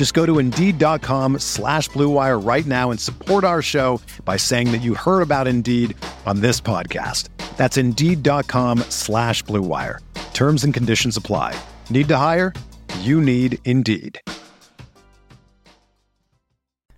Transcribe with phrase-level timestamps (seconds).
[0.00, 4.78] Just go to Indeed.com slash BlueWire right now and support our show by saying that
[4.78, 7.28] you heard about Indeed on this podcast.
[7.58, 9.98] That's Indeed.com slash BlueWire.
[10.32, 11.54] Terms and conditions apply.
[11.90, 12.54] Need to hire?
[13.00, 14.18] You need Indeed.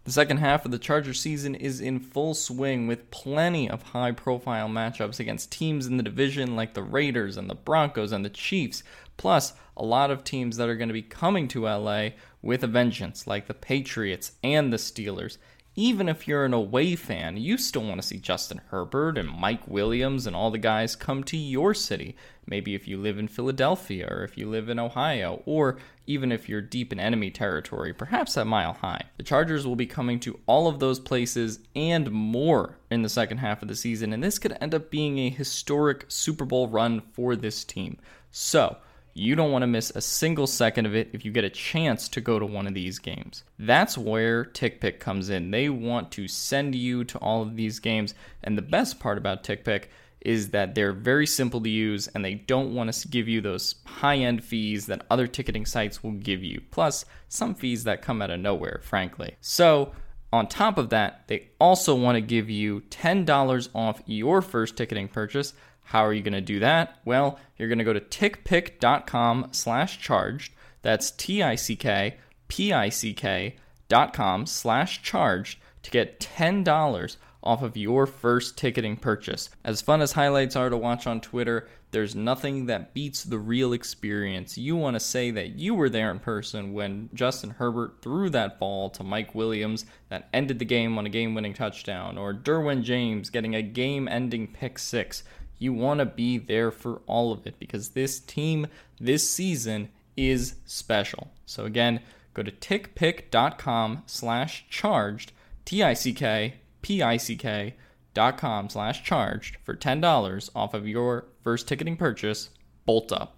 [0.04, 4.12] The second half of the Charger season is in full swing with plenty of high
[4.12, 8.30] profile matchups against teams in the division like the Raiders and the Broncos and the
[8.30, 8.84] Chiefs,
[9.16, 12.10] plus a lot of teams that are going to be coming to LA
[12.42, 15.38] with a vengeance like the Patriots and the Steelers.
[15.74, 19.66] Even if you're an away fan, you still want to see Justin Herbert and Mike
[19.66, 22.14] Williams and all the guys come to your city.
[22.46, 26.46] Maybe if you live in Philadelphia or if you live in Ohio, or even if
[26.46, 29.04] you're deep in enemy territory, perhaps at Mile High.
[29.16, 33.38] The Chargers will be coming to all of those places and more in the second
[33.38, 37.00] half of the season, and this could end up being a historic Super Bowl run
[37.12, 37.96] for this team.
[38.30, 38.76] So,
[39.14, 42.08] you don't want to miss a single second of it if you get a chance
[42.08, 43.44] to go to one of these games.
[43.58, 45.50] That's where TickPick comes in.
[45.50, 49.44] They want to send you to all of these games, and the best part about
[49.44, 49.84] TickPick
[50.24, 53.74] is that they're very simple to use and they don't want to give you those
[53.84, 58.22] high end fees that other ticketing sites will give you, plus some fees that come
[58.22, 59.34] out of nowhere, frankly.
[59.40, 59.92] So,
[60.32, 65.08] on top of that, they also want to give you $10 off your first ticketing
[65.08, 65.52] purchase.
[65.92, 67.00] How are you going to do that?
[67.04, 70.54] Well, you're going to go to tickpick.com slash charged.
[70.80, 72.16] That's T-I-C-K,
[72.48, 73.56] P-I-C-K
[73.90, 79.50] dot com slash charged to get $10 off of your first ticketing purchase.
[79.64, 83.74] As fun as highlights are to watch on Twitter, there's nothing that beats the real
[83.74, 84.56] experience.
[84.56, 88.58] You want to say that you were there in person when Justin Herbert threw that
[88.58, 92.82] ball to Mike Williams that ended the game on a game winning touchdown, or Derwin
[92.82, 95.22] James getting a game ending pick six.
[95.62, 98.66] You want to be there for all of it because this team
[99.00, 101.30] this season is special.
[101.46, 102.00] So again,
[102.34, 105.30] go to tickpick.com slash charged,
[105.64, 107.74] T-I-C-K, P-I-C-K
[108.12, 112.50] dot com slash charged for $10 off of your first ticketing purchase.
[112.84, 113.36] Bolt up.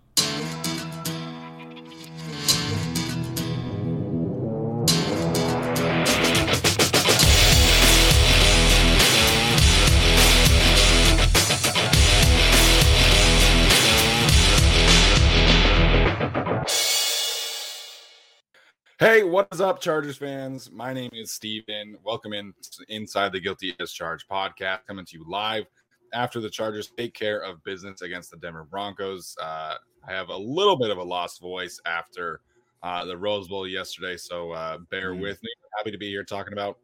[19.04, 20.70] Hey, what is up, Chargers fans?
[20.72, 21.98] My name is Steven.
[22.02, 25.66] Welcome in to Inside the Guilty as Charged podcast, coming to you live
[26.14, 29.36] after the Chargers take care of business against the Denver Broncos.
[29.38, 29.74] Uh,
[30.08, 32.40] I have a little bit of a lost voice after
[32.82, 35.20] uh, the Rose Bowl yesterday, so uh, bear Mm-hmm.
[35.20, 35.50] with me.
[35.76, 36.78] Happy to be here talking about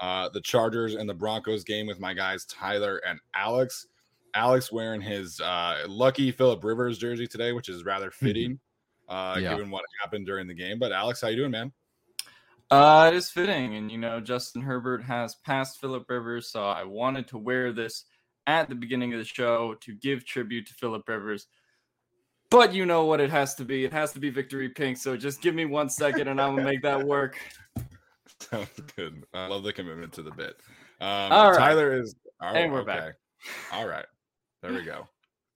[0.00, 3.86] uh, the Chargers and the Broncos game with my guys Tyler and Alex.
[4.34, 8.58] Alex wearing his uh, lucky Philip Rivers jersey today, which is rather fitting
[9.10, 9.54] uh, Yeah.
[9.56, 10.78] given what happened during the game.
[10.78, 11.72] But Alex, how you doing, man?
[12.70, 16.84] Uh, it is fitting, and you know Justin Herbert has passed Philip Rivers, so I
[16.84, 18.04] wanted to wear this
[18.46, 21.46] at the beginning of the show to give tribute to Philip Rivers.
[22.48, 23.84] But you know what it has to be.
[23.84, 24.98] It has to be victory pink.
[24.98, 27.38] So just give me one second, and I will make that work.
[28.40, 29.24] Sounds good.
[29.34, 30.56] I love the commitment to the bit.
[31.00, 31.58] Um, All right.
[31.58, 32.14] Tyler is.
[32.40, 33.14] Oh, And we're back.
[33.72, 34.06] All right.
[34.62, 35.08] There we go.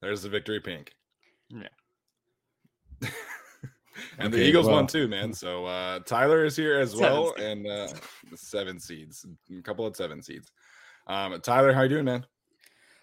[0.03, 0.93] There's the victory pink.
[1.49, 1.69] Yeah.
[4.19, 5.33] and the Okay, Eagles won too, man.
[5.33, 7.43] So uh, Tyler is here as Seven well, seeds.
[7.45, 7.89] and uh,
[8.35, 9.27] seven seeds,
[9.57, 10.51] a couple of seven seeds.
[11.07, 12.25] Um, Tyler, how you doing, man?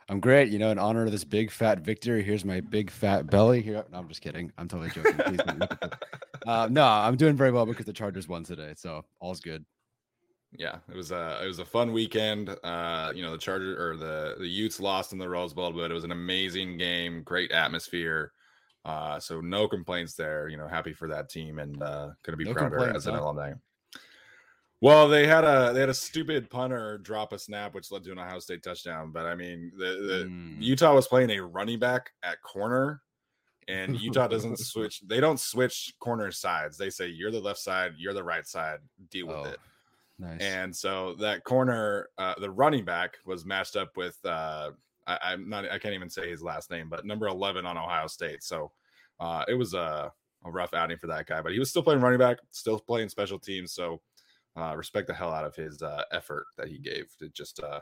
[0.10, 0.50] I'm great.
[0.50, 3.62] You know, in honor of this big fat victory, here's my big fat belly.
[3.62, 4.52] Here, no, I'm just kidding.
[4.58, 5.14] I'm totally joking.
[5.14, 6.04] Please don't look at that.
[6.48, 9.64] Uh, no, I'm doing very well because the Chargers won today, so all's good.
[10.58, 12.50] Yeah, it was a it was a fun weekend.
[12.64, 15.92] Uh, you know, the Charger or the the Utes lost in the Rose Bowl, but
[15.92, 18.32] it was an amazing game, great atmosphere.
[18.84, 20.48] Uh, so no complaints there.
[20.48, 23.08] You know, happy for that team and uh, going to be No prouder complaints, as
[23.08, 23.22] an huh?
[23.22, 23.54] alumni.
[24.82, 28.12] Well, they had a they had a stupid punter drop a snap, which led to
[28.12, 29.12] an Ohio State touchdown.
[29.12, 30.56] But I mean, the, the Mm.
[30.60, 33.04] Utah was playing a running back at corner,
[33.68, 35.02] and Utah doesn't switch.
[35.06, 36.78] They don't switch corner sides.
[36.78, 38.80] They say you're the left side, you're the right side.
[39.12, 39.60] Deal with Oh, it.
[40.18, 40.42] Nice.
[40.42, 44.72] And so that corner, uh, the running back was matched up with uh,
[45.08, 48.08] I, I'm not I can't even say his last name, but number eleven on Ohio
[48.08, 48.44] State.
[48.44, 48.72] So
[49.20, 50.12] uh, it was a,
[50.46, 53.10] a rough outing for that guy, but he was still playing running back, still playing
[53.10, 53.72] special teams.
[53.72, 54.02] So
[54.58, 57.06] uh, respect the hell out of his uh, effort that he gave.
[57.22, 57.80] It just uh,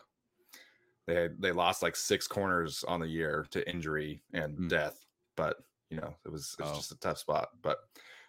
[1.07, 4.67] they had, they lost like six corners on the year to injury and Hmm.
[4.67, 5.05] death,
[5.35, 5.57] but
[5.89, 6.75] you know it was it's Oh.
[6.75, 7.49] just a tough spot.
[7.61, 7.79] But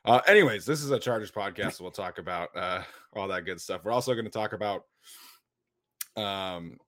[0.06, 1.74] uh, anyways, this is a Chargers podcast.
[1.74, 2.82] So we'll talk about uh,
[3.12, 3.82] all that good stuff.
[3.84, 4.84] We're also going to talk about,
[6.16, 6.78] um,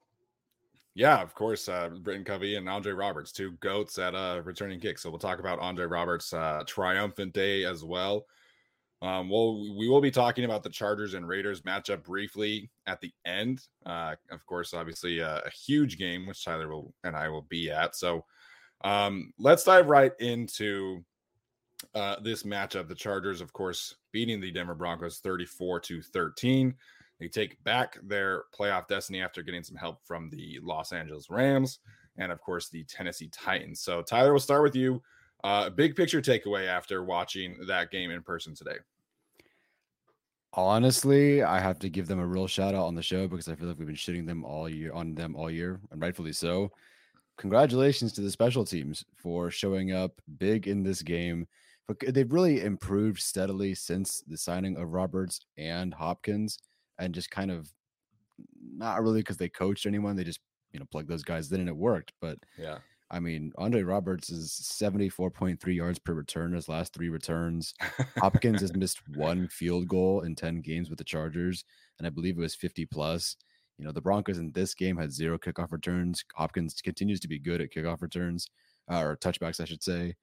[0.94, 5.02] yeah, of course, uh, Britton Covey and Andre Roberts, two goats at uh, returning kicks.
[5.02, 8.26] So we'll talk about Andre Roberts' uh, triumphant day as well.
[9.00, 13.12] Um, well, we will be talking about the Chargers and Raiders matchup briefly at the
[13.24, 13.62] end.
[13.84, 17.70] Uh, of course, obviously uh, a huge game, which Tyler will and I will be
[17.70, 17.96] at.
[17.96, 18.24] So
[18.84, 21.02] um, let's dive right into
[21.96, 22.86] uh, this matchup.
[22.86, 26.74] The Chargers, of course, beating the Denver Broncos 34 to 13.
[27.22, 31.78] They take back their playoff destiny after getting some help from the Los Angeles Rams
[32.16, 33.78] and, of course, the Tennessee Titans.
[33.78, 35.00] So, Tyler, we'll start with you.
[35.44, 38.78] Uh, big picture takeaway after watching that game in person today.
[40.54, 43.54] Honestly, I have to give them a real shout out on the show because I
[43.54, 46.72] feel like we've been shitting them all year on them all year, and rightfully so.
[47.36, 51.46] Congratulations to the special teams for showing up big in this game.
[51.86, 56.58] But they've really improved steadily since the signing of Roberts and Hopkins,
[57.02, 57.69] and just kind of
[58.62, 60.16] not really because they coached anyone.
[60.16, 60.40] They just
[60.72, 62.12] you know plugged those guys in and it worked.
[62.20, 62.78] But Yeah.
[63.10, 67.75] I mean, Andre Roberts is 74.3 yards per return his last three returns.
[68.16, 71.62] Hopkins has missed one field goal in 10 games with the Chargers,
[71.99, 73.37] and I believe it was 50 plus.
[73.76, 76.25] You know, the Broncos in this game had zero kickoff returns.
[76.34, 78.49] Hopkins continues to be good at kickoff returns
[78.90, 80.14] uh, or touchbacks, I should say.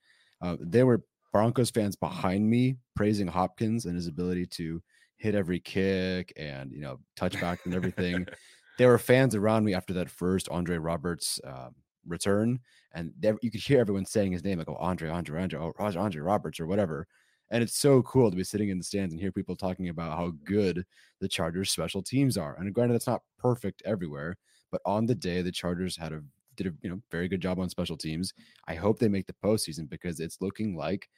[0.42, 4.82] Uh, there were Broncos fans behind me praising Hopkins and his ability to
[5.20, 8.26] hit every kick and, you know, touchback and everything.
[8.78, 11.76] there were fans around me after that first Andre Roberts um,
[12.08, 12.60] return,
[12.94, 15.74] and they, you could hear everyone saying his name, like, oh, Andre, Andre, Andre, oh,
[15.78, 17.06] Andre Roberts, or whatever.
[17.52, 20.18] And it's so cool to be sitting in the stands and hear people talking about
[20.18, 20.86] how good
[21.20, 22.56] the Chargers special teams are.
[22.58, 24.38] And granted, that's not perfect everywhere,
[24.72, 26.22] but on the day, the Chargers had a
[26.56, 28.34] did a you know very good job on special teams.
[28.68, 31.10] I hope they make the postseason because it's looking like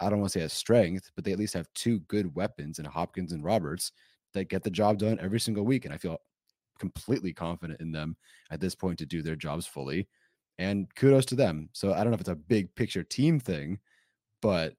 [0.00, 2.78] I don't want to say a strength, but they at least have two good weapons
[2.78, 3.92] in Hopkins and Roberts
[4.32, 5.84] that get the job done every single week.
[5.84, 6.18] And I feel
[6.78, 8.16] completely confident in them
[8.50, 10.08] at this point to do their jobs fully.
[10.58, 11.68] And kudos to them.
[11.72, 13.78] So I don't know if it's a big picture team thing,
[14.42, 14.74] but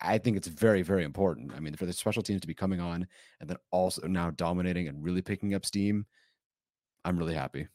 [0.00, 1.52] I think it's very, very important.
[1.54, 3.06] I mean, for the special teams to be coming on
[3.40, 6.06] and then also now dominating and really picking up steam,
[7.04, 7.68] I'm really happy.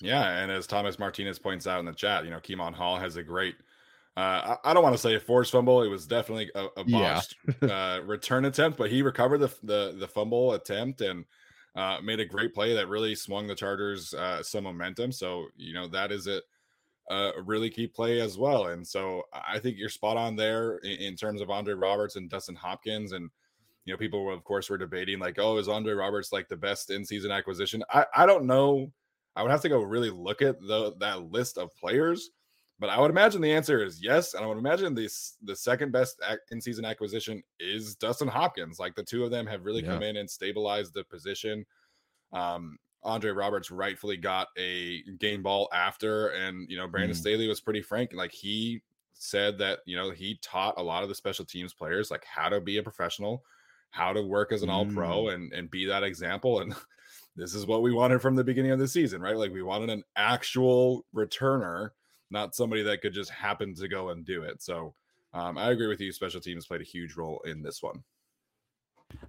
[0.00, 3.16] Yeah, and as Thomas Martinez points out in the chat, you know, Kemon Hall has
[3.16, 3.56] a great.
[4.18, 5.82] Uh, I, I don't want to say a forced fumble.
[5.82, 7.14] It was definitely a, a Yeah.
[7.14, 11.24] botched uh, return attempt, but he recovered the the, the fumble attempt and
[11.76, 15.12] uh, made a great play that really swung the Chargers uh, some momentum.
[15.12, 16.40] So you know that is a,
[17.10, 18.66] a really key play as well.
[18.66, 22.28] And so I think you're spot on there in, in terms of Andre Roberts and
[22.28, 23.30] Dustin Hopkins and
[23.84, 26.90] you know, people of course were debating like, oh, is Andre Roberts like the best
[26.90, 27.82] in season acquisition?
[27.90, 28.92] I, I don't know.
[29.36, 32.30] I would have to go really look at the that list of players,
[32.78, 34.34] but I would imagine the answer is yes.
[34.34, 36.20] And I would imagine this the second best
[36.50, 38.78] in season acquisition is Dustin Hopkins.
[38.78, 41.66] Like the two of them have really come in and stabilized the position.
[42.32, 47.20] Um, Andre Roberts rightfully got a game ball after, and you know, Brandon Mm.
[47.20, 48.12] Staley was pretty frank.
[48.12, 48.82] Like he
[49.18, 52.48] said that you know he taught a lot of the special teams players like how
[52.48, 53.42] to be a professional
[53.90, 56.72] how to work as an all pro and and be that example and
[57.36, 59.90] this is what we wanted from the beginning of the season right like we wanted
[59.90, 61.90] an actual returner
[62.30, 64.94] not somebody that could just happen to go and do it so
[65.34, 68.02] um, i agree with you special teams played a huge role in this one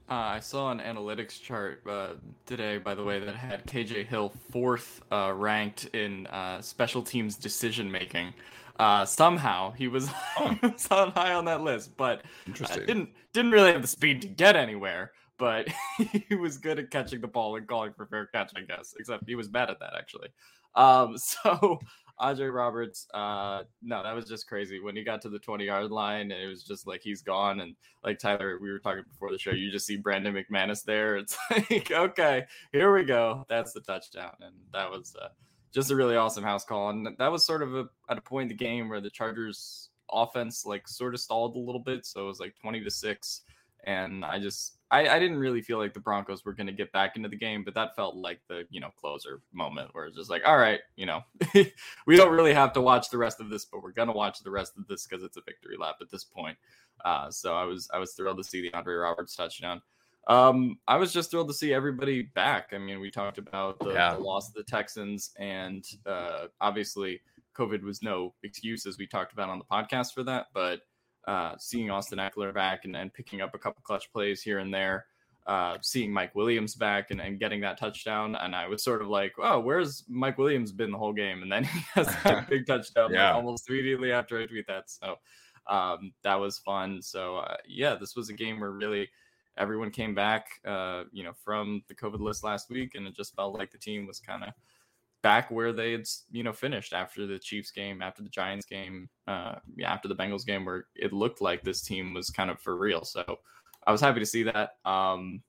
[0.10, 2.16] Uh, I saw an analytics chart uh,
[2.46, 7.38] today, by the way, that had KJ Hill fourth uh, ranked in uh, special teams
[7.38, 8.34] decision making.
[8.80, 10.10] Uh, somehow he was,
[10.64, 12.24] was on high on that list, but
[12.64, 15.12] uh, didn't didn't really have the speed to get anywhere.
[15.38, 15.68] But
[16.30, 18.96] he was good at catching the ball and calling for fair catch, I guess.
[19.00, 20.30] Except he was bad at that actually.
[20.76, 21.80] Um, so
[22.20, 24.80] Andre Roberts, uh, no, that was just crazy.
[24.80, 27.62] When he got to the 20 yard line, and it was just like he's gone.
[27.62, 31.16] And like Tyler, we were talking before the show, you just see Brandon McManus there.
[31.18, 33.46] It's like, okay, here we go.
[33.48, 34.34] That's the touchdown.
[34.42, 35.30] And that was uh,
[35.74, 36.90] just a really awesome house call.
[36.90, 39.90] And that was sort of a, at a point in the game where the Chargers
[40.12, 42.06] offense like sort of stalled a little bit.
[42.06, 43.42] So it was like 20 to 6.
[43.86, 46.92] And I just I, I didn't really feel like the Broncos were going to get
[46.92, 50.18] back into the game, but that felt like the you know closer moment where it's
[50.18, 51.22] just like, all right, you know,
[52.08, 54.52] we don't really have to watch the rest of this, but we're gonna watch the
[54.52, 56.58] rest of this because it's a victory lap at this point.
[57.06, 59.82] Uh, so I was I was thrilled to see the Andre Roberts touchdown.
[60.28, 62.70] Um, I was just thrilled to see everybody back.
[62.74, 64.14] I mean, we talked about the, yeah.
[64.14, 67.22] the loss of the Texans, and uh, obviously,
[67.58, 70.48] COVID was no excuse, as we talked about on the podcast for that.
[70.54, 70.82] But
[71.30, 74.74] uh, seeing Austin Ekeler back and, and picking up a couple clutch plays here and
[74.74, 75.06] there,
[75.46, 79.10] uh, seeing Mike Williams back and, and getting that touchdown, and I was sort of
[79.10, 82.66] like, "Oh, where's Mike Williams been the whole game?" And then he has that big
[82.66, 83.28] touchdown yeah.
[83.28, 84.90] like, almost immediately after I tweet that.
[84.90, 85.18] So
[85.68, 87.00] um, that was fun.
[87.00, 89.08] So uh, yeah, this was a game where really
[89.56, 93.36] everyone came back, uh, you know, from the COVID list last week, and it just
[93.36, 94.50] felt like the team was kind of
[95.22, 99.10] back where they had, you know, finished after the Chiefs game, after the Giants game,
[99.28, 102.60] uh, yeah, after the Bengals game, where it looked like this team was kind of
[102.60, 103.04] for real.
[103.04, 103.24] So
[103.86, 104.78] I was happy to see that.
[104.86, 105.42] Um,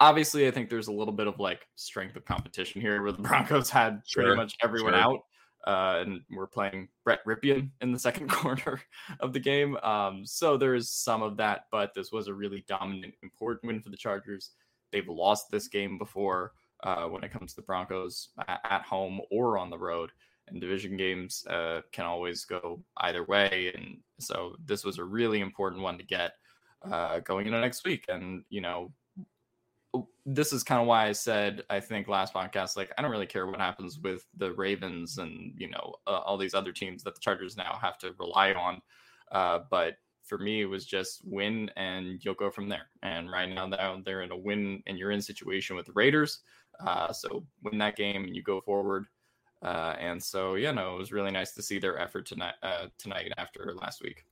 [0.00, 3.22] obviously, I think there's a little bit of like strength of competition here, where the
[3.22, 5.02] Broncos had sure, pretty much everyone sure.
[5.02, 5.20] out.
[5.66, 8.80] Uh, and we're playing Brett Rypien in the second quarter
[9.18, 9.76] of the game.
[9.78, 13.82] Um, so there is some of that, but this was a really dominant, important win
[13.82, 14.52] for the Chargers.
[14.92, 16.52] They've lost this game before
[16.82, 20.10] uh, when it comes to the Broncos at, home or on the road.
[20.48, 23.72] And division games uh, can always go either way.
[23.74, 26.34] And so this was a really important one to get
[26.88, 28.04] uh, going into next week.
[28.08, 28.92] And, you know,
[30.24, 33.24] this is kind of why I said I think last podcast like I don't really
[33.24, 37.20] care what happens with the Ravens and you know all these other teams that the
[37.20, 38.82] Chargers now have to rely on.
[39.32, 42.88] Uh, but for me, it was just win and you'll go from there.
[43.02, 43.70] And right now,
[44.04, 46.40] they're in a win and you're in situation with the Raiders.
[46.80, 49.06] Uh, so win that game and you go forward.
[49.62, 52.86] Uh, and so yeah, no, it was really nice to see their effort tonight uh,
[52.98, 54.24] tonight after last week.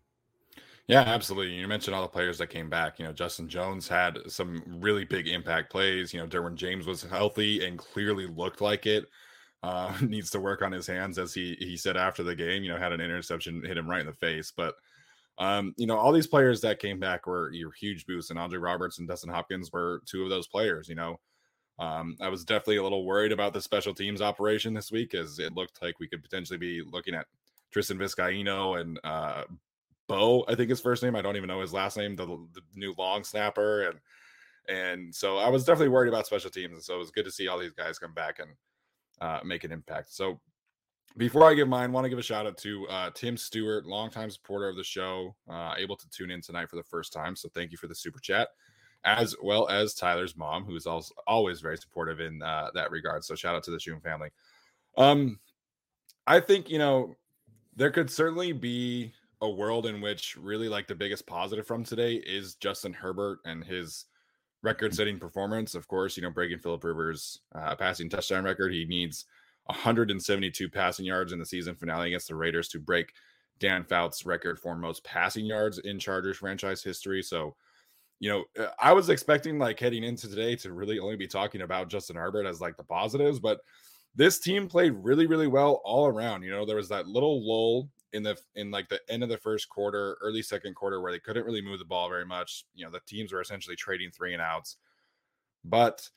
[0.87, 1.55] Yeah, absolutely.
[1.55, 2.99] You mentioned all the players that came back.
[2.99, 6.13] You know, Justin Jones had some really big impact plays.
[6.13, 9.07] You know, Derwin James was healthy and clearly looked like it.
[9.63, 12.63] Uh, needs to work on his hands, as he he said after the game.
[12.63, 14.53] You know, had an interception hit him right in the face.
[14.55, 14.75] But
[15.39, 18.59] um, you know, all these players that came back were your huge boosts, and Andre
[18.59, 20.87] Roberts and Dustin Hopkins were two of those players.
[20.87, 21.19] You know,
[21.79, 25.39] um, I was definitely a little worried about the special teams operation this week, as
[25.39, 27.27] it looked like we could potentially be looking at
[27.73, 29.45] Tristan Vizcaino and uh,
[30.07, 31.17] Bo, I think his first name.
[31.17, 32.15] I don't even know his last name.
[32.15, 33.99] The, the new long snapper, and
[34.69, 36.75] and so I was definitely worried about special teams.
[36.75, 38.51] And so it was good to see all these guys come back and
[39.21, 40.13] uh, make an impact.
[40.13, 40.41] So
[41.17, 44.31] before I give mine, want to give a shout out to uh, Tim Stewart, longtime
[44.31, 47.37] supporter of the show, uh, able to tune in tonight for the first time.
[47.37, 48.49] So thank you for the super chat,
[49.05, 53.25] as well as Tyler's mom, who is also always very supportive in uh, that regard.
[53.25, 54.31] So shout out to the Shum family.
[54.97, 55.39] Um,
[56.27, 57.15] I think you know
[57.77, 62.15] there could certainly be a world in which really like the biggest positive from today
[62.15, 64.07] is Justin Herbert and his
[64.63, 65.75] record-setting performance.
[65.75, 68.73] Of course, you know breaking Philip Rivers' uh, passing touchdown record.
[68.73, 69.27] He needs
[69.67, 73.13] 172 passing yards in the season finale against the Raiders to break
[73.61, 77.23] Dan Fouts' record for most passing yards in Chargers franchise history.
[77.23, 77.55] So,
[78.21, 81.63] you know, uh, I was expecting like heading into today to really only be talking
[81.63, 83.61] about Justin Herbert as like the positives, but
[84.15, 86.43] this team played really, really well all around.
[86.43, 89.39] You know, there was that little lull in the in like the end of the
[89.39, 92.65] first quarter, early second quarter, where they couldn't really move the ball very much.
[92.75, 94.77] You know, the teams were essentially trading three and outs.
[95.65, 96.09] But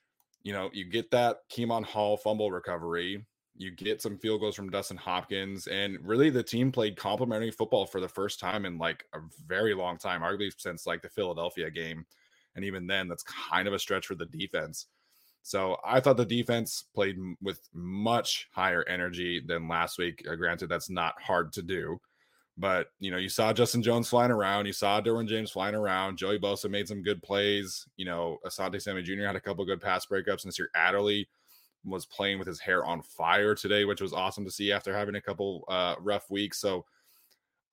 [0.43, 3.25] you know, you get that Kemon Hall fumble recovery,
[3.57, 7.85] you get some field goals from Dustin Hopkins, and really the team played complementary football
[7.85, 11.69] for the first time in like a very long time, arguably since like the Philadelphia
[11.71, 12.05] game.
[12.55, 14.87] And even then, that's kind of a stretch for the defense.
[15.41, 20.25] So I thought the defense played with much higher energy than last week.
[20.29, 21.99] Uh, granted, that's not hard to do,
[22.57, 26.17] but you know, you saw Justin Jones flying around, you saw Derwin James flying around.
[26.17, 27.87] Joey Bosa made some good plays.
[27.95, 29.25] You know, Asante Samuel Jr.
[29.25, 31.27] had a couple good pass breakups, and Nasir Adderley
[31.83, 35.15] was playing with his hair on fire today, which was awesome to see after having
[35.15, 36.59] a couple uh, rough weeks.
[36.59, 36.85] So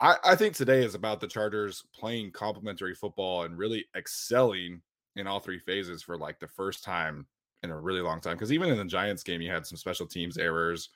[0.00, 4.82] I, I think today is about the Chargers playing complementary football and really excelling
[5.16, 7.26] in all three phases for like the first time
[7.62, 8.34] in a really long time.
[8.34, 10.90] Because even in the Giants game, you had some special teams errors.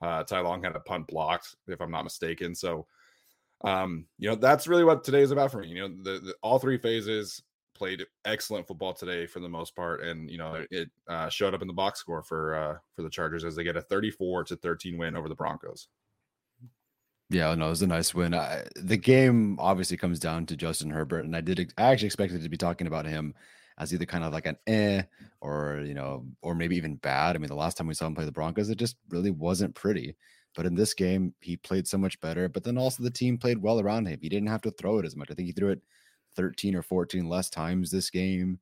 [0.00, 2.54] Uh, Ty Long had a punt blocked, if I'm not mistaken.
[2.54, 2.86] So,
[3.62, 5.68] um, you know, that's really what today is about for me.
[5.68, 7.42] You know, the, the all three phases
[7.74, 11.62] played excellent football today for the most part, and you know, it uh, showed up
[11.62, 14.56] in the box score for uh, for the Chargers as they get a 34 to
[14.56, 15.88] 13 win over the Broncos.
[17.30, 18.34] Yeah, no, it was a nice win.
[18.34, 22.42] I, the game obviously comes down to Justin Herbert, and I did I actually expected
[22.42, 23.34] to be talking about him
[23.78, 25.02] as either kind of like an eh
[25.40, 27.34] or you know or maybe even bad.
[27.34, 29.74] I mean, the last time we saw him play the Broncos, it just really wasn't
[29.74, 30.16] pretty.
[30.54, 32.48] But in this game, he played so much better.
[32.48, 34.20] But then also the team played well around him.
[34.22, 35.28] He didn't have to throw it as much.
[35.30, 35.80] I think he threw it
[36.36, 38.58] 13 or 14 less times this game.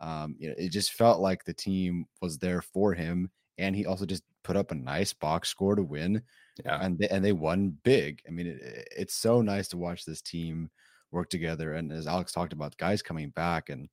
[0.00, 3.86] Um, you know, it just felt like the team was there for him, and he
[3.86, 6.22] also just put up a nice box score to win.
[6.64, 6.78] Yeah.
[6.80, 8.20] And they, and they won big.
[8.28, 10.70] I mean, it, it's so nice to watch this team
[11.10, 11.74] work together.
[11.74, 13.88] And as Alex talked about, guys coming back and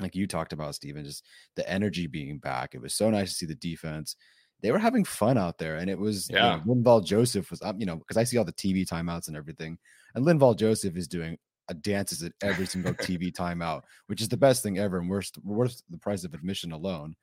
[0.00, 1.24] like you talked about, Steven, just
[1.54, 2.74] the energy being back.
[2.74, 4.16] It was so nice to see the defense.
[4.62, 6.60] They were having fun out there, and it was Yeah.
[6.66, 9.28] You know, Linval Joseph was up, you know, because I see all the TV timeouts
[9.28, 9.78] and everything,
[10.14, 11.38] and Linval Joseph is doing
[11.74, 15.82] dances at every single TV timeout, which is the best thing ever, and worth worth
[15.90, 17.14] the price of admission alone.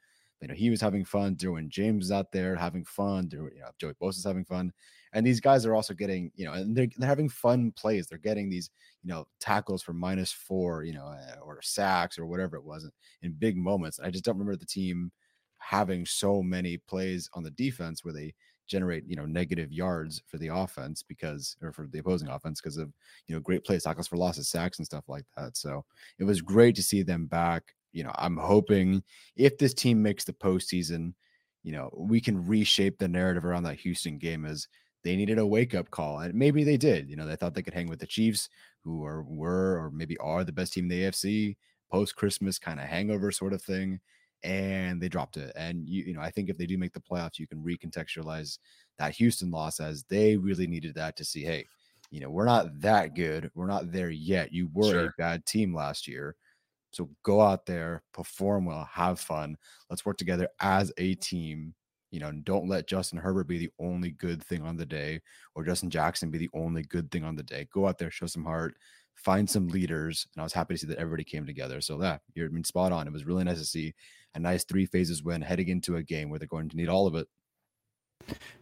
[0.41, 1.35] You know, he was having fun.
[1.37, 3.29] Derwin James is out there having fun.
[3.29, 4.73] Derwin- You know, Joey Bosa's having fun,
[5.13, 8.07] and these guys are also getting, you know, and they're they're having fun plays.
[8.07, 8.69] They're getting these,
[9.03, 12.89] you know, tackles for minus four, you know, uh, or sacks or whatever it was
[13.21, 13.99] in big moments.
[13.99, 15.11] I just don't remember the team
[15.59, 18.33] having so many plays on the defense where they
[18.67, 22.77] generate, you know, negative yards for the offense because, or for the opposing offense because
[22.77, 22.91] of,
[23.27, 25.57] you know, great plays, tackles for losses, sacks, and stuff like that.
[25.57, 25.85] So
[26.19, 27.63] it was great to see them back.
[27.91, 29.03] You know, I'm hoping
[29.35, 31.13] if this team makes the postseason,
[31.63, 34.67] you know, we can reshape the narrative around that Houston game as
[35.03, 36.19] they needed a wake up call.
[36.19, 37.09] And maybe they did.
[37.09, 38.49] You know, they thought they could hang with the Chiefs,
[38.83, 41.55] who are were or maybe are the best team in the AFC,
[41.91, 43.99] post Christmas kind of hangover sort of thing.
[44.43, 45.53] And they dropped it.
[45.55, 48.59] And you, you know, I think if they do make the playoffs, you can recontextualize
[48.97, 51.65] that Houston loss as they really needed that to see, hey,
[52.11, 53.49] you know, we're not that good.
[53.55, 54.53] We're not there yet.
[54.53, 56.35] You were a bad team last year.
[56.91, 59.57] So go out there, perform well, have fun.
[59.89, 61.73] Let's work together as a team.
[62.11, 65.19] You know, and don't let Justin Herbert be the only good thing on the day
[65.55, 67.67] or Justin Jackson be the only good thing on the day.
[67.73, 68.75] Go out there, show some heart,
[69.15, 70.27] find some leaders.
[70.35, 71.81] And I was happy to see that everybody came together.
[71.81, 73.07] So yeah, you're I mean, spot on.
[73.07, 73.95] It was really nice to see
[74.35, 77.07] a nice three phases win heading into a game where they're going to need all
[77.07, 77.27] of it.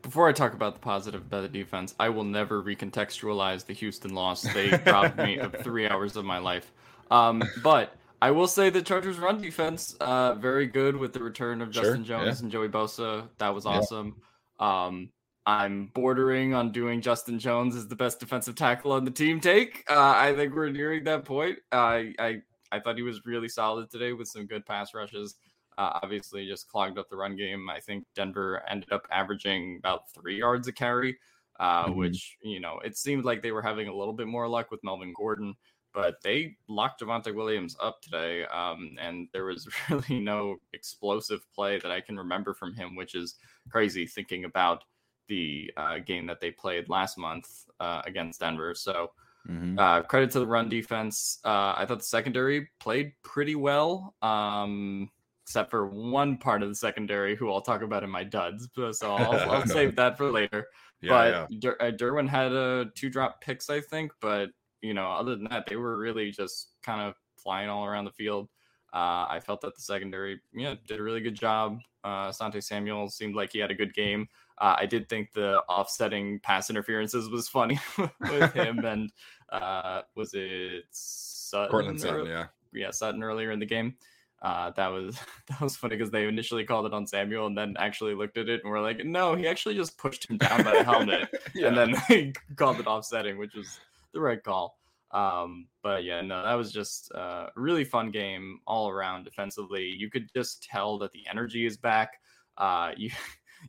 [0.02, 4.14] Before I talk about the positive about the defense, I will never recontextualize the Houston
[4.14, 4.42] loss.
[4.42, 6.72] They robbed me of three hours of my life.
[7.12, 11.62] Um, but I will say the Chargers' run defense, uh, very good with the return
[11.62, 12.26] of Sure, Justin yeah.
[12.26, 13.28] Jones and Joey Bosa.
[13.38, 13.72] That was Yeah.
[13.72, 14.16] awesome.
[14.60, 15.10] Um,
[15.46, 19.84] I'm bordering on doing Justin Jones as the best defensive tackle on the team take.
[19.90, 21.60] Uh, I think we're nearing that point.
[21.72, 25.36] I, I I thought he was really solid today with some good pass rushes.
[25.82, 27.68] Uh, obviously, just clogged up the run game.
[27.68, 31.18] I think Denver ended up averaging about three yards a carry,
[31.60, 31.96] uh, Mhm.
[31.96, 34.84] which you know it seemed like they were having a little bit more luck with
[34.84, 35.56] Melvin Gordon,
[35.92, 41.80] but they locked Javonte Williams up today, um, and there was really no explosive play
[41.80, 43.40] that I can remember from him, which is
[43.72, 44.84] crazy thinking about
[45.30, 47.48] the uh, game that they played last month
[47.80, 48.76] uh, against Denver.
[48.76, 49.14] So.
[49.50, 49.80] Mhm.
[49.80, 51.40] Uh, credit to the run defense.
[51.44, 55.10] Uh, I thought the secondary played pretty well, um,
[55.52, 58.70] except for one part of the secondary who I'll talk about in my duds.
[58.74, 60.68] but- So I'll, I'll save that for later.
[61.02, 61.60] Yeah, but yeah.
[61.60, 64.14] Der- uh, Derwin had uh, two drop picks, I think.
[64.22, 68.06] But you know, other than that, they were really just kind of flying all around
[68.06, 68.48] the field.
[68.94, 71.80] Uh, I felt that the secondary, yeah, did a really good job.
[72.04, 74.28] Uh, Sante Samuel seemed like he had a good game.
[74.58, 77.80] Uh, I did think the offsetting pass interferences was funny
[78.22, 79.12] with him and
[79.52, 81.72] uh, was it Sutton?
[81.72, 82.46] Courtland Sutton, yeah.
[82.74, 83.96] yeah, Sutton earlier in the game.
[84.42, 87.76] Uh, that was that was funny because they initially called it on Samuel and then
[87.78, 90.72] actually looked at it and were like, no, he actually just pushed him down by
[90.72, 91.68] the helmet yeah.
[91.68, 93.80] and then they called it offsetting, which was
[94.14, 94.78] the right call.
[95.12, 99.86] Um, but yeah, no, that was just uh, a really fun game all around defensively.
[99.86, 102.14] You could just tell that the energy is back.
[102.58, 103.12] Uh, you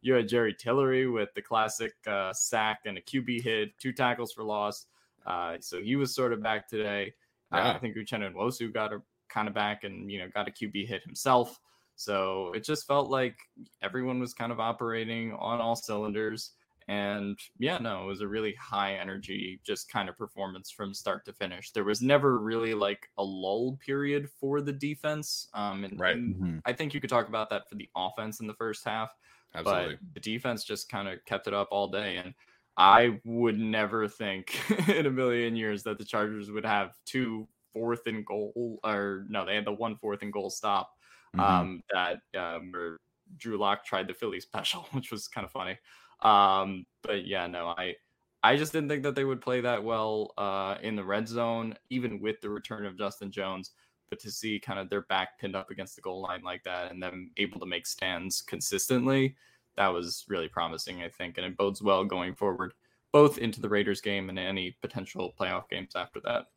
[0.01, 4.33] you had Jerry Tillery with the classic uh, sack and a QB hit, two tackles
[4.33, 4.87] for loss.
[5.27, 7.13] Uh, so he was sort of back today.
[7.53, 7.73] Uh, Yeah.
[7.75, 10.87] I think Uchenna Nwosu got a kind of back and you know got a QB
[10.87, 11.59] hit himself.
[11.97, 13.37] So it just felt like
[13.83, 16.53] everyone was kind of operating on all cylinders.
[16.89, 21.25] And yeah, no, it was a really high energy, just kind of performance from start
[21.27, 21.71] to finish.
[21.71, 25.49] There was never really like a lull period for the defense.
[25.55, 26.17] Um, and, Right.
[26.17, 26.63] and Mhm.
[26.65, 29.15] I think you could talk about that for the offense in the first half,
[29.55, 29.97] Absolutely.
[29.97, 32.17] but the defense just kind of kept it up all day.
[32.17, 32.35] And
[32.77, 38.07] I would never think in a million years that the Chargers would have two fourth
[38.07, 40.93] and goal, or no, they had the one fourth and goal stop
[41.35, 41.67] Mhm.
[41.67, 43.01] um, that um, where
[43.37, 45.79] Drew Lock tried the Philly special, which was kind of funny.
[46.21, 47.97] Um, but yeah, no, I
[48.43, 51.77] I just didn't think that they would play that well uh, in the red zone,
[51.91, 53.73] even with the return of Justin Jones.
[54.11, 56.91] But to see kind of their back pinned up against the goal line like that,
[56.91, 59.37] and them able to make stands consistently,
[59.77, 62.75] that was really promising, I think, and it bodes well going forward,
[63.13, 66.49] both into the Raiders game and any potential playoff games after that.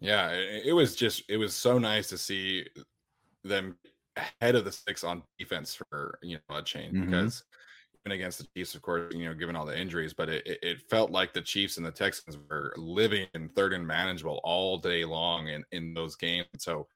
[0.00, 2.66] Yeah, it, it was just it was so nice to see
[3.44, 3.78] them
[4.16, 7.00] ahead of the six on defense for you know a change Mhm.
[7.00, 7.44] because
[8.06, 10.58] even against the Chiefs, of course, you know, given all the injuries, but it, it,
[10.62, 14.78] it felt like the Chiefs and the Texans were living in third and manageable all
[14.78, 16.48] day long in, in those games.
[16.58, 16.88] So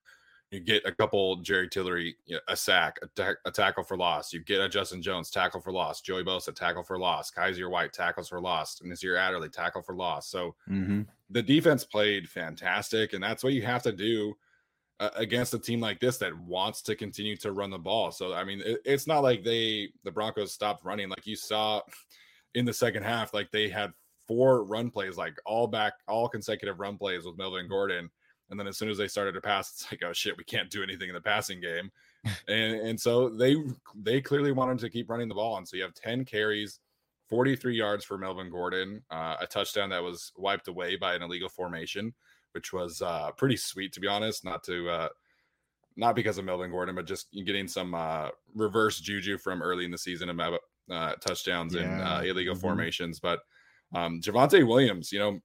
[0.50, 3.96] you get a couple Jerry Tillery, you know, a sack, a, ta- a, tackle for
[3.96, 4.32] loss.
[4.32, 7.92] You get a Justin Jones tackle for loss, Joey Bosa tackle for loss, Kyzir White
[7.92, 10.28] tackles for loss, and Nasir Adderley tackle for loss.
[10.28, 11.02] So Mm-hmm.
[11.30, 14.34] the defense played fantastic, and that's what you have to do
[14.98, 18.10] uh, against a team like this that wants to continue to run the ball.
[18.10, 21.80] So I mean, it, it's not like they the Broncos stopped running like you saw
[22.54, 23.32] in the second half.
[23.32, 23.92] Like they had
[24.26, 28.10] four run plays, like all back, all consecutive run plays with Melvin Gordon.
[28.50, 30.70] And then as soon as they started to pass, it's like, oh shit, we can't
[30.70, 31.90] do anything in the passing game.
[32.48, 33.56] and and so they
[33.94, 35.56] they clearly wanted to keep running the ball.
[35.56, 36.80] And so you have 10 carries,
[37.28, 41.48] 43 yards for Melvin Gordon, uh, a touchdown that was wiped away by an illegal
[41.48, 42.14] formation,
[42.52, 44.44] which was uh, pretty sweet to be honest.
[44.44, 45.08] Not to uh,
[45.96, 49.90] not because of Melvin Gordon, but just getting some uh, reverse juju from early in
[49.90, 50.60] the season about
[50.90, 52.22] uh, touchdowns and uh, Yeah.
[52.22, 52.60] illegal Mhm.
[52.60, 53.20] formations.
[53.20, 53.40] But
[53.92, 55.40] um, Javonte Williams, you know,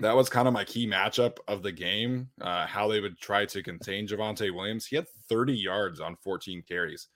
[0.00, 2.28] that was kind of my key matchup of the game.
[2.40, 4.86] Uh, how they would try to contain Javonte Williams.
[4.86, 7.08] He had 30 yards on 14 carries.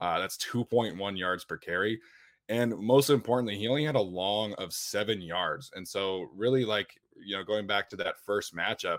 [0.00, 2.00] Uh, that's 2.1 yards per carry.
[2.48, 5.70] And most importantly, he only had a long of seven yards.
[5.74, 6.92] And so, really, like,
[7.24, 8.98] you know, going back to that first matchup,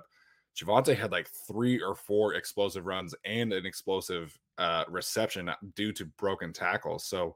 [0.55, 6.05] Javonte had like three or four explosive runs and an explosive uh, reception due to
[6.17, 7.05] broken tackles.
[7.05, 7.35] So,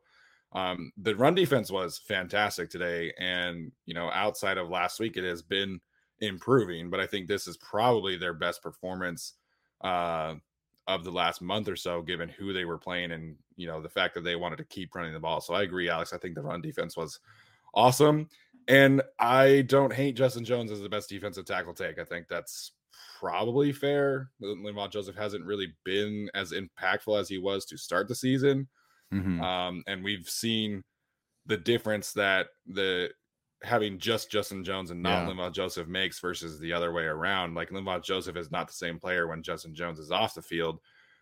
[0.53, 3.13] um, the run defense was fantastic today.
[3.19, 5.81] And, you know, outside of last week, it has been
[6.21, 9.33] improving, but I think this is probably their best performance
[9.81, 10.35] uh,
[10.87, 13.89] of the last month or so, given who they were playing and you know the
[13.89, 15.41] fact that they wanted to keep running the ball.
[15.41, 16.13] So I agree, Alex.
[16.13, 17.19] I think the run defense was
[17.73, 18.29] awesome,
[18.67, 21.99] and I don't hate Justin Jones as the best defensive tackle take.
[21.99, 22.71] I think that's
[23.19, 24.29] probably fair.
[24.41, 28.67] Linval Joseph hasn't really been as impactful as he was to start the season,
[29.13, 29.41] Mm-hmm.
[29.41, 30.83] um, and we've seen
[31.45, 33.09] the difference that the
[33.63, 35.33] having just Justin Jones and not Yeah.
[35.33, 37.55] Linval Joseph makes versus the other way around.
[37.55, 40.79] Like Linval Joseph is not the same player when Justin Jones is off the field,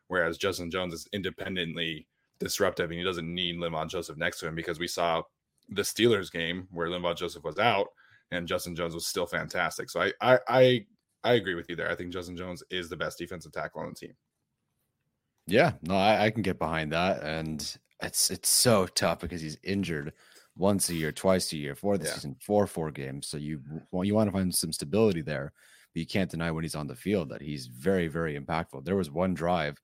[0.08, 2.08] whereas Justin Jones is independently
[2.39, 5.24] disruptive and he doesn't need Linval Joseph next to him because we saw
[5.69, 7.88] the Steelers game where Linval Joseph was out
[8.32, 9.89] and Justin Jones was still fantastic.
[9.89, 10.86] So I I I,
[11.24, 11.89] I agree with you there.
[11.89, 14.13] I think Justin Jones is the best defensive tackle on the team.
[15.48, 19.58] Yeah, no, I, I can get behind that, and it's it's so tough because he's
[19.63, 20.13] injured
[20.56, 22.06] once a year, twice a year for the Yeah.
[22.06, 23.28] season, four four games.
[23.28, 25.54] So you well, you want to find some stability there,
[25.94, 28.86] but you can't deny when he's on the field that he's very, very impactful.
[28.86, 29.78] There was one drive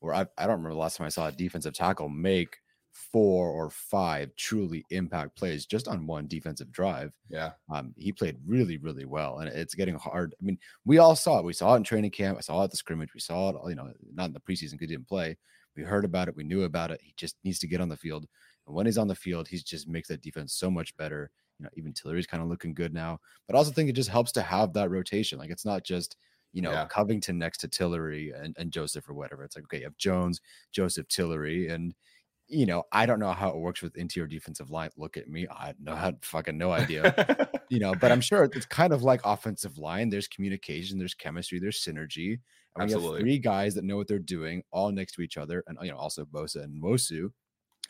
[0.00, 2.58] where I I don't remember the last time I saw a defensive tackle make
[2.92, 7.12] four or five truly impact plays just on one defensive drive.
[7.28, 7.54] Yeah.
[7.72, 10.34] Um, he played really, really well, and it's getting hard.
[10.40, 11.44] I mean, we all saw it.
[11.44, 12.36] We saw it in training camp.
[12.38, 13.14] I saw it at the scrimmage.
[13.14, 15.38] We saw it, you know, not in the preseason because he didn't play.
[15.76, 16.36] We heard about it.
[16.36, 17.00] We knew about it.
[17.02, 18.26] He just needs to get on the field.
[18.72, 21.30] When he's on the field, he just makes that defense so much better.
[21.58, 23.20] You know, even Tillery's kind of looking good now.
[23.46, 25.38] But I also think it just helps to have that rotation.
[25.38, 26.16] Like it's not just,
[26.52, 26.86] you know, Yeah.
[26.86, 29.44] Covington next to Tillery and, and Joseph or whatever.
[29.44, 30.40] It's like, okay, you have Jones,
[30.72, 31.94] Joseph, Tillery, and
[32.48, 34.90] you know, I don't know how it works with interior defensive line.
[34.96, 35.46] Look at me.
[35.48, 37.48] I no had fucking no idea.
[37.70, 40.10] you know, but I'm sure it's kind of like offensive line.
[40.10, 42.32] There's communication, there's chemistry, there's synergy.
[42.74, 43.20] And when you have Absolutely.
[43.20, 45.96] three guys that know what they're doing, all next to each other, and you know,
[45.96, 47.30] also Bosa and Nwosu,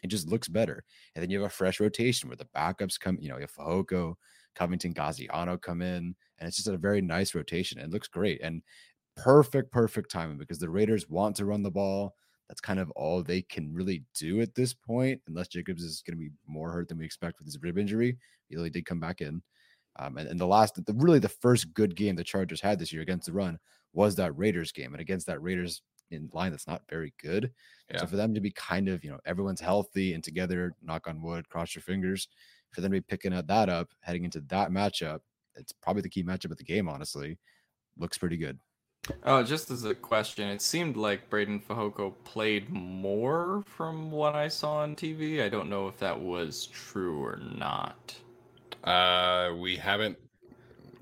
[0.02, 0.84] it just looks better.
[1.14, 3.52] And then you have a fresh rotation where the backups come, you know, you have
[3.52, 4.14] Fehoko,
[4.54, 7.78] Covington, Gaziano come in, and it's just a very nice rotation.
[7.78, 8.62] It looks great and
[9.16, 12.14] perfect, perfect timing because the Raiders want to run the ball.
[12.48, 16.18] That's kind of all they can really do at this point, unless Jacobs is going
[16.18, 18.18] to be more hurt than we expect with his rib injury.
[18.48, 19.42] He really did come back in.
[19.98, 22.92] Um, and, and the last, the, really the first good game the Chargers had this
[22.92, 23.58] year against the run
[23.94, 24.92] was that Raiders game.
[24.92, 27.52] And against that Raiders in line that's not very good.
[27.90, 27.98] Yeah.
[27.98, 31.22] So for them to be kind of, you know, everyone's healthy and together, knock on
[31.22, 32.28] wood, cross your fingers,
[32.70, 35.20] for them to be picking up that up, heading into that matchup,
[35.54, 37.38] it's probably the key matchup of the game, honestly.
[37.98, 38.60] Looks pretty good.
[39.24, 44.46] Oh, just as a question, it seemed like Breiden Fehoko played more from what I
[44.48, 45.42] saw on TV.
[45.42, 48.16] I don't know if that was true or not.
[48.84, 50.18] uh we haven't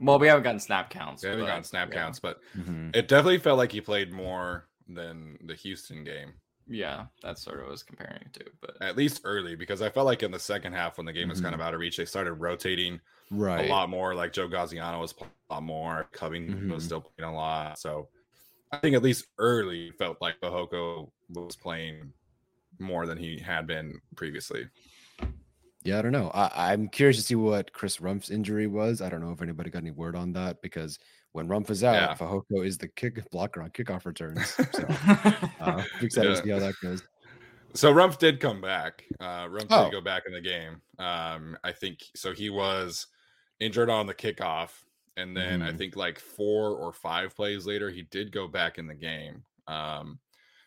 [0.01, 1.23] Well, we haven't gotten snap counts.
[1.23, 1.95] we haven't but, gotten snap yeah.
[1.95, 2.95] counts, but Mhm.
[2.95, 6.33] it definitely felt like he played more than the Houston game.
[6.67, 8.45] Yeah, that's sort of what I was comparing it to.
[8.61, 11.29] But at least early because I felt like in the second half when the game
[11.29, 11.59] was kind Mhm.
[11.59, 13.01] of out of reach, they started rotating
[13.31, 13.67] Right.
[13.67, 14.15] a lot more.
[14.15, 16.87] Like Joe Gaziano was playing a lot more, Covington was Mhm.
[16.87, 17.79] still playing a lot.
[17.79, 18.09] So
[18.71, 22.13] I think at least early felt like Fehoko was playing
[22.79, 24.69] more than he had been previously.
[25.83, 26.31] Yeah, I don't know.
[26.35, 29.01] I, I'm curious to see what Chris Rumpf's injury was.
[29.01, 30.99] I don't know if anybody got any word on that because
[31.33, 32.15] when Rumpf is out, Yeah.
[32.15, 34.49] Fehoko is the kick blocker on kickoff returns.
[34.51, 34.85] So
[35.61, 36.37] uh, excited Yeah.
[36.37, 37.03] to see how that goes.
[37.75, 39.05] So Rumpf did come back.
[39.21, 39.85] Uh, Rumpf Oh.
[39.85, 40.83] did go back in the game.
[40.99, 42.33] Um, I think so.
[42.33, 43.07] He was
[43.61, 44.71] injured on the kickoff,
[45.17, 45.79] and then I Mhm.
[45.79, 49.45] think like four or five plays later, he did go back in the game.
[49.69, 50.19] Um,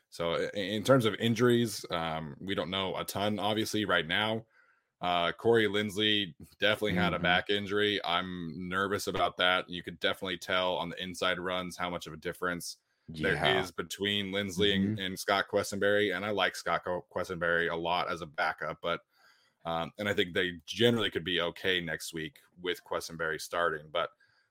[0.09, 4.45] so in terms of injuries, um, we don't know a ton, obviously, right now.
[5.03, 7.23] Uh, Corey Linsley definitely had a Mhm.
[7.23, 7.99] back injury.
[8.05, 9.69] I'm nervous about that.
[9.69, 12.77] You could definitely tell on the inside runs how much of a difference
[13.09, 16.15] there is between Linsley and, and Scott Quessenberry.
[16.15, 19.01] And I like Scott Co- Quessenberry a lot as a backup, but
[19.65, 23.87] um, and I think they generally could be okay next week with Quessenberry starting.
[23.91, 24.09] But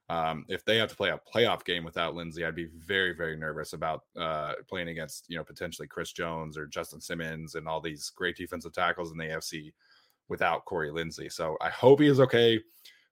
[0.08, 3.36] um, if they have to play a playoff game without Lindsay, I'd be very, very
[3.36, 7.80] nervous about uh, playing against you know potentially Chris Jones or Justin Simmons and all
[7.80, 9.72] these great defensive tackles in the AFC
[10.28, 11.28] without Corey Lindsey.
[11.28, 12.60] So I hope he is okay.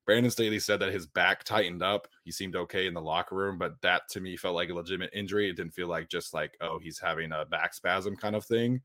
[0.07, 2.09] Brandon Staley said that his back tightened up.
[2.25, 5.11] He seemed okay in the locker room, but that to me felt like a legitimate
[5.13, 5.49] injury.
[5.49, 8.81] It didn't feel like just like, oh, he's having a back spasm kind of thing.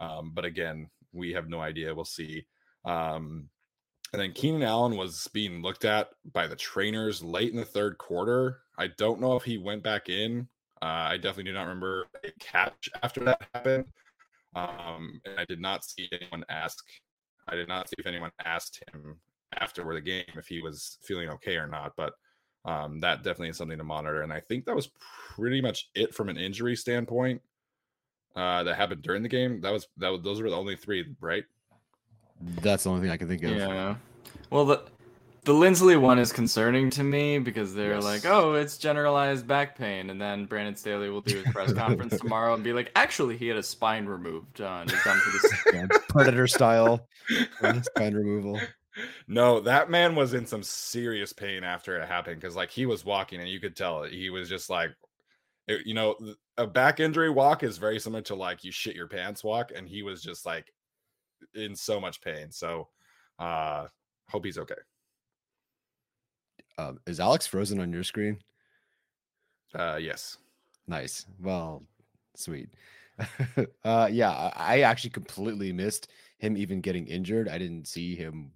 [0.00, 1.94] Um, but again, we have no idea.
[1.94, 2.46] We'll see.
[2.84, 3.48] Um,
[4.12, 7.98] and then Keenan Allen was being looked at by the trainers late in the third
[7.98, 8.60] quarter.
[8.78, 10.48] I don't know if he went back in.
[10.80, 13.86] Uh, I definitely do not remember a catch after that happened.
[14.54, 16.84] Um, and I did not see anyone ask.
[17.48, 19.16] I did not see if anyone asked him
[19.58, 21.92] after the game if he was feeling okay or not.
[21.96, 22.14] But
[22.64, 24.22] um, that definitely is something to monitor.
[24.22, 24.90] And I think that was
[25.34, 27.42] pretty much it from an injury standpoint
[28.36, 29.60] uh, that happened during the game.
[29.60, 30.08] That was that.
[30.08, 31.44] Was, those were the only three, right?
[32.40, 33.50] That's the only thing I can think of.
[33.50, 33.96] Yeah.
[34.50, 34.82] Well, the
[35.44, 38.04] the Linsley one is concerning to me because they're Yes.
[38.04, 42.18] like, "Oh, it's generalized back pain," and then Brandon Staley will do his press conference
[42.18, 45.52] tomorrow and be like, "Actually, he had a spine removed uh, and done for this."
[45.72, 47.06] Yeah, Predator style
[47.82, 48.60] spine removal.
[49.26, 53.04] No, that man was in some serious pain after it happened because, like, he was
[53.04, 54.04] walking and you could tell.
[54.04, 54.92] He was just like,
[55.66, 56.14] it- you know,
[56.56, 59.88] a back injury walk is very similar to like you shit your pants walk, and
[59.88, 60.72] he was just like
[61.54, 62.50] in so much pain.
[62.50, 62.88] So,
[63.38, 63.88] uh,
[64.30, 64.74] hope he's okay.
[66.78, 68.38] Um, is Alex frozen on your screen?
[69.74, 70.38] Uh, yes.
[70.86, 71.26] Nice.
[71.40, 71.84] Well,
[72.36, 72.70] sweet.
[73.84, 77.48] uh, yeah, I, I actually completely missed him even getting injured.
[77.48, 78.52] I didn't see him.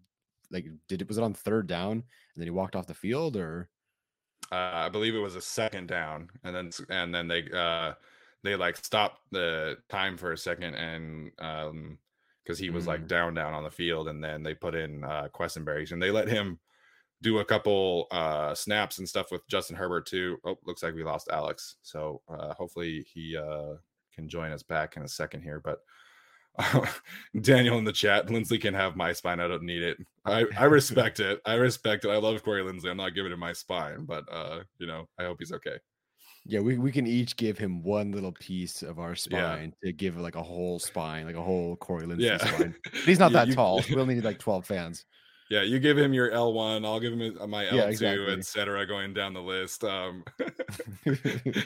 [0.50, 2.02] Like, did it was it on third down and
[2.36, 3.68] then he walked off the field or?
[4.50, 7.94] uh, I believe it was a second down, and then and then they uh
[8.42, 11.98] they like stopped the time for a second, and um
[12.42, 15.28] because he was like down down on the field, and then they put in uh
[15.34, 16.58] Questenberries, and they let him
[17.22, 20.36] do a couple uh snaps and stuff with Justin Herbert too.
[20.44, 23.74] Oh, looks like we lost Alex, so uh hopefully he uh
[24.14, 25.78] can join us back in a second here, but.
[27.40, 29.38] Daniel in the chat, Linsley can have my spine.
[29.38, 29.96] I don't need it.
[30.24, 31.40] I, I respect it.
[31.46, 32.08] I respect it.
[32.10, 32.88] I love Corey Lindsay.
[32.88, 35.76] I'm not giving him my spine, but uh, you know, I hope he's okay.
[36.44, 39.14] Yeah, we, we can each give him one little piece of our Yeah.
[39.54, 42.38] spine to give like a whole spine, like a whole Corey Lindsay Yeah.
[42.38, 42.74] spine.
[42.82, 43.82] But he's not You- that you- tall.
[43.88, 45.04] We only need like 12 fans.
[45.50, 48.32] Yeah, you give him your L1, I'll give him uh, my L2, Yeah, exactly.
[48.34, 48.86] etc.
[48.86, 49.82] going down the list.
[49.84, 50.24] Um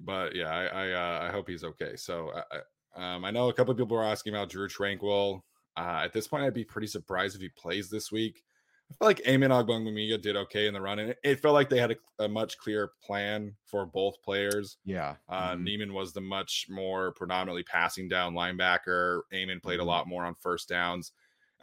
[0.00, 1.96] but yeah, I I, uh, I hope he's okay.
[1.96, 2.60] So I, I-
[2.96, 5.40] um, I know a couple of people were asking about Drue Tranquill.
[5.76, 8.44] Uh, at this point, I'd be pretty surprised if he plays this week.
[8.88, 11.68] I feel like Amen Ogbongbemiga did okay in the run, and it, it felt like
[11.68, 14.76] they had a, a much clearer plan for both players.
[14.84, 15.16] yeah.
[15.28, 15.62] Uh, mhm.
[15.64, 19.22] Niemann was the much more predominantly passing down linebacker.
[19.34, 19.86] Amen played a Mhm.
[19.86, 21.10] lot more on first downs.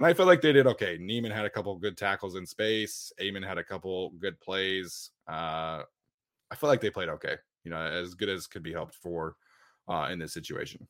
[0.02, 0.98] And I felt like they did okay.
[1.00, 3.14] Niemann had a couple good tackles in space.
[3.22, 5.12] Amen had a couple good plays.
[5.28, 5.84] Uh,
[6.50, 7.36] I feel like they played okay.
[7.64, 9.36] You know, as good as could be helped for
[9.88, 10.88] uh, in this situation.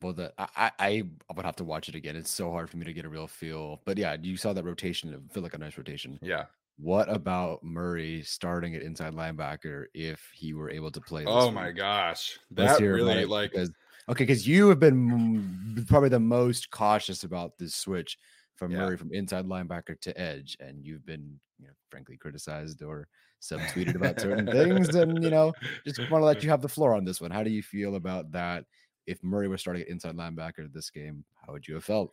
[0.00, 1.02] Well, the I, I
[1.36, 2.16] would have to watch it again.
[2.16, 3.82] It's so hard for me to get a real feel.
[3.84, 5.12] But yeah, you saw that rotation.
[5.12, 6.18] It felt like a nice rotation.
[6.22, 6.44] Yeah.
[6.78, 11.24] What about Murray starting at inside linebacker if he were able to play?
[11.24, 13.70] This Oh my gosh, that really like because
[14.08, 18.18] okay, because you have been probably the most cautious about this switch
[18.56, 18.78] from Yeah.
[18.78, 23.08] Murray from inside linebacker to edge, and you've been, you know, frankly criticized or
[23.42, 25.52] subtweeted about certain things, and you know,
[25.84, 27.30] just want to let you have the floor on this one.
[27.30, 28.64] How do you feel about that?
[29.06, 32.12] If Murray was starting at inside linebacker this game, how would you have felt?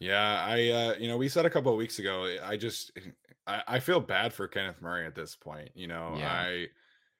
[0.00, 2.90] Yeah, I uh, you know, we said a couple of weeks ago, I just
[3.46, 5.70] I, I feel bad for Kenneth Murray at this point.
[5.74, 6.32] You know, Yeah.
[6.32, 6.66] I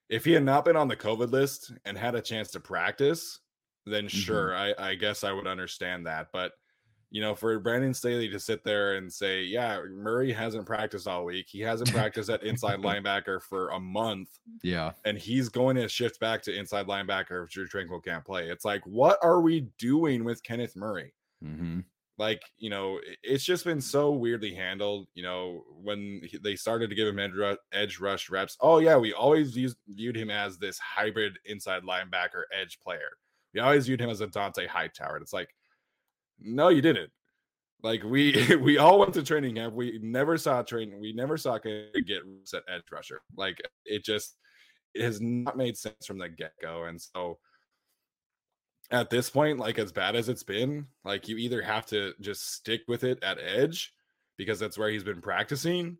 [0.08, 3.40] if he had not been on the COVID list and had a chance to practice,
[3.86, 4.14] then Mm-hmm.
[4.24, 6.28] sure, I, I guess I would understand that.
[6.32, 6.52] But
[7.10, 11.24] you know, for Brandon Staley to sit there and say, Yeah, Murray hasn't practiced all
[11.24, 14.30] week, he hasn't practiced at inside linebacker for a month,
[14.62, 18.50] Yeah, and he's going to shift back to inside linebacker if Drue Tranquill can't play.
[18.50, 21.14] It's like, what are we doing with Kenneth Murray?
[21.42, 21.80] hmm
[22.16, 26.88] like you know it's just been so weirdly handled you know when he- they started
[26.88, 27.32] to give him edge,
[27.72, 32.42] edge rush reps oh yeah we always used, viewed him as this hybrid inside linebacker
[32.52, 33.10] edge player
[33.54, 35.48] we always viewed him as a Dont'a Hightower and it's like
[36.40, 37.10] no you didn't
[37.82, 41.58] like we we all went to training camp we never saw training we never saw
[41.58, 44.36] get set edge rusher like it just
[44.94, 46.84] it has not made sense from the get go.
[46.84, 47.38] And so
[48.90, 52.54] at this point, like as bad as it's been, like you either have to just
[52.54, 53.92] stick with it at edge
[54.36, 55.98] because that's where he's been practicing,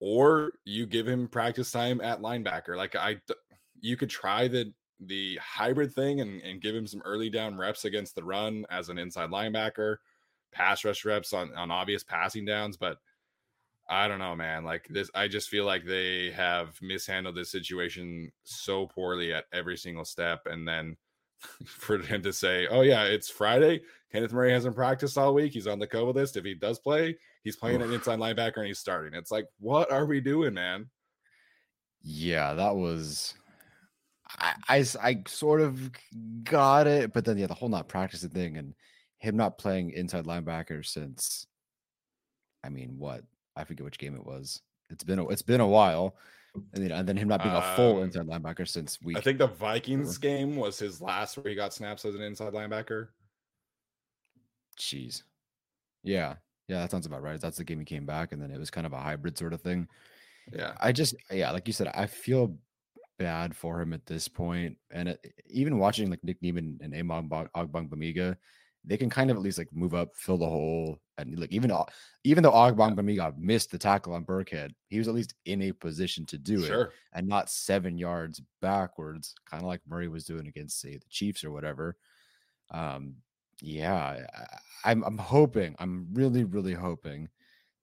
[0.00, 2.76] or you give him practice time at linebacker.
[2.76, 3.18] Like I,
[3.80, 4.72] you could try the
[5.06, 8.88] the hybrid thing and, and give him some early down reps against the run as
[8.88, 9.96] an inside linebacker,
[10.52, 12.98] pass rush reps on on obvious passing downs, but
[13.88, 14.64] I don't know, man.
[14.64, 19.76] Like this, I just feel like they have mishandled this situation so poorly at every
[19.76, 20.96] single step, and then
[21.66, 23.82] for him to say, "Oh yeah, it's Friday.
[24.10, 25.52] Kenneth Murray hasn't practiced all week.
[25.52, 26.36] He's on the COVID list.
[26.36, 29.90] If he does play, he's playing an inside linebacker and he's starting." It's like, what
[29.90, 30.88] are we doing, man?
[32.02, 33.34] Yeah, that was.
[34.38, 35.90] I, I, I sort of
[36.44, 38.74] got it, but then yeah, the whole not practicing thing and
[39.18, 41.46] him not playing inside linebacker since,
[42.64, 43.22] I mean, what
[43.56, 44.60] I forget which game it was.
[44.90, 46.16] It's been a, it's been a while,
[46.54, 49.16] and then, and then him not being a full um, inside linebacker since we.
[49.16, 52.52] I think the Vikings game was his last where he got snaps as an inside
[52.52, 53.08] linebacker.
[54.78, 55.22] Jeez,
[56.02, 56.34] yeah,
[56.68, 57.40] yeah, that sounds about right.
[57.40, 59.52] That's the game he came back, and then it was kind of a hybrid sort
[59.52, 59.88] of thing.
[60.52, 62.56] Yeah, I just yeah, like you said, I feel
[63.18, 67.28] bad for him at this point, and it, even watching like Nick Niemann and Amen
[67.28, 68.36] Ogbongbemiga,
[68.84, 71.72] they can kind of at least like move up, fill the hole, and like even
[72.24, 76.26] even though Ogbongbemiga missed the tackle on Burkhead, he was at least in a position
[76.26, 76.82] to do sure.
[76.82, 81.08] it and not seven yards backwards, kind of like Murray was doing against say the
[81.10, 81.96] Chiefs or whatever.
[82.70, 83.16] Um,
[83.60, 84.26] yeah,
[84.84, 87.28] I, I'm I'm hoping, I'm really really hoping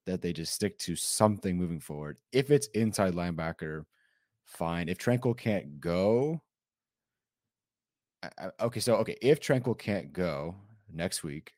[0.05, 2.17] that they just stick to something moving forward.
[2.31, 3.85] If it's inside linebacker,
[4.49, 4.89] fine.
[4.89, 6.41] If Tranquill can't go,
[8.59, 10.55] okay, so okay, if Tranquill can't go,
[10.91, 11.53] next week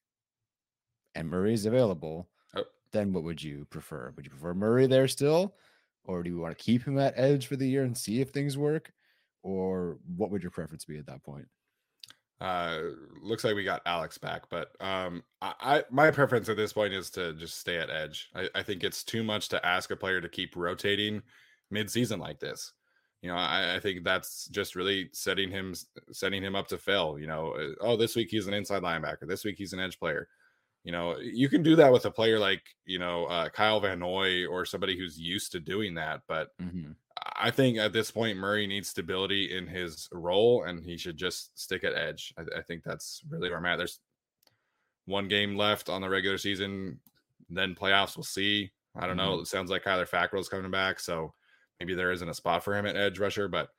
[1.15, 2.63] and Murray is available, oh.
[2.91, 4.13] then what would you prefer?
[4.15, 5.55] Would you prefer Murray there still?
[6.03, 8.29] Or do you want to keep him at edge for the year and see if
[8.29, 8.91] things work?
[9.43, 11.47] Or what would your preference be at that point?
[12.39, 12.79] Uh,
[13.21, 16.91] looks like we got Alex back, but um, I, I my preference at this point
[16.91, 18.29] is to just stay at edge.
[18.33, 21.21] I, I think it's too much to ask a player to keep rotating
[21.69, 22.73] mid-season like this
[23.21, 25.75] you know, I, I, think that's just really setting him
[26.11, 27.17] setting him up to fail.
[27.19, 29.27] You know, uh, oh, this week he's an inside linebacker.
[29.27, 30.27] This week he's an edge player.
[30.83, 33.99] You know, you can do that with a player like you know uh, Kyle Van
[33.99, 36.21] Noy or somebody who's used to doing that.
[36.27, 36.93] But mm-hmm.
[37.39, 41.57] I think at this point Murray needs stability in his role, and he should just
[41.59, 42.33] stick at edge.
[42.39, 43.77] I, I think that's really where I'm at.
[43.77, 43.99] There's
[45.05, 46.99] one game left on the regular season,
[47.51, 48.17] then playoffs.
[48.17, 48.71] We'll see.
[48.95, 49.17] I don't mm-hmm.
[49.17, 49.39] know.
[49.41, 51.35] It sounds like Kyler Fackrell's coming back, so
[51.81, 53.69] maybe there isn't a spot for him at edge rusher, but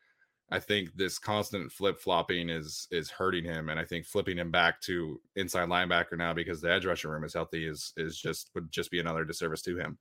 [0.50, 4.50] I think this constant flip flopping is is hurting him, and I think flipping him
[4.50, 8.50] back to inside linebacker now because the edge rusher room is healthy is is just
[8.56, 9.98] would just be another disservice to him.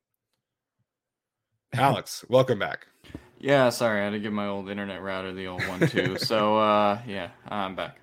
[1.74, 2.88] Alex, welcome back.
[3.38, 6.18] Yeah, sorry, I had to give my old internet router the old one too.
[6.18, 8.02] so uh, yeah, I'm back.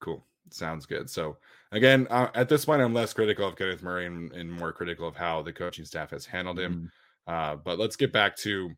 [0.00, 1.10] Cool, sounds good.
[1.10, 1.36] So
[1.72, 5.08] again, uh, at this point, I'm less critical of Kenneth Murray and, and, more critical
[5.08, 6.74] of how the coaching staff has handled him.
[6.74, 6.86] Mm-hmm.
[7.26, 8.70] Uh, but let's get back to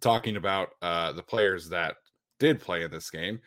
[0.00, 1.96] talking about uh, the players that
[2.38, 3.40] did play in this game.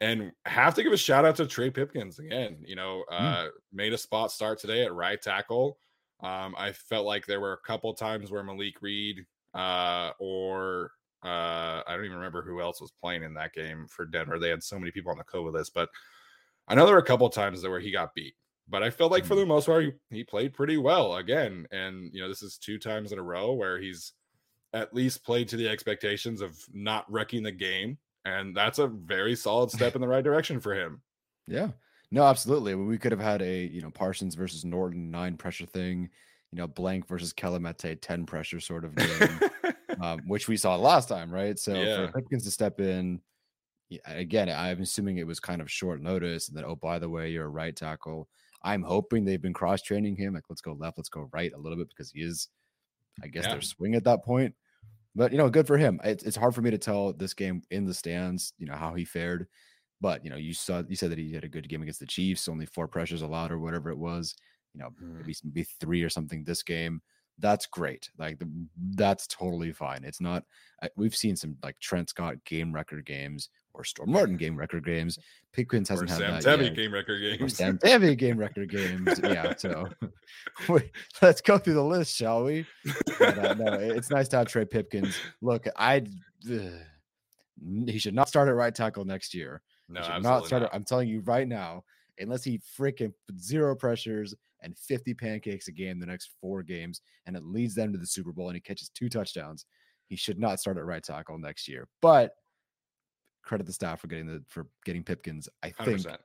[0.00, 2.58] And have to give a shout out to Trey Pipkins again.
[2.66, 3.14] You know, hmm.
[3.14, 3.50] uh, mm.
[3.72, 5.78] made a spot start today at right tackle.
[6.20, 10.90] Um, I felt like there were a couple times where Malik Reed uh, or
[11.24, 14.38] uh, I don't even remember who else was playing in that game for Denver.
[14.38, 15.88] They had so many people on the COVID list, but
[16.68, 18.34] I know there were a couple times where he got beat.
[18.68, 19.40] But I felt like for hmm.
[19.40, 21.66] the most part, he, he played pretty well again.
[21.70, 24.12] And you know, this is two times in a row where he's
[24.74, 27.96] at least played to the expectations of not wrecking the game.
[28.26, 31.00] And that's a very solid step in the right direction for him.
[31.46, 31.68] Yeah.
[32.10, 32.74] No, absolutely.
[32.74, 36.10] We could have had a, you know, Parsons versus Norton nine pressure thing,
[36.50, 39.40] you know, blank versus Kelemete 10 pressure sort of game,
[40.00, 41.58] um, which we saw last time, right?
[41.58, 42.06] So yeah.
[42.06, 43.20] for Pipkins to step in,
[44.06, 46.48] again, I'm assuming it was kind of short notice.
[46.48, 48.28] And then, oh, by the way, you're a right tackle.
[48.62, 50.34] I'm hoping they've been cross training him.
[50.34, 52.48] Like, let's go left, let's go right a little bit because he is,
[53.22, 53.52] I guess, yeah.
[53.52, 54.54] their swing at that point.
[55.14, 56.00] But you know, good for him.
[56.04, 58.94] It's, it's hard for me to tell this game in the stands, you know, how
[58.94, 59.46] he fared.
[60.00, 62.06] But you know, you saw you said that he had a good game against the
[62.06, 64.34] Chiefs, only four pressures allowed or whatever it was.
[64.74, 65.18] You know, mm.
[65.18, 67.00] maybe maybe three or something this game.
[67.38, 68.10] That's great.
[68.18, 68.48] Like the,
[68.94, 70.04] that's totally fine.
[70.04, 70.44] It's not.
[70.96, 75.18] We've seen some like Trent Scott game record games or Storm Norton game record games.
[75.52, 76.76] Pipkins hasn't or had Sam that yet.
[76.76, 77.56] game record games.
[77.56, 79.20] Sam Tevi game record games.
[79.22, 79.52] Yeah.
[79.58, 79.88] So
[80.68, 80.90] wait,
[81.22, 82.66] let's go through the list, shall we?
[83.18, 85.16] But, uh, no, it's nice to have Trey Pipkins.
[85.40, 86.04] Look, I
[87.86, 89.62] he should not start at right tackle next year.
[89.88, 90.62] No, not start.
[90.62, 90.74] Not.
[90.74, 91.84] I'm telling you right now,
[92.18, 97.36] unless he freaking zero pressures and 50 pancakes a game the next four games, and
[97.36, 99.66] it leads them to the Super Bowl, and he catches two touchdowns.
[100.08, 101.88] He should not start at right tackle next year.
[102.02, 102.32] But
[103.44, 105.48] credit the staff for getting the for getting Pipkins.
[105.62, 106.16] I think 100%.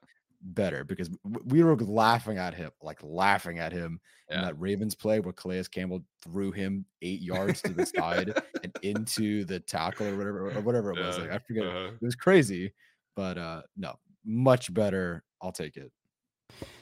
[0.42, 1.10] better because
[1.46, 4.00] we were laughing at him, like laughing at him
[4.30, 8.76] in that Ravens play where Calais Campbell threw him eight yards to the side and
[8.82, 11.18] into the tackle or whatever or whatever it was.
[11.18, 11.92] Yeah, Like I forget, uh-huh.
[12.02, 12.74] it was crazy,
[13.16, 13.96] but uh no,
[14.26, 15.24] much better.
[15.42, 15.92] I'll take it.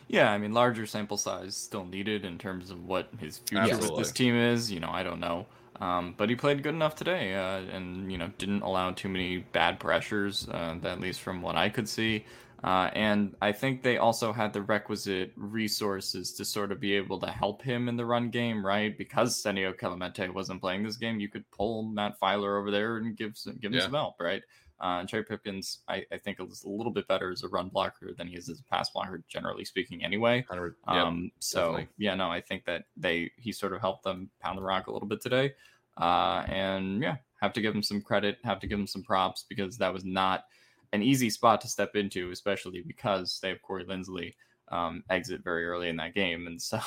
[0.08, 3.98] Yeah, I mean, larger sample size still needed in terms of what his future with
[3.98, 4.72] this team is.
[4.72, 5.46] You know, I don't know.
[5.80, 9.38] Um, but he played good enough today, uh, and you know, didn't allow too many
[9.38, 12.26] bad pressures, uh, at least from what I could see.
[12.64, 17.20] Uh, and I think they also had the requisite resources to sort of be able
[17.20, 18.98] to help him in the run game, right?
[18.98, 23.16] Because Senio Kelemete wasn't playing this game, you could pull Matt Feiler over there and
[23.16, 23.84] give some, give him Yeah.
[23.86, 24.42] some help, right?
[24.80, 27.70] Uh, and Trey Pipkins, I, I think, is a little bit better as a run
[27.70, 30.46] blocker than he is as a pass blocker, generally speaking, anyway.
[30.48, 30.96] 100 yep.
[30.96, 31.88] Um, so definitely.
[31.98, 34.92] yeah, no, I think that they he sort of helped them pound the rock a
[34.92, 35.54] little bit today.
[35.98, 39.46] Uh, and yeah, have to give him some credit, have to give him some props
[39.50, 40.46] because that was not
[40.94, 44.36] an easy spot to step into, especially because they have Corey Linsley
[44.70, 46.46] um, exit very early in that game.
[46.48, 46.80] And so,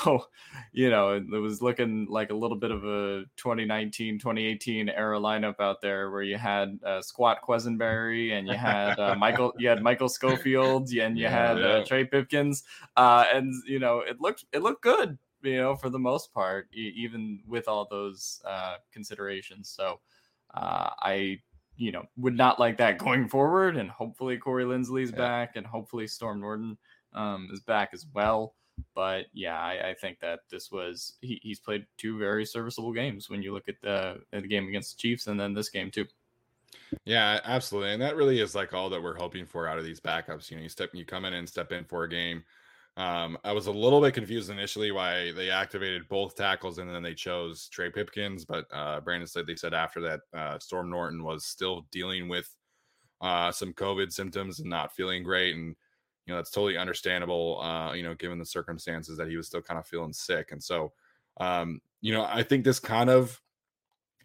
[0.72, 5.18] you know, it, it was looking like a little bit of a 2019, 2018 era
[5.18, 9.68] lineup out there where you had uh, Squat Quessenberry and you had uh, Michael, you
[9.68, 11.30] had Michael Schofield and you Yeah.
[11.30, 11.66] had Yeah.
[11.66, 12.64] uh, Trey Pipkins.
[12.96, 16.68] Uh, and, you know, it looked, it looked good, you know, for the most part,
[16.74, 19.70] e- even with all those uh, considerations.
[19.70, 20.00] So
[20.54, 21.40] uh, I,
[21.76, 23.76] you know, would not like that going forward.
[23.78, 25.16] And hopefully Corey Linsley's Yeah.
[25.16, 26.76] back and hopefully Storm Norton
[27.14, 28.54] um, is back as well.
[28.94, 33.28] But yeah, I, I think that this was he, he's played two very serviceable games
[33.28, 35.90] when you look at the at the game against the Chiefs and then this game
[35.90, 36.06] too.
[37.04, 37.92] Yeah, absolutely.
[37.92, 40.50] And that really is like all that we're hoping for out of these backups.
[40.50, 42.44] You know, you step you come in and step in for a game.
[42.96, 47.02] Um, I was a little bit confused initially why they activated both tackles and then
[47.02, 51.22] they chose Trey Pipkins, but uh Brandon said they said after that uh Storm Norton
[51.22, 52.52] was still dealing with
[53.20, 55.54] uh some COVID symptoms and not feeling great.
[55.54, 55.76] And
[56.26, 59.62] you know, that's totally understandable, uh, you know, given the circumstances that he was still
[59.62, 60.52] kind of feeling sick.
[60.52, 60.92] And so
[61.40, 63.40] um, you know, I think this kind of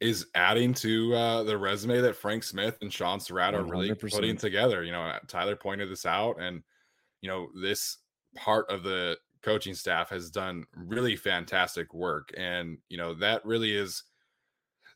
[0.02, 4.12] is adding to uh, the resume that Frank Smith and Shaun Sarrett are really 100%.
[4.12, 4.84] putting together.
[4.84, 6.62] You know, Tyler pointed this out, and
[7.22, 7.98] you know, this
[8.36, 13.76] part of the coaching staff has done really fantastic work, and you know, that really
[13.76, 14.04] is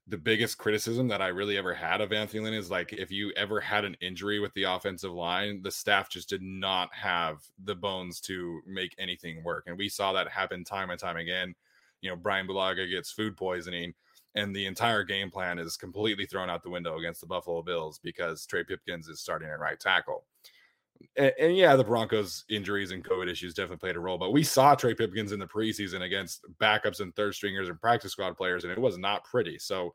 [0.09, 3.31] the biggest criticism that I really ever had of Anthony Lynn is like if you
[3.37, 7.75] ever had an injury with the offensive line, the staff just did not have the
[7.75, 9.65] bones to make anything work.
[9.67, 11.53] And we saw that happen time and time again.
[12.01, 13.93] You know, Brian Bulaga gets food poisoning,
[14.33, 17.99] and the entire game plan is completely thrown out the window against the Buffalo Bills
[18.01, 20.23] because Trey Pipkins is starting at right tackle.
[21.15, 24.43] And, and yeah, the Broncos' injuries and COVID issues definitely played a role, but we
[24.43, 28.63] saw Trey Pipkins in the preseason against backups and third stringers and practice squad players,
[28.63, 29.57] and it was not pretty.
[29.57, 29.93] So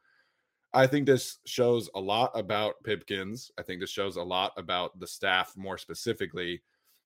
[0.73, 3.51] I think this shows a lot about Pipkins.
[3.59, 6.63] I think this shows a lot about the staff more specifically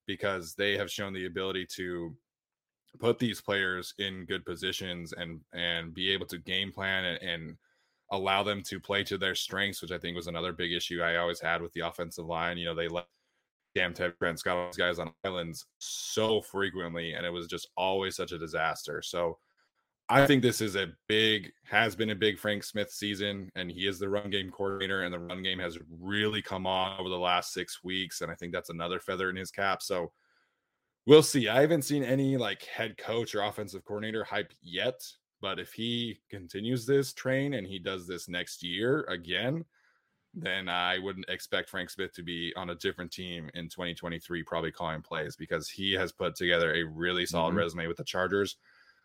[0.07, 2.15] because they have shown the ability to
[2.97, 7.57] put these players in good positions and and be able to game plan and, and
[8.11, 11.17] allow them to play to their strengths, which I think was another big issue I
[11.17, 12.57] always had with the offensive line.
[12.57, 13.05] You know, they let
[13.75, 17.69] Cam Ted, Trent Scott, all these guys on islands so frequently, and it was just
[17.77, 19.01] always such a disaster.
[19.01, 19.37] So
[20.11, 23.87] I think this is a big, has been a big Frank Smith season, and he
[23.87, 27.17] is the run game coordinator, and the run game has really come on over the
[27.17, 29.83] last six weeks, and I think that's another feather in his cap.
[29.83, 30.11] So
[31.05, 31.47] we'll see.
[31.47, 34.99] I haven't seen any like head coach or offensive coordinator hype yet,
[35.41, 39.63] but if he continues this train and he does this next year again,
[40.33, 44.71] then I wouldn't expect Frank Smith to be on a different team in 2023, probably
[44.71, 47.57] calling plays because he has put together a really solid Mhm.
[47.57, 48.57] resume with the Chargers.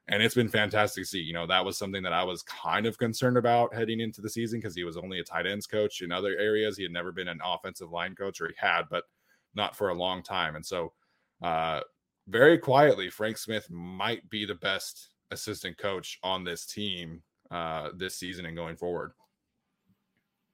[0.07, 1.21] And it's been fantastic to see.
[1.21, 4.29] You know, that was something that I was kind of concerned about heading into the
[4.29, 6.77] season because he was only a tight ends coach in other areas.
[6.77, 9.05] He had never been an offensive line coach, or he had, but
[9.55, 10.57] not for a long time.
[10.57, 10.93] And so,
[11.43, 11.81] uh,
[12.29, 18.17] very quietly, Frank Smith might be the best assistant coach on this team uh, this
[18.17, 19.13] season and going forward.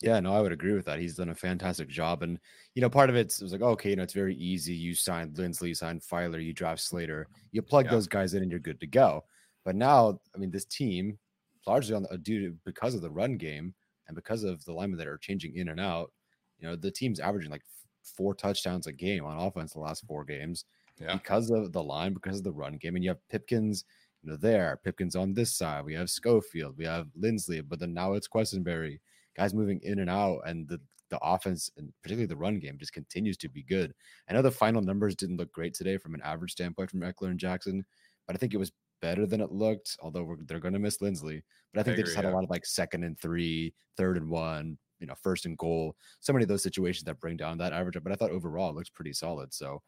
[0.01, 0.98] Yeah, no, I would agree with that.
[0.98, 2.22] He's done a fantastic job.
[2.22, 2.38] And,
[2.74, 4.72] you know, part of it's, it was like, okay, you know, it's very easy.
[4.74, 7.90] You signed Linsley, you signed Filer, you draft Slater, you plug Yeah.
[7.92, 9.24] those guys in and you're good to go.
[9.64, 11.18] But now, I mean, this team,
[11.66, 13.74] largely on the, due to because of the run game
[14.09, 16.12] and because of the linemen that are changing in and out,
[16.59, 17.62] you know, the team's averaging like
[18.03, 20.64] four touchdowns a game on offense the last four games
[20.98, 21.12] Yeah.
[21.16, 22.96] because of the line, because of the run game.
[22.96, 23.84] And you have Pipkins,
[24.22, 25.84] you know, there, Pipkins on this side.
[25.84, 28.98] We have Schofield, we have Linsley, but then now it's Quessenberry
[29.41, 30.80] guys moving in and out, and the
[31.11, 33.93] the offense and particularly the run game just continues to be good.
[34.28, 37.30] I know the final numbers didn't look great today from an average standpoint from Ekeler
[37.30, 37.84] and Jackson,
[38.26, 38.70] but I think it was
[39.03, 39.97] better than it looked.
[40.03, 42.30] Although we're, they're going to miss Linsley, but I think they agree, just had yeah.
[42.32, 45.97] a lot of like second and three, third and one, you know, first and goal,
[46.20, 47.97] so many of those situations that bring down that average.
[48.03, 49.53] But I thought overall it looks pretty solid.
[49.53, 49.82] So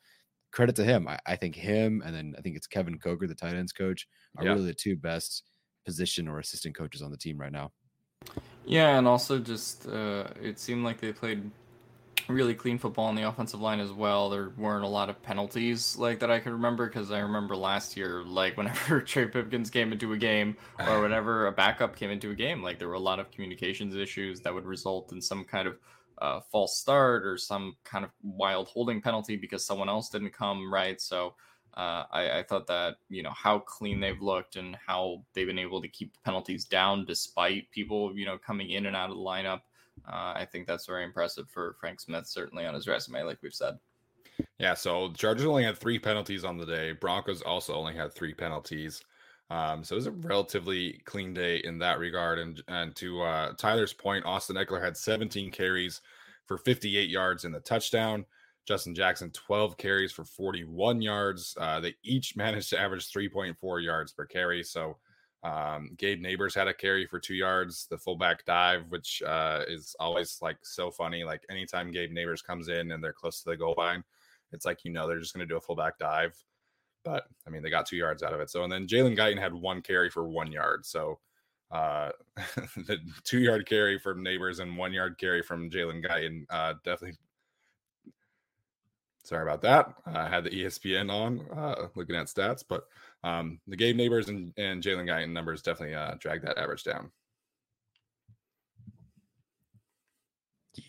[0.50, 1.06] credit to him.
[1.06, 4.08] I, I think him and then I think it's Kevin Coker, the tight ends coach,
[4.38, 4.54] are Yeah.
[4.54, 5.44] really the two best
[5.86, 7.70] position or assistant coaches on the team right now.
[8.64, 11.50] Yeah, and also just uh, it seemed like they played
[12.28, 14.30] really clean football on the offensive line as well.
[14.30, 17.96] There weren't a lot of penalties like that I could remember because I remember last
[17.96, 20.56] year, like whenever Trey Pipkins came into a game
[20.86, 23.94] or whenever a backup came into a game, like there were a lot of communications
[23.96, 25.78] issues that would result in some kind of
[26.18, 30.72] uh, false start or some kind of wild holding penalty because someone else didn't come
[30.72, 31.00] right.
[31.00, 31.34] So.
[31.74, 35.58] Uh, I, I thought that you know how clean they've looked and how they've been
[35.58, 39.22] able to keep penalties down despite people you know coming in and out of the
[39.22, 39.62] lineup.
[40.06, 43.54] Uh, I think that's very impressive for Frank Smith, certainly on his resume, like we've
[43.54, 43.78] said.
[44.58, 46.92] Yeah, so the Chargers only had three penalties on the day.
[46.92, 49.02] Broncos also only had three penalties.
[49.50, 52.38] Um, so it was a relatively clean day in that regard.
[52.38, 56.00] And and to uh, Tyler's point, Austin Ekeler had 17 carries
[56.46, 58.24] for 58 yards in the touchdown.
[58.66, 61.56] Justin Jackson 12 carries for 41 yards.
[61.58, 64.62] Uh, they each managed to average 3.4 yards per carry.
[64.62, 64.98] So
[65.42, 67.86] um, Gabe Nabers had a carry for two yards.
[67.90, 71.24] The fullback dive, which uh, is always like so funny.
[71.24, 74.04] Like anytime Gabe Nabers comes in and they're close to the goal line,
[74.52, 76.36] it's like you know they're just going to do a fullback dive.
[77.04, 78.50] But I mean, they got two yards out of it.
[78.50, 80.86] So and then Jalen Guyton had one carry for one yard.
[80.86, 81.18] So
[81.72, 86.74] uh, the two yard carry from Nabers and one yard carry from Jalen Guyton uh,
[86.84, 87.18] definitely.
[89.24, 89.94] Sorry about that.
[90.04, 92.84] I had the ESPN on uh, looking at stats, but
[93.22, 97.10] um, the Gabe Nabers and, and Jalen Guyton numbers definitely uh, that average down.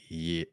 [0.09, 0.45] Yeah,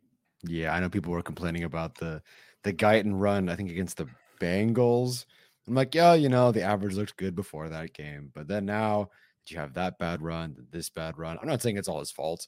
[0.42, 0.74] yeah.
[0.74, 2.22] I know people were complaining about the
[2.64, 3.48] the Guyton run.
[3.48, 4.08] I think against the
[4.40, 5.24] Bengals.
[5.66, 9.10] I'm like, yeah, you know, the average looked good before that game, but then now
[9.46, 11.38] you have that bad run, this bad run.
[11.40, 12.46] I'm not saying it's all his fault,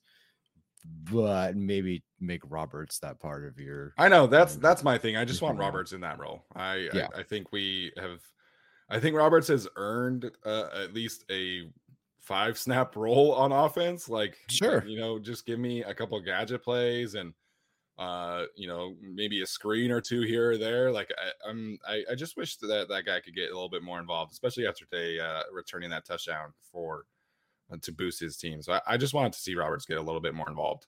[0.84, 3.94] but maybe make Roberts that part of your.
[3.98, 5.16] I know that's Um, that's my thing.
[5.16, 5.58] I just want.
[5.58, 6.44] Roberts in that role.
[6.54, 7.08] I, Yeah.
[7.14, 8.20] I I think we have.
[8.88, 11.70] I think Roberts has earned uh, at least a
[12.20, 14.08] five snap role on offense.
[14.08, 14.84] Like Sure.
[14.86, 17.32] you know, just give me a couple gadget plays and
[17.98, 22.02] uh you know maybe a screen or two here or there like I, i'm I,
[22.10, 24.86] I just wish that that guy could get a little bit more involved especially after
[24.90, 27.02] they uh returning that touchdown for uh,
[27.80, 30.20] to boost his team so I, I just wanted to see roberts get a little
[30.20, 30.86] bit more involved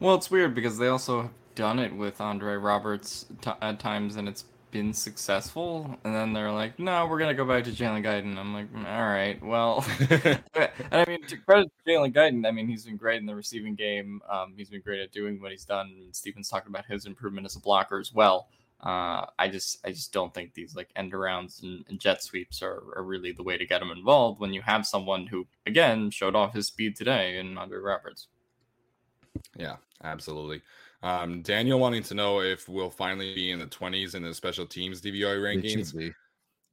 [0.00, 4.16] Well, it's weird because they also have done it with Andre Roberts t- at times,
[4.16, 5.98] and it's been successful.
[6.04, 8.86] And then they're like, "No, we're gonna go back to Jalen Guyton." I'm like, "Mm,
[8.86, 13.20] "All right, well." and I mean, to credit Jalen Guyton, I mean, he's been great
[13.20, 14.20] in the receiving game.
[14.28, 15.94] Um, he's been great at doing what he's done.
[16.04, 18.48] And Steven's talked about his improvement as a blocker as well.
[18.84, 22.62] Uh, I just, I just don't think these like end arounds and, and jet sweeps
[22.62, 26.10] are, are really the way to get him involved when you have someone who, again,
[26.10, 28.28] showed off his speed today in Andre Roberts.
[29.56, 30.60] Yeah, absolutely.
[31.02, 34.66] Um, Daniel wanting to know if we'll finally be in the 20s in the special
[34.66, 35.96] teams DVOA It should rankings.
[35.96, 36.12] be.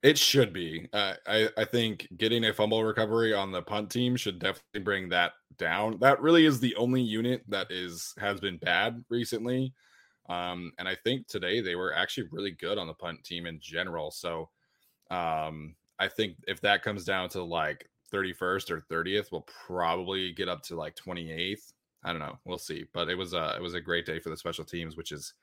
[0.03, 0.89] It should be.
[0.93, 5.09] Uh, I I think getting a fumble recovery on the punt team should definitely bring
[5.09, 5.99] that down.
[5.99, 9.74] That really is the only unit that is has been bad recently.
[10.30, 13.60] Um, and I think today they were actually really good on the punt team in
[13.62, 14.12] general.
[14.12, 14.50] So
[15.10, 20.50] um, I think if that comes down to like 31st or 30th, we'll probably get
[20.50, 21.74] up to like 28th.
[22.04, 22.38] I don't know.
[22.46, 22.86] We'll see.
[22.94, 25.34] But it was a it was a great day for the special teams, which is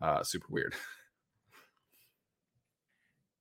[0.00, 0.74] uh, super weird.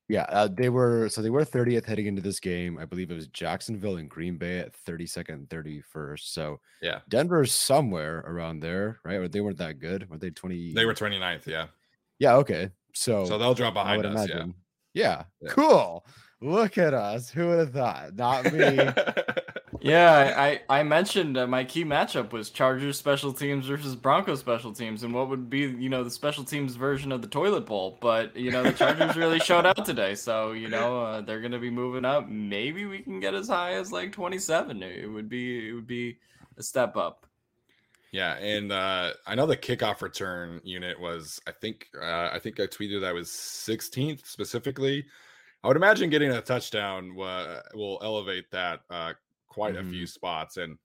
[0.07, 2.77] Yeah, uh, they were so they were 30th heading into this game.
[2.77, 6.19] I believe it was Jacksonville and Green Bay at 32nd, 31st.
[6.31, 6.99] So Yeah.
[7.09, 9.15] Denver's somewhere around there, right?
[9.15, 10.07] Or they weren't that good.
[10.09, 10.73] Were they 20?
[10.73, 11.47] They were 29th.
[11.47, 11.67] Yeah.
[12.19, 12.69] Yeah, okay.
[12.93, 14.11] So, So they'll drop behind us.
[14.13, 14.53] imagine.
[14.93, 15.23] Yeah.
[15.41, 15.49] Yeah.
[15.49, 16.05] cool.
[16.39, 17.29] Look at us.
[17.31, 18.15] Who would have thought?
[18.15, 18.77] Not me.
[19.85, 20.33] Yeah.
[20.35, 25.03] I, I mentioned uh, my key matchup was Chargers special teams versus Broncos special teams,
[25.03, 27.99] and what would be you know the special teams version of the toilet bowl.
[28.01, 31.59] But you know the Chargers really showed out today, so you know uh, they're gonna
[31.59, 32.27] be moving up.
[32.27, 34.81] Maybe we can get as high as like twenty seven.
[34.81, 36.17] It would be it would be
[36.57, 37.27] a step up.
[38.11, 41.39] Yeah, and uh, I know the kickoff return unit was.
[41.47, 41.89] I think.
[41.95, 45.05] Uh, I think I tweeted that was 16th specifically.
[45.63, 49.13] I would imagine getting a touchdown will elevate that uh,
[49.55, 50.57] quite a few spots.
[50.57, 50.77] And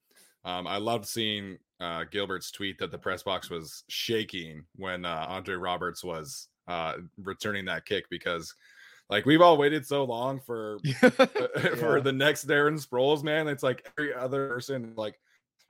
[0.45, 5.25] um, I loved seeing uh, Gilbert's tweet that the press box was shaking when uh,
[5.27, 8.53] Andre Roberts was uh, returning that kick because,
[9.09, 11.99] like, we've all waited so long for for Yeah.
[12.01, 13.47] the next Darren Sproles, man.
[13.49, 15.19] It's like every other person, like,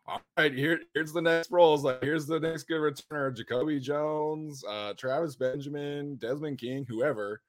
[0.05, 1.81] all right, here, here's the next Sproles.
[1.83, 7.41] Like, here's the next good returner: Jacoby Jones, uh, Travis Benjamin, Desmond King, whoever,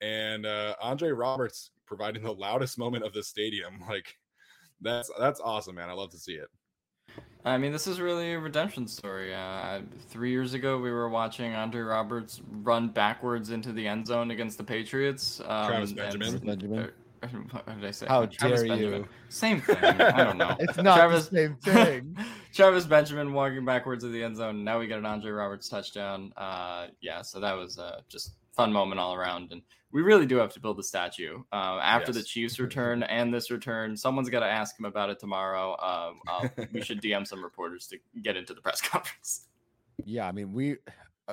[0.00, 3.82] and uh, Andre Roberts providing the loudest moment of the stadium.
[3.88, 4.16] Like,
[4.82, 5.88] that's that's awesome, man.
[5.88, 6.48] I love to see it.
[7.44, 9.34] I mean, this is really a redemption story.
[9.34, 14.30] Uh, three years ago, we were watching Andre Roberts run backwards into the end zone
[14.30, 15.40] against the Patriots.
[15.40, 16.38] Um, Travis and- Benjamin.
[16.38, 16.90] Benjamin.
[17.50, 18.06] what did I say?
[18.06, 19.00] How Travis dare Benjamin.
[19.02, 19.08] you.
[19.28, 19.76] Same thing.
[19.76, 20.56] I don't know.
[20.60, 22.16] It's not Travis, the same thing.
[22.54, 24.62] Travis Benjamin walking backwards to the end zone.
[24.62, 26.32] Now we get an Andre Roberts touchdown.
[26.36, 29.52] Uh, yeah, so that was uh, just fun moment all around.
[29.52, 33.32] And we really do have to build a statue uh, after the Chiefs return and
[33.32, 33.96] this return.
[33.96, 35.76] Someone's got to ask him about it tomorrow.
[35.80, 39.46] Um, uh, we should DM some reporters to get into the press conference.
[40.04, 40.76] Yeah, I mean, we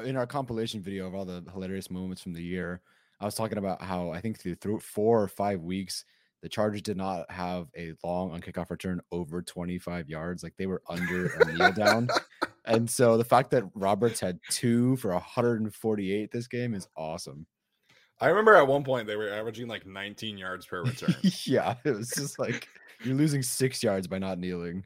[0.04, 2.82] in our compilation video of all the hilarious moments from the year,
[3.20, 6.06] I was talking about how I think through, through four or five weeks,
[6.42, 10.44] the Chargers did not have a long on kickoff return over 25 yards.
[10.44, 12.10] Like they were under a kneel down.
[12.70, 17.46] And so the fact that Roberts had two for 148 this game is awesome.
[18.22, 21.16] I remember at one point they were averaging like 19 yards per return.
[21.46, 22.68] yeah, it was just like
[23.04, 24.86] you're losing six yards by not kneeling.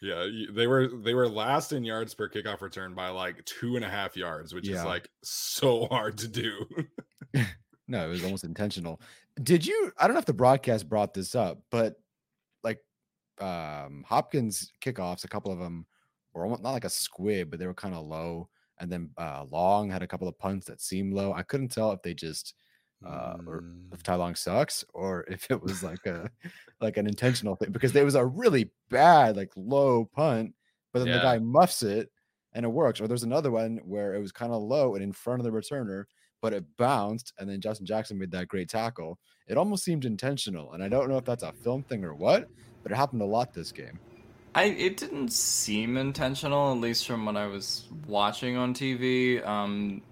[0.00, 3.84] yeah, they were they were last in yards per kickoff return by like two and
[3.84, 6.66] a half yards, which is like so hard to do.
[7.88, 9.00] No, it was almost intentional.
[9.42, 9.92] Did you?
[9.98, 11.96] I don't know if the broadcast brought this up, but
[12.62, 12.78] like
[13.40, 15.84] um Hopkins kickoffs, a couple of them
[16.34, 18.48] almost not like a squib, but they were kind of low.
[18.78, 21.32] And then uh Long had a couple of punts that seemed low.
[21.32, 22.54] I couldn't tell if they just
[23.04, 26.30] uh or Mm, if Ty Long sucks or if it was like a
[26.80, 30.54] like an intentional thing because there was a really bad like low punt,
[30.92, 32.10] but then the guy muffs it
[32.52, 33.00] and it works.
[33.00, 35.50] Or there's another one where it was kind of low and in front of the
[35.50, 36.04] returner,
[36.40, 39.18] but it bounced and then Justin Jackson made that great tackle.
[39.46, 42.48] It almost seemed intentional, and I don't know if that's a film thing or what,
[42.82, 44.00] but it happened a lot this game.
[44.54, 49.46] I it didn't seem intentional, at least from what I was watching on TV.
[49.46, 50.02] Um,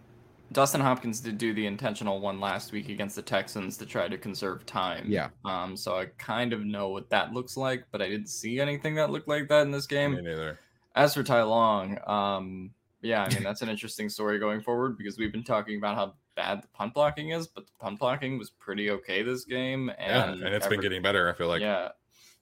[0.53, 4.19] Dustin Hopkins did do the intentional one last week against the Texans to try to
[4.19, 5.05] conserve time.
[5.07, 5.29] Yeah.
[5.45, 8.97] Um, so I kind of know what that looks like, but I didn't see anything
[8.97, 10.15] that looked like that in this game.
[10.15, 10.59] me neither.
[10.97, 12.71] As for Ty Long, um,
[13.01, 16.15] yeah, I mean that's an interesting story going forward because we've been talking about how
[16.35, 20.33] bad the punt blocking is, but the punt blocking was pretty okay this game, Yeah,
[20.33, 21.29] and and it's been getting better.
[21.29, 21.91] I feel like yeah,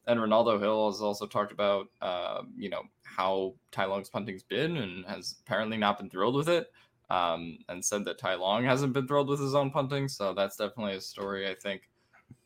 [0.09, 4.79] and Renaldo Hill has also talked about, uh, you know, how Ty Long's punting's been,
[4.79, 6.73] and has apparently not been thrilled with it,
[7.11, 10.09] um, and said that Ty Long hasn't been thrilled with his own punting.
[10.09, 11.83] So that's definitely a story I think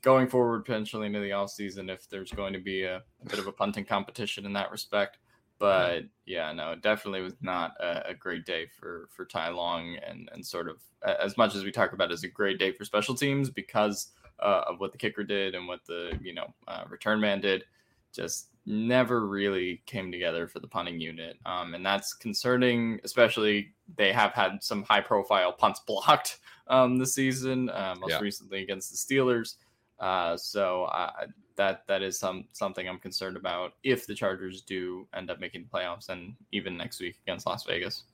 [0.02, 3.46] going forward potentially into the offseason if there's going to be a, a bit of
[3.46, 5.18] a punting competition in that respect.
[5.58, 9.96] But yeah, no, it definitely was not a, a great day for for Ty Long,
[10.04, 12.72] and and sort of as much as we talk about it as a great day
[12.72, 14.10] for special teams because
[14.42, 17.64] uh, of what the kicker did and what the you know uh, return man did,
[18.12, 23.00] just never really came together for the punting unit, um, and that's concerning.
[23.04, 26.38] Especially they have had some high profile punts blocked
[26.68, 28.20] um, this season, uh, most Yeah.
[28.20, 29.56] recently against the Steelers.
[29.98, 31.26] Uh, so uh,
[31.56, 35.62] that that is some something I'm concerned about if the Chargers do end up making
[35.62, 38.04] the playoffs and even next week against Las Vegas.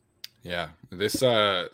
[0.42, 1.68] Yeah, this uh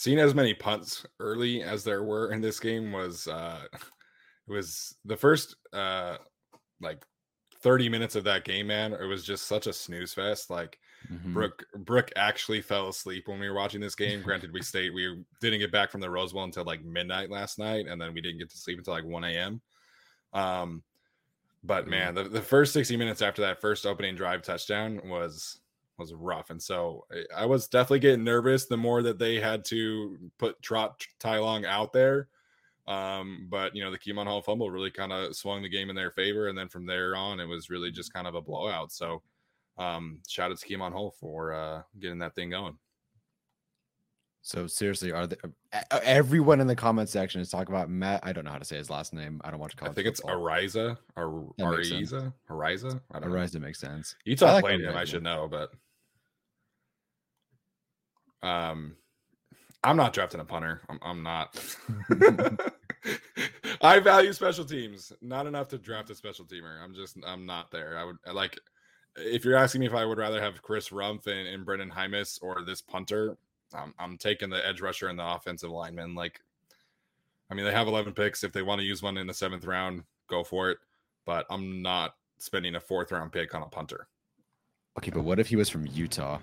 [0.00, 4.96] seeing as many punts early as there were in this game was uh it was
[5.04, 6.16] the first uh
[6.80, 7.04] like
[7.62, 8.94] 30 minutes of that game, man.
[8.94, 10.48] It was just such a snooze fest.
[10.48, 10.78] Like
[11.10, 11.32] Mhm.
[11.34, 14.22] Brooke Brooke actually fell asleep when we were watching this game.
[14.22, 17.58] Granted, we stayed we didn't get back from the Rose Bowl until like midnight last
[17.58, 19.62] night, and then we didn't get to sleep until like 1 a.m.
[20.32, 20.82] Um
[21.62, 25.60] but man, the, the first 60 minutes after that first opening drive touchdown was
[26.00, 26.50] was rough.
[26.50, 30.60] And so I- I was definitely getting nervous the more that they had to put
[30.62, 32.28] Trot Ty Long out there.
[32.88, 35.94] Um, but you know, the Kemon Hall fumble really kind of swung the game in
[35.96, 38.90] their favor, and then from there on, it was really just kind of a blowout.
[38.90, 39.22] So
[39.78, 42.76] um shout out to Kemon Hall for uh getting that thing going.
[44.42, 45.36] So seriously, are they,
[45.72, 48.20] uh, everyone in the comment section is talking about Matt?
[48.22, 49.38] I don't know how to say his last name.
[49.44, 49.92] I don't watch college.
[49.92, 50.38] I think it's football.
[50.46, 52.12] Ariza or That makes sense.
[52.12, 52.32] Ariza.
[52.48, 53.00] Ariza?
[53.12, 53.34] I don't know.
[53.36, 53.54] Arise.
[53.58, 54.16] Makes sense.
[54.24, 54.96] Utah I like played him.
[54.96, 55.72] I should know, but
[58.42, 58.96] um,
[59.82, 60.80] I'm not drafting a punter.
[60.88, 61.58] I'm, I'm not.
[63.80, 66.82] I value special teams, not enough to draft a special teamer.
[66.82, 67.96] I'm just, I'm not there.
[67.96, 68.58] I would I like,
[69.16, 72.38] if you're asking me if I would rather have Chris Rumph and, and Brendan Hymus
[72.42, 73.36] or this punter,
[73.74, 76.14] I'm, I'm taking the edge rusher and the offensive lineman.
[76.14, 76.40] Like,
[77.50, 78.44] I mean, they have 11 picks.
[78.44, 80.78] If they want to use one in the seventh round, go for it.
[81.24, 84.08] But I'm not spending a fourth round pick on a punter.
[84.98, 86.38] Okay, but what if he was from Utah?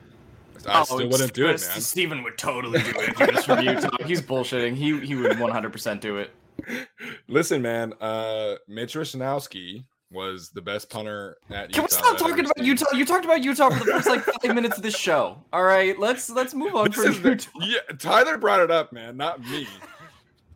[0.65, 1.81] I still wouldn't do it, Chris- man.
[1.81, 3.89] Steven would totally do it if he was from Utah.
[4.05, 4.75] He's bullshitting.
[4.75, 6.31] He he would 100% do it.
[7.27, 7.93] Listen, man.
[8.01, 11.81] Uh, Mitch Wishnowsky was the best punter at Can Utah.
[11.83, 12.65] we stop talking about seen.
[12.65, 12.85] Utah?
[12.93, 15.43] You talked about Utah for the first like five minutes of this show.
[15.51, 18.91] All right, let's let's move on This from is the- yeah, Tyler brought it up,
[18.93, 19.67] man, not me.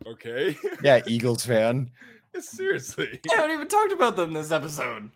[0.06, 1.90] Okay, Yeah, Eagles fan.
[2.40, 3.20] seriously.
[3.30, 5.10] I haven't even talked about them this episode.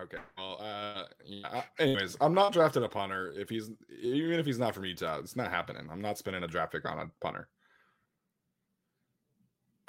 [0.00, 0.18] Okay.
[0.36, 1.62] Well, uh, yeah.
[1.78, 3.70] Anyways, I'm not drafting a punter if he's
[4.02, 5.18] even if he's not from Utah.
[5.18, 5.88] It's not happening.
[5.90, 7.48] I'm not spending a draft pick on a punter.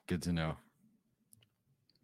[0.07, 0.57] Good to know.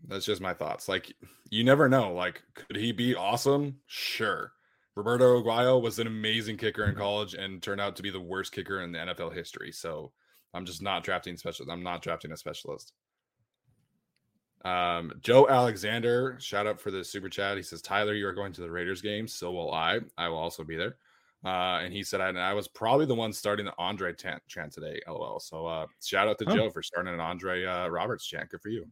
[0.07, 0.89] That's just my thoughts.
[0.89, 1.13] Like
[1.51, 2.13] you never know.
[2.13, 3.77] Like could he be awesome?
[3.85, 4.51] Sure.
[4.95, 8.51] Roberto Aguayo was an amazing kicker in college and turned out to be the worst
[8.51, 9.71] kicker in the NFL history.
[9.71, 10.11] So
[10.53, 11.69] I'm just not drafting special.
[11.69, 12.93] I'm not drafting a specialist.
[14.63, 17.57] Um, Joe Alexander, shout out for the super chat.
[17.57, 19.27] He says, Tyler, you are going to the Raiders game.
[19.27, 19.99] So will I.
[20.17, 20.97] I will also be there.
[21.43, 24.71] Uh, and he said, I, I was probably the one starting the Andre chant, chant
[24.71, 24.99] today.
[25.07, 25.39] LOL.
[25.39, 26.55] So uh, shout out to Oh.
[26.55, 28.49] Joe for starting an Andre uh, Roberts chant.
[28.51, 28.85] Good for you.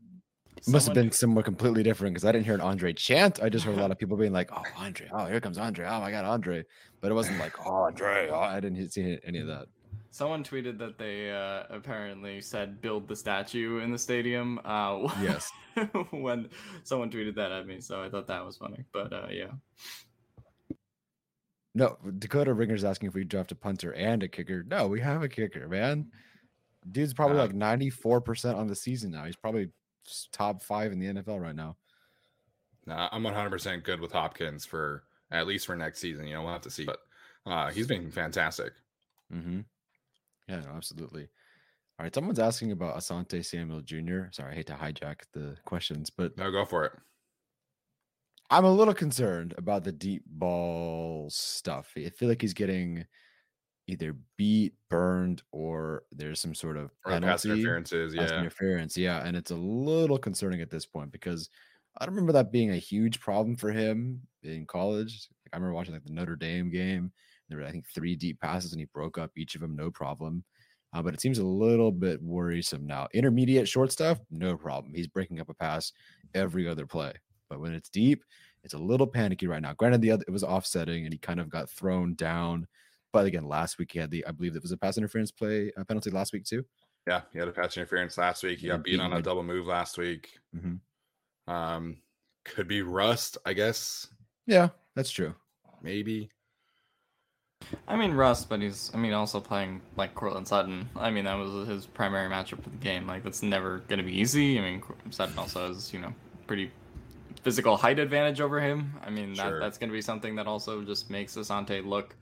[0.58, 3.42] It must have been somewhere completely different because I didn't hear an Andre chant.
[3.42, 5.08] I just heard a lot of people being like, "Oh, Andre!
[5.14, 5.86] Oh, here comes Andre!
[5.88, 6.66] Oh my God, Andre!"
[7.00, 9.68] But it wasn't like, "Oh, Andre!" Oh, I didn't see any of that.
[10.12, 14.60] Someone tweeted that they uh, apparently said build the statue in the stadium.
[14.66, 15.52] Uh, Yes.
[16.12, 16.50] when
[16.84, 18.84] someone tweeted that at me, so I thought that was funny.
[18.92, 19.52] But uh, yeah,
[21.76, 24.64] No, Dakota Ringer's asking if we draft a punter and a kicker.
[24.64, 26.12] No, we have a kicker, man.
[26.92, 29.26] Dude's probably Uh, like ninety four percent on the season now.
[29.26, 29.70] He's probably
[30.32, 31.78] top five in the NFL right now.
[32.88, 36.26] Nah, I'm 100% good with Hopkins for at least for next season.
[36.26, 36.86] You know, we'll have to see.
[36.86, 36.98] But
[37.46, 38.74] uh, he's been fantastic.
[39.32, 39.60] Mm-hmm.
[40.50, 41.30] Yeah, no, absolutely.
[42.00, 44.32] All right, someone's asking about Asante Samuel Jr.
[44.32, 46.94] Sorry, I hate to hijack the questions, but No, go for it.
[48.50, 51.94] I'm a little concerned about the deep ball stuff.
[51.98, 53.06] I feel like he's getting
[53.88, 58.16] either beat, burned, or there's some sort of Or pass penalty, interferences.
[58.16, 58.40] pass Yeah.
[58.40, 58.98] interference.
[58.98, 61.50] Yeah, and it's a little concerning at this point because
[61.98, 65.28] I don't remember that being a huge problem for him in college.
[65.46, 67.14] Like, I remember watching like the Notre Dame game.
[67.50, 69.92] There were I think three deep passes and he broke up each of them, no
[69.92, 70.44] problem.
[70.94, 73.08] Uh, but it seems a little bit worrisome now.
[73.14, 74.94] Intermediate short stuff, no problem.
[74.94, 75.92] He's breaking up a pass
[76.34, 77.14] every other play.
[77.50, 78.24] But when it's deep,
[78.64, 79.74] it's a little panicky right now.
[79.74, 82.68] Granted, the other it was offsetting and he kind of got thrown down.
[83.14, 85.72] But again, last week he had the I believe it was a pass interference play
[85.78, 86.66] uh, penalty last week too.
[87.08, 87.22] Yeah.
[87.34, 88.60] He had a pass interference last week.
[88.60, 90.38] He got beat on a double move last week.
[90.56, 90.80] Mhm.
[91.48, 92.02] Um,
[92.46, 94.08] could be rust, I guess.
[94.46, 95.36] Yeah, that's true.
[95.82, 96.30] Maybe.
[97.88, 100.90] I mean Russ, but he's I mean also playing like Courtland Sutton.
[100.96, 103.08] I mean that was his primary matchup for the game.
[103.08, 104.58] Like that's never gonna be easy.
[104.58, 106.14] I mean Sutton also has you know
[106.48, 106.72] pretty
[107.44, 108.94] physical height advantage over him.
[109.04, 112.16] I mean that that's gonna be something that also just makes Asante look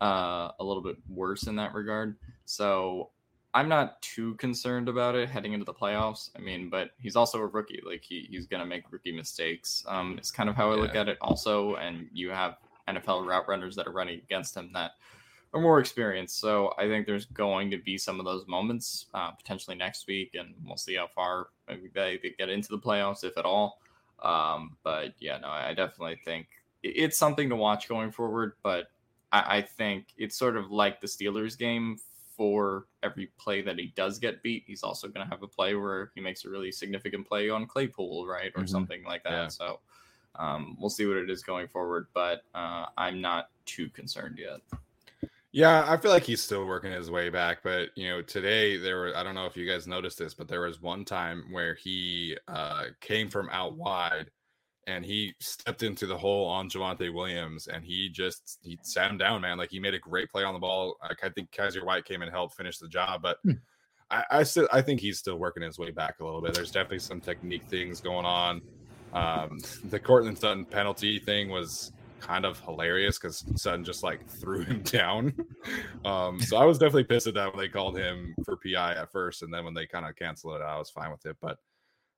[0.00, 2.16] uh, a little bit worse in that regard.
[2.44, 3.10] So
[3.52, 6.30] I'm not too concerned about it heading into the playoffs.
[6.36, 7.82] I mean, but he's also a rookie.
[7.84, 9.84] Like he, he's gonna make rookie mistakes.
[9.88, 11.74] Um, it's kind of how I look at it also.
[11.76, 12.56] And you have
[12.94, 14.92] NFL route runners that are running against him that
[15.52, 16.38] are more experienced.
[16.38, 20.34] So I think there's going to be some of those moments uh, potentially next week,
[20.34, 23.80] and we'll see how far maybe they, they get into the playoffs, if at all.
[24.22, 26.46] Um, but yeah, no, I definitely think
[26.82, 28.52] it's something to watch going forward.
[28.62, 28.90] But
[29.32, 31.98] I, I think it's sort of like the Steelers game.
[32.36, 35.74] For every play that he does get beat, he's also going to have a play
[35.74, 38.68] where he makes a really significant play on Claypool, right, or Mhm.
[38.70, 39.30] something like that.
[39.30, 39.48] Yeah.
[39.48, 39.80] So
[40.36, 42.06] um, we'll see what it is going forward.
[42.14, 44.60] But uh, I'm not too concerned yet.
[45.52, 48.98] Yeah, I feel like he's still working his way back, but you know, today there
[48.98, 51.74] were I don't know if you guys noticed this, but there was one time where
[51.74, 54.30] he uh came from out wide
[54.86, 59.18] and he stepped into the hole on Javonte Williams and he just he sat him
[59.18, 59.58] down, man.
[59.58, 60.96] Like he made a great play on the ball.
[61.02, 63.52] Like, I think Kyzir White came and helped finish the job, but Hmm.
[64.08, 66.54] I, I still I think he's still working his way back a little bit.
[66.54, 68.62] There's definitely some technique things going on.
[69.12, 74.62] Um the Courtland Sutton penalty thing was kind of hilarious because Sutton just like threw
[74.62, 75.34] him down.
[76.04, 79.10] Um, so I was definitely pissed at that when they called him for PI at
[79.10, 81.36] first, and then when they kind of canceled it, I was fine with it.
[81.40, 81.58] But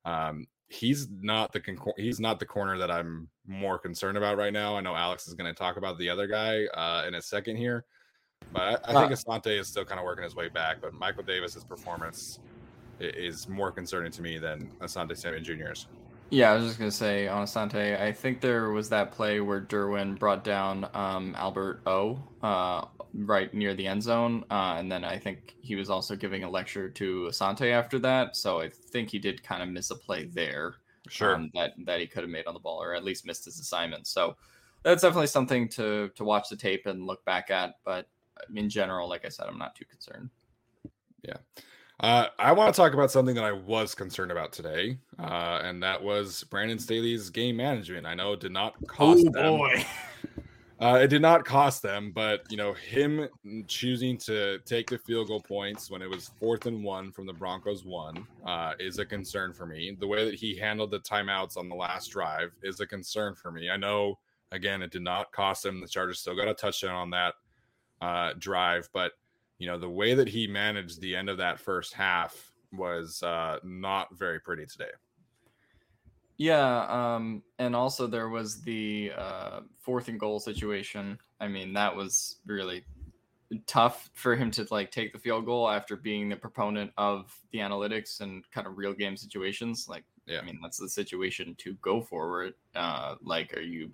[0.05, 4.53] um, he's not the con- he's not the corner that I'm more concerned about right
[4.53, 4.77] now.
[4.77, 7.57] I know Alex is going to talk about the other guy uh, in a second
[7.57, 7.85] here,
[8.53, 10.81] but I, I think Asante is still kind of working his way back.
[10.81, 12.41] But Michael Davis's performance
[13.01, 15.87] is more concerning to me than Asante Samuel Jr.'s.
[16.33, 19.61] Yeah, I was just gonna say on Asante, I think there was that play where
[19.61, 25.05] Derwin brought down um, Albert O uh, right near the end zone, uh, and then
[25.05, 28.35] I think he was also giving a lecture to Asante after that.
[28.35, 30.77] So I think he did kind of miss a play there
[31.07, 31.35] Sure.
[31.35, 33.61] um, that that he could have made on the ball, or at least missed his
[33.61, 34.07] assignment.
[34.07, 34.35] So
[34.85, 37.75] that's definitely something to to watch the tape and look back at.
[37.85, 38.09] But
[38.55, 40.31] in general, like I said, I'm not too concerned.
[42.03, 45.81] Uh, I want to talk about something that I was concerned about today, uh, and
[45.85, 48.07] that was Brandon Staley's game management.
[48.07, 49.61] I know it did not cost them.
[50.81, 53.29] Uh, it did not cost them, but you know him
[53.69, 57.33] choosing to take the field goal points when it was fourth and one from the
[57.33, 59.97] Broncos one uh, is a concern for me.
[60.01, 63.53] The way that he handled the timeouts on the last drive is a concern for
[63.53, 63.71] me.
[63.71, 64.19] I know
[64.51, 65.81] again it did not cost him.
[65.81, 67.35] The Chargers still got a touchdown on that
[68.01, 69.13] uh, drive, but
[69.63, 73.59] you know the way that he managed the end of that first half was uh,
[73.63, 74.91] not very pretty today.
[76.37, 81.17] Yeah, um, and also there was the uh, fourth and goal situation.
[81.39, 82.85] I mean, that was really
[83.69, 87.59] tough for him to like take the field goal after being the proponent of the
[87.59, 89.87] analytics and kind of real game situations.
[89.89, 90.41] Like, yeah.
[90.41, 92.55] I mean, that's the situation to go forward.
[92.75, 93.93] Uh, like, are you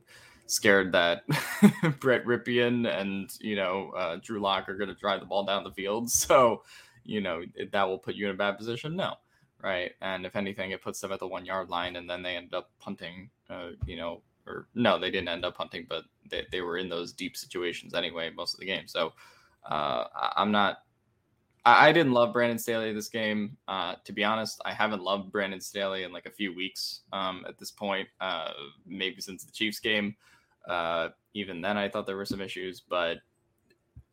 [0.51, 1.27] scared that
[2.01, 5.65] Brett Rypien and you know uh, Drew Lock are going to drive the ball down
[5.65, 6.11] the field?
[6.29, 6.63] So,
[7.05, 7.43] you know,
[7.73, 8.97] that will put you in a bad position.
[8.97, 9.15] No
[9.63, 9.93] right?
[10.01, 12.55] And if anything, it puts them at the one yard line, and then they end
[12.55, 13.31] up punting.
[13.51, 16.89] Uh, you know, or no, they didn't end up punting, but they, they were in
[16.89, 18.87] those deep situations anyway most of the game.
[18.87, 19.13] So
[19.69, 20.05] uh,
[20.37, 20.79] I'm not.
[21.65, 23.57] I, I didn't love Brandon Staley this game.
[23.67, 27.45] Uh, to be honest, I haven't loved Brandon Staley in like a few weeks um,
[27.49, 28.09] at this point.
[28.21, 28.53] Uh,
[28.87, 30.17] maybe since the Chiefs game.
[30.69, 33.19] Uh, even then, I thought there were some issues, but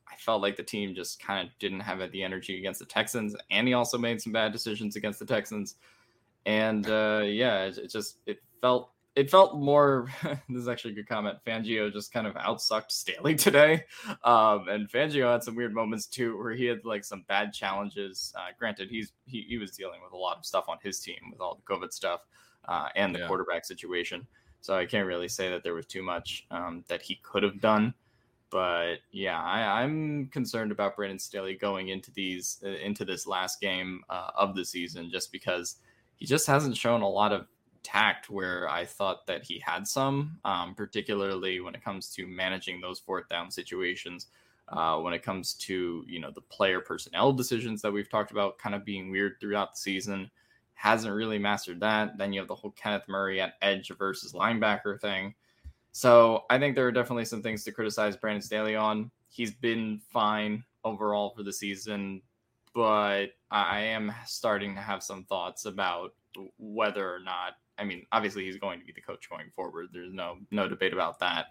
[0.07, 3.35] I felt like the team just kind of didn't have the energy against the Texans,
[3.51, 5.75] and he also made some bad decisions against the Texans.
[6.45, 10.07] And uh, yeah, it, it, just it felt it felt more.
[10.23, 11.37] this is actually a good comment.
[11.45, 13.83] Fangio just kind of outsucked Staley today,
[14.23, 18.33] um, and Fangio had some weird moments too, where he had like some bad challenges.
[18.37, 21.31] Uh, granted, he's he, he was dealing with a lot of stuff on his team
[21.31, 22.21] with all the COVID stuff
[22.67, 23.27] uh, and the yeah.
[23.27, 24.27] quarterback situation.
[24.65, 27.61] So I can't really say that there was too much um, that he could have
[27.61, 27.93] done.
[28.49, 33.61] But yeah, I, am concerned about Brandon Staley going into these uh, into this last
[33.61, 35.75] game uh, of the season, just because
[36.15, 37.45] he just hasn't shown a lot of
[37.83, 42.81] tact where I thought that he had some, um, particularly when it comes to managing
[42.81, 44.27] those fourth down situations.
[44.69, 48.57] Uh, when it comes to you know the player personnel decisions that we've talked about,
[48.57, 50.31] kind of being weird throughout the season,
[50.75, 52.17] hasn't really mastered that.
[52.17, 55.33] Then you have the whole Kenneth Murray at edge versus linebacker thing.
[55.91, 59.09] So I think there are definitely some things to criticize Brandon Staley on.
[59.29, 62.21] He's been fine overall for the season,
[62.73, 66.13] but I am starting to have some thoughts about
[66.57, 67.53] whether or not.
[67.77, 69.87] I mean, obviously he's going to be the coach going forward.
[69.93, 71.47] There's no no debate about that.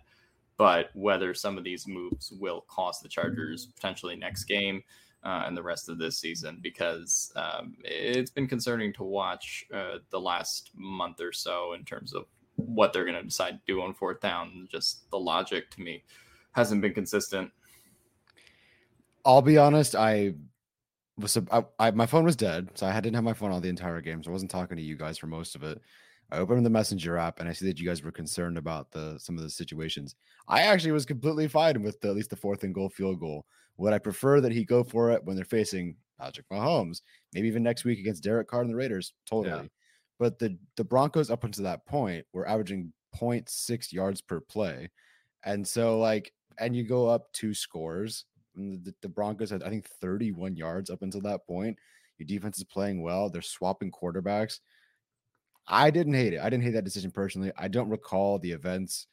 [0.57, 4.83] But whether some of these moves will cost the Chargers potentially next game
[5.25, 9.99] uh, and the rest of this season, because um, it's been concerning to watch uh,
[10.11, 13.83] the last month or so in terms of what they're going to decide to do
[13.83, 14.69] on fourth down.
[14.71, 16.05] Just the logic to me
[16.53, 17.51] hasn't been consistent.
[19.25, 19.97] I'll be honest.
[19.97, 20.35] I
[21.17, 23.69] was I, I, my phone was dead, so I didn't have my phone all the
[23.69, 25.81] entire game, so I wasn't talking to you guys for most of it.
[26.31, 29.19] I opened the messenger app and I see that you guys were concerned about the
[29.19, 30.17] some of the situations.
[30.49, 33.47] I actually was completely fine with the, at least the fourth and goal field goal.
[33.77, 37.01] Would I prefer that he go for it when they're facing Patrick Mahomes,
[37.33, 39.13] maybe even next week against Derek Carr and the Raiders?
[39.27, 39.63] Totally.
[39.63, 39.69] Yeah.
[40.19, 44.91] But the the Broncos up until that point were averaging 0.6 yards per play.
[45.45, 48.25] And so like and you go up two scores.
[48.55, 51.77] The, the Broncos had I think 31 yards up until that point.
[52.19, 53.29] Your defense is playing well.
[53.29, 54.61] They're swapping quarterbacks.
[55.67, 56.41] I didn't hate it.
[56.41, 57.51] I didn't hate that decision personally.
[57.57, 59.07] I don't recall the events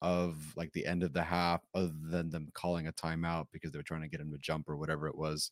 [0.00, 3.78] of like the end of the half other than them calling a timeout because they
[3.78, 5.50] were trying to get him to jump or whatever it was.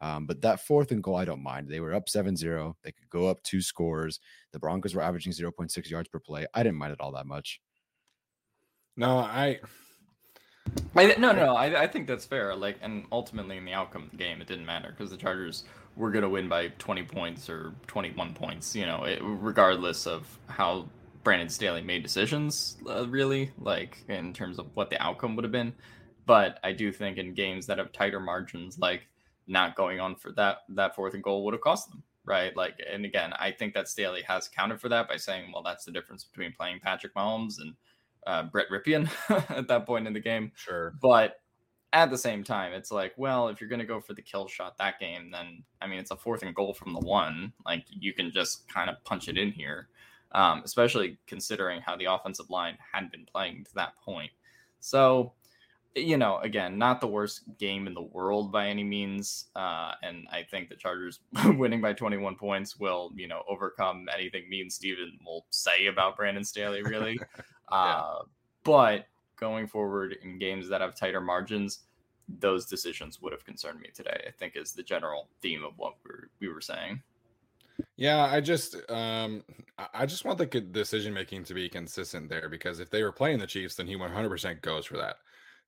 [0.00, 1.68] Um, but that fourth and goal, I don't mind.
[1.68, 2.76] They were up 7 0.
[2.82, 4.20] They could go up two scores.
[4.52, 6.46] The Broncos were averaging 0.6 yards per play.
[6.52, 7.60] I didn't mind it all that much.
[8.96, 9.60] No, I.
[10.96, 12.54] I no, no, I, I think that's fair.
[12.54, 15.64] Like, and ultimately in the outcome of the game, it didn't matter because the Chargers
[15.96, 20.26] were going to win by 20 points or 21 points, you know, it, regardless of
[20.48, 20.86] how
[21.26, 25.50] Brandon Staley made decisions, uh, really, like in terms of what the outcome would have
[25.50, 25.72] been.
[26.24, 29.08] But I do think in games that have tighter margins, like
[29.48, 32.56] not going on for that that fourth and goal would have cost them, right?
[32.56, 35.84] Like, and again, I think that Staley has accounted for that by saying, well, that's
[35.84, 37.74] the difference between playing Patrick Mahomes and
[38.24, 39.10] uh, Brett Rypien
[39.50, 40.52] at that point in the game.
[40.54, 41.40] Sure, but
[41.92, 44.46] at the same time, it's like, well, if you're going to go for the kill
[44.46, 47.52] shot that game, then I mean, it's a fourth and goal from the one.
[47.64, 49.88] Like, you can just kind of punch it in here,
[50.32, 54.30] um, especially considering how the offensive line had been playing to that point.
[54.80, 55.32] So
[55.96, 59.46] you know, again, not the worst game in the world by any means.
[59.56, 61.20] Uh, and I think the Chargers
[61.56, 66.16] winning by 21 points will, you know, overcome anything me and Steven will say about
[66.16, 67.18] Brandon Staley, really.
[67.72, 67.76] yeah.
[67.76, 68.18] uh,
[68.62, 69.06] but
[69.36, 71.80] going forward in games that have tighter margins,
[72.28, 75.94] those decisions would have concerned me today, I think is the general theme of what
[76.04, 77.02] we were, we were saying.
[77.96, 79.42] Yeah, I just um
[79.94, 83.38] I just want the decision making to be consistent there because if they were playing
[83.38, 85.16] the Chiefs, then he 100% goes for that.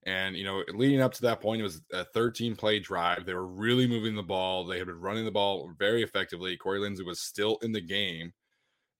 [0.03, 3.25] And you know, leading up to that point, it was a 13 play drive.
[3.25, 4.65] They were really moving the ball.
[4.65, 6.57] They had been running the ball very effectively.
[6.57, 8.33] Corey Linsley was still in the game.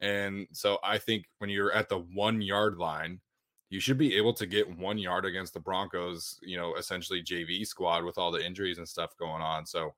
[0.02, 3.22] And so I think when you're at the one yard line,
[3.70, 7.66] you should be able to get one yard against the Broncos, you know, essentially JV
[7.66, 9.66] squad with all the injuries and stuff going on.
[9.66, 9.94] So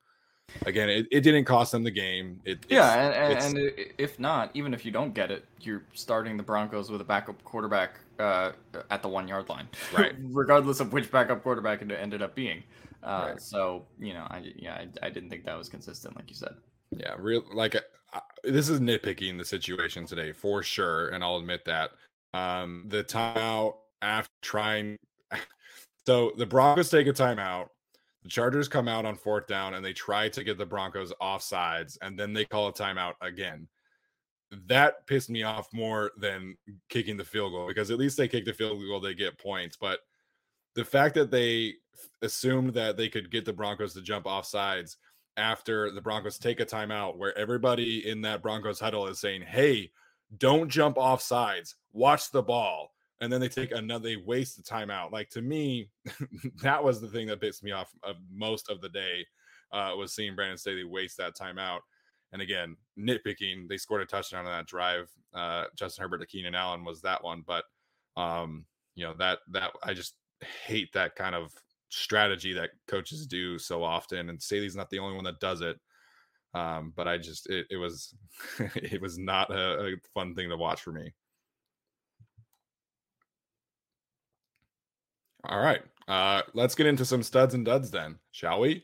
[0.66, 2.40] again, it, it didn't cost them the game.
[2.46, 6.38] It, yeah, and, and, and, if not, even if you don't get it, you're starting
[6.38, 8.52] the Broncos with a backup quarterback uh,
[8.90, 10.14] at the one yard line, right?
[10.24, 12.64] Regardless of which backup quarterback it ended up being.
[13.04, 13.42] Uh, right.
[13.42, 16.54] So you know, I yeah, I, I, didn't think that was consistent, like you said.
[16.92, 21.66] Yeah, real like uh, this is nitpicking the situation today for sure, and I'll admit
[21.66, 21.92] that.
[22.34, 24.98] Um, the timeout after trying,
[26.06, 27.70] so the Broncos take a timeout.
[28.24, 31.42] The Chargers come out on fourth down and they try to get the Broncos off
[31.42, 33.68] sides, and then they call a timeout again.
[34.68, 36.58] That pissed me off more than
[36.90, 39.78] kicking the field goal because at least they kick the field goal, they get points.
[39.80, 40.00] But
[40.76, 41.76] the fact that they
[42.22, 44.98] assumed that they could get the Broncos to jump off sides
[45.38, 49.92] after the Broncos take a timeout where everybody in that Broncos huddle is saying, Hey,
[50.38, 54.64] don't jump off sides, watch the ball and then they take another they waste the
[54.64, 55.88] timeout like to me
[56.62, 59.26] that was the thing that pissed me off of most of the day
[59.72, 61.80] uh, was seeing brandon staley waste that timeout
[62.34, 66.56] and again nitpicking they scored a touchdown on that drive uh, justin herbert to keenan
[66.56, 67.64] allen was that one but
[68.18, 68.66] um,
[68.96, 70.16] you know that that i just
[70.66, 71.54] hate that kind of
[71.90, 75.78] strategy that coaches do so often and staley's not the only one that does it
[76.54, 78.16] um, but i just it, it was
[78.76, 81.14] it was not a, a fun thing to watch for me
[85.46, 85.82] All right.
[86.08, 88.84] Uh, let's get into some studs and duds then, shall we?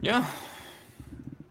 [0.00, 0.26] Yeah.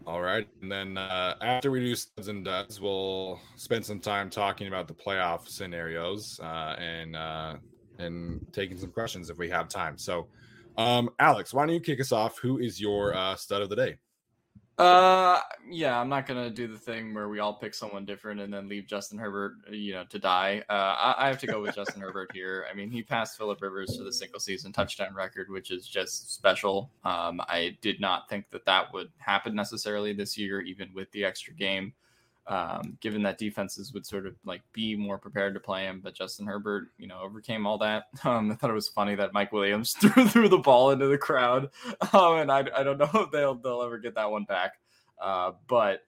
[0.06, 0.46] All right.
[0.60, 4.86] And then uh, after we do studs and duds, we'll spend some time talking about
[4.88, 7.56] the playoff scenarios uh, and uh,
[7.98, 9.96] and taking some questions if we have time.
[9.96, 10.26] So,
[10.76, 12.38] um, Alex, why don't you kick us off?
[12.38, 13.96] Who is your uh, stud of the day?
[14.76, 15.38] Uh,
[15.70, 18.68] yeah, I'm not gonna do the thing where we all pick someone different and then
[18.68, 20.64] leave Justin Herbert, you know, to die.
[20.68, 22.66] Uh, I, I have to go with Justin Herbert here.
[22.70, 26.34] I mean, he passed Philip Rivers for the single season touchdown record, which is just
[26.34, 26.90] special.
[27.04, 31.24] Um, I did not think that that would happen necessarily this year, even with the
[31.24, 31.92] extra game
[32.46, 36.00] um, given that defenses would sort of like be more prepared to play him.
[36.02, 38.04] But Justin Herbert, you know, overcame all that.
[38.24, 41.18] Um, I thought it was funny that Mike Williams threw, threw the ball into the
[41.18, 41.68] crowd,
[42.12, 44.74] um, and I, I don't know if they'll they'll ever get that one back.
[45.20, 46.00] Uh, but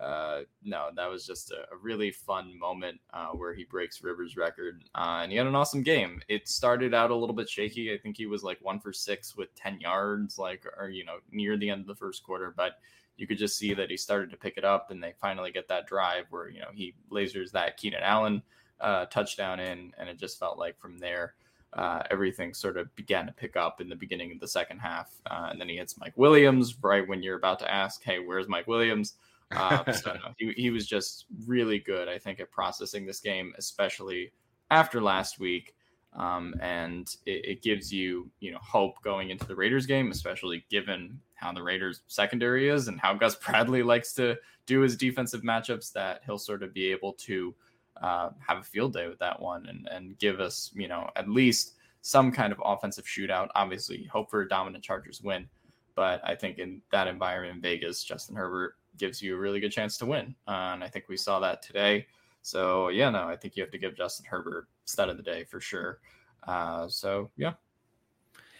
[0.00, 4.36] uh, no, that was just a, a really fun moment uh, where he breaks Rivers'
[4.36, 6.20] record, uh, and he had an awesome game.
[6.28, 7.92] It started out a little bit shaky.
[7.92, 11.18] I think he was like one for six with ten yards, like or you know
[11.30, 12.78] near the end of the first quarter, but
[13.20, 15.68] you could just see that he started to pick it up, and they finally get
[15.68, 18.42] that drive where you know he lasers that Keenan Allen
[18.80, 21.34] uh, touchdown in, and it just felt like from there.
[21.72, 25.14] Uh, everything sort of began to pick up in the beginning of the second half.
[25.30, 28.48] Uh, and then he hits Mike Williams right when you're about to ask, hey, where's
[28.48, 29.14] Mike Williams?
[29.52, 33.52] Uh, so no, he, he was just really good, I think, at processing this game,
[33.56, 34.32] especially
[34.72, 35.74] after last week.
[36.14, 40.64] Um, and it, it, gives you, you know, hope going into the Raiders game, especially
[40.68, 44.36] given how the Raiders secondary is and how Gus Bradley likes to
[44.66, 45.92] do his defensive matchups.
[45.92, 47.54] That he'll sort of be able to
[48.00, 51.28] uh, have a field day with that one and and give us, you know, at
[51.28, 53.48] least some kind of offensive shootout.
[53.54, 55.48] Obviously, hope for a dominant Chargers win,
[55.94, 59.72] but I think in that environment in Vegas, Justin Herbert gives you a really good
[59.72, 62.06] chance to win, uh, and I think we saw that today.
[62.42, 65.44] So yeah, no, I think you have to give Justin Herbert stud of the day
[65.44, 66.00] for sure.
[66.46, 67.52] Uh, so yeah.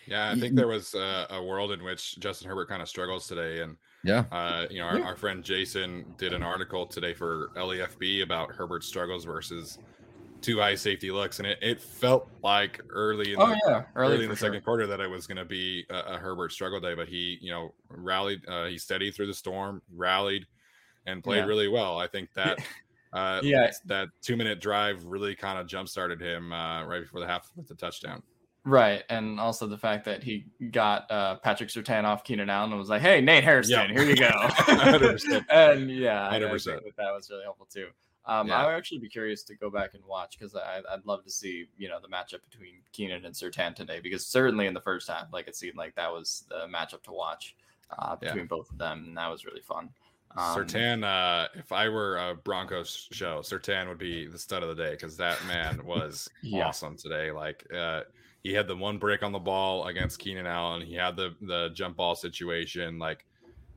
[0.06, 3.28] Yeah, I think there was a, a world in which Justin Herbert kind of struggles
[3.28, 7.50] today, and yeah, uh, you know, our, our, friend Jason did an article today for
[7.54, 9.78] LEFB about Herbert's struggles versus
[10.40, 13.82] two high safety looks, and it, it felt like early in oh, the, yeah.
[13.94, 14.48] early, early in the sure.
[14.48, 17.38] second quarter that it was going to be a, a, Herbert struggle day, but he
[17.40, 20.44] you know rallied, uh, he steadied through the storm, rallied,
[21.06, 21.44] and played yeah.
[21.44, 21.98] really well.
[21.98, 22.58] I think that.
[23.12, 27.20] Uh, yeah, that two minute drive really kind of jump started him uh, right before
[27.20, 28.22] the half with the touchdown.
[28.64, 32.78] Right, and also the fact that he got uh, Patrick Surtain off Keenan Allen and
[32.78, 34.28] was like, "Hey, Nate Hairston, here you go."
[35.50, 36.32] and yeah, 100%.
[36.32, 37.86] I, think that, that was really helpful too.
[38.26, 38.62] Um, yeah.
[38.62, 41.66] I would actually be curious to go back and watch because I'd love to see
[41.78, 45.28] you know the matchup between Keenan and Sertan today because certainly in the first half,
[45.32, 47.56] like it seemed like that was the matchup to watch
[47.98, 48.44] uh, between yeah.
[48.44, 49.88] both of them, and that was really fun.
[50.36, 54.68] Um, Surtain, uh, if I were a Broncos show, Surtain would be the stud of
[54.68, 56.66] the day because that man was yeah.
[56.66, 57.32] awesome today.
[57.32, 58.02] Like, uh,
[58.42, 60.82] he had the one break on the ball against Keenan Allen.
[60.82, 62.98] He had the the jump ball situation.
[62.98, 63.26] Like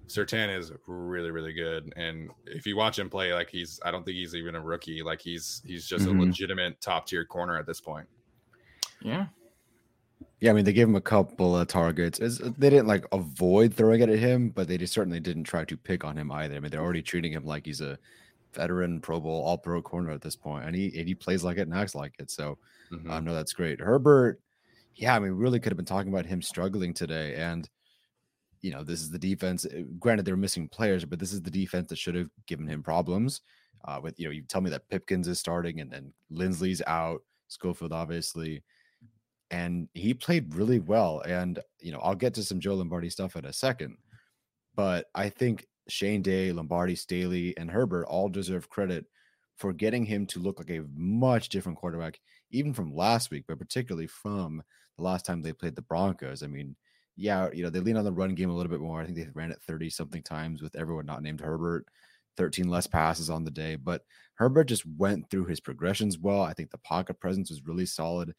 [0.07, 4.05] Surtain is really really good, and if you watch him play, like he's I don't
[4.05, 5.03] think he's even a rookie.
[5.03, 6.19] Like he's he's just mm-hmm.
[6.19, 8.07] a legitimate top tier corner at this point.
[9.01, 9.25] Yeah.
[10.39, 12.19] Yeah, I mean they gave him a couple of targets.
[12.19, 15.65] It's, they didn't like avoid throwing it at him, but they just certainly didn't try
[15.65, 16.55] to pick on him either.
[16.55, 17.97] I mean they're already treating him like he's a
[18.53, 21.57] veteran Pro Bowl All Pro corner at this point, and he and he plays like
[21.57, 22.29] it and acts like it.
[22.29, 22.57] So
[22.91, 23.09] mm-hmm.
[23.09, 23.79] um, that's great.
[23.79, 24.39] Herbert,
[24.95, 27.69] yeah, I mean really could have been talking about him struggling today, and
[28.61, 29.65] you know this is the defense.
[29.65, 32.83] Eh, granted, they're missing players, but this is the defense that should have given him
[32.83, 33.41] problems.
[33.85, 37.21] Uh, with you know, you tell me that Pipkins is starting, and then Linsley's out,
[37.47, 38.63] Schofield obviously
[39.51, 41.21] and he played really well.
[41.21, 43.97] And you know, I'll get to some Joe Lombardi stuff in a second,
[44.75, 49.05] but I think Shane Day, Lombardi, Staley, and Herbert all deserve credit
[49.57, 52.19] for getting him to look like a much different quarterback,
[52.51, 54.63] even from last week, but particularly from
[54.97, 56.43] the last time they played the Broncos.
[56.43, 56.75] I mean,
[57.15, 59.01] yeah, you know, they lean on the run game a little bit more.
[59.01, 61.85] I think they ran it 30 something times with everyone not named Herbert,
[62.37, 63.75] 13 less passes on the day.
[63.75, 64.01] But
[64.35, 66.41] Herbert just went through his progressions well.
[66.41, 68.33] I think the pocket presence was really solid.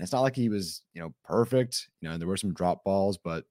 [0.00, 1.90] And it's not like he was, you know, perfect.
[2.00, 3.44] You know, there were some drop balls, but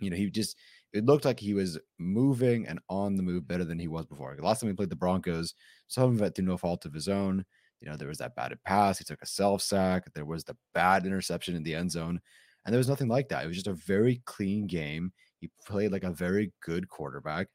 [0.00, 0.56] you know, he just
[0.94, 4.34] it looked like he was moving and on the move better than he was before.
[4.40, 5.54] Last time he played the Broncos,
[5.88, 7.44] some of it through no fault of his own.
[7.82, 8.96] You know, there was that batted pass.
[8.96, 10.04] He took a self sack.
[10.14, 12.18] There was the bad interception in the end zone.
[12.64, 13.44] And there was nothing like that.
[13.44, 15.12] It was just a very clean game.
[15.38, 17.48] He played like a very good quarterback.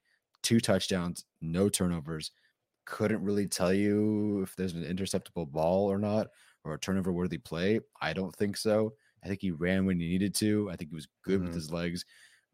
[0.44, 2.30] Two touchdowns, no turnovers.
[2.86, 6.28] Couldn't really tell you if there's an interceptable ball or not
[6.66, 7.80] or a turnover worthy play?
[8.02, 8.94] I don't think so.
[9.24, 10.70] I think he ran when he needed to.
[10.72, 11.46] I think he was good mm-hmm.
[11.46, 12.06] with his legs.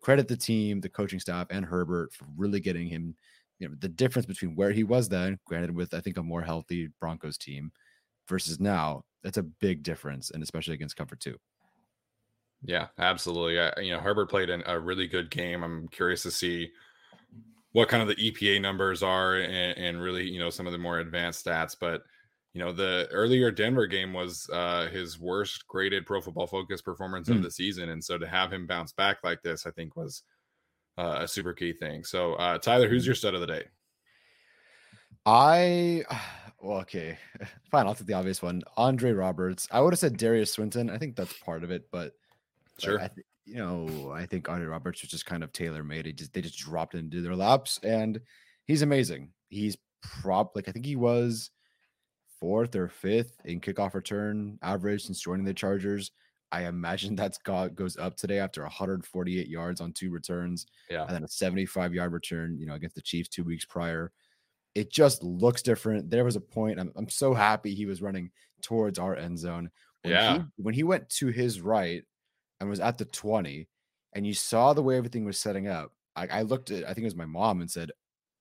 [0.01, 3.16] Credit the team, the coaching staff, and Herbert for really getting him.
[3.59, 6.41] You know the difference between where he was then, granted with I think a more
[6.41, 7.72] healthy Broncos team,
[8.28, 9.03] versus now.
[9.24, 11.38] That's a big difference, and especially against Cover Two.
[12.64, 13.59] Yeah, absolutely.
[13.59, 15.64] I, you know, Herbert played an, a really good game.
[15.64, 16.72] I'm curious to see
[17.72, 20.78] what kind of the EPA numbers are and, and really, you know, some of the
[20.78, 21.76] more advanced stats.
[21.80, 22.03] But
[22.54, 27.30] you know the earlier denver game was uh his worst graded pro football focus performance
[27.30, 27.32] mm.
[27.32, 27.43] of hmm.
[27.43, 30.24] the season and so to have him bounce back like this i think was
[30.97, 32.04] uh, a super key thing.
[32.04, 33.10] So uh tyler who's hmm.
[33.10, 33.64] your stud of the day?
[35.26, 36.04] I
[36.62, 37.18] well okay.
[37.72, 38.62] Fine i'll take the obvious one.
[38.78, 39.68] Andre roberts.
[39.72, 40.89] I would have said derius swinton.
[40.89, 42.14] I think that's part of it but
[42.80, 42.99] sure.
[42.99, 46.16] Like, th- you know i think andre roberts was just kind of tailor made it
[46.16, 48.22] just they just dropped into their laps and
[48.66, 49.30] he's amazing.
[49.49, 51.52] He's prop like i think he was
[52.42, 56.12] fourth or fifth in kickoff return average since joining the Chargers.
[56.52, 60.66] I imagine that's got goes up today after 148 yards on two returns.
[60.89, 61.06] Yeah.
[61.06, 64.12] And then a 75 yard return, you know, against the Chiefs two weeks prior.
[64.74, 66.10] It just looks different.
[66.10, 66.80] There was a point.
[66.80, 68.32] I'm, I'm so happy he was running
[68.62, 69.70] towards our end zone.
[70.02, 70.38] When yeah.
[70.38, 72.04] He, when he went to his right
[72.60, 73.68] and was at the 20,
[74.14, 77.00] and you saw the way everything was setting up, I, I looked at, I think
[77.00, 77.92] it was my mom and said,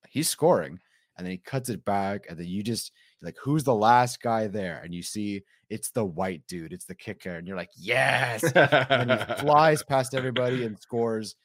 [0.08, 0.80] he's scoring.
[1.16, 2.26] And then he cuts it back.
[2.28, 2.92] And then you just,
[3.22, 4.80] like who's the last guy there?
[4.82, 8.42] And you see it's the white dude it's the kicker and you're like yes!
[8.54, 11.36] And he flies past everybody and scores.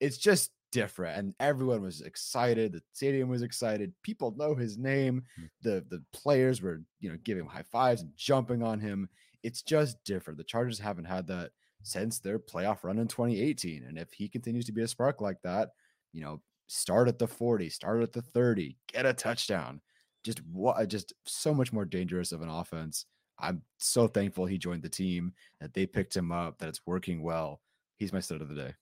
[0.00, 5.22] It's just different and everyone was excited the stadium was excited people know his name
[5.40, 5.48] mm.
[5.62, 9.08] the the players were you know giving him high fives and jumping on him.
[9.42, 11.50] It's just different the chargers haven't had that
[11.82, 15.40] since their playoff run in 2018 and if he continues to be a spark like
[15.42, 15.70] that
[16.12, 19.80] you know start at the 40 start at the 30 get a touchdown
[20.28, 23.06] just what uh, just so much more dangerous of an offense.
[23.38, 27.22] I'm so thankful he joined the team that they picked him up, that it's working
[27.22, 27.62] well.
[27.96, 28.74] He's my stud of the day.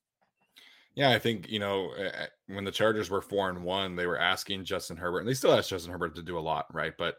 [0.95, 1.91] Yeah, I think you know
[2.47, 5.53] when the Chargers were four and one, they were asking Justin Herbert, and they still
[5.53, 6.93] asked Justin Herbert to do a lot, right?
[6.97, 7.15] But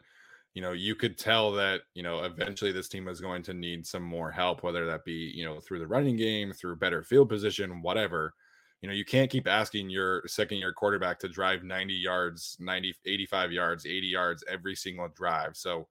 [0.52, 3.86] you know, you could tell that you know eventually this team is going to need
[3.86, 7.30] some more help, whether that be you know through the running game, through better field
[7.30, 8.34] position, whatever
[8.82, 12.94] you know, you can't keep asking your second year quarterback to drive 90 yards, 90,
[13.04, 15.56] 85 yards, 80 yards every single drive.
[15.56, 15.88] So,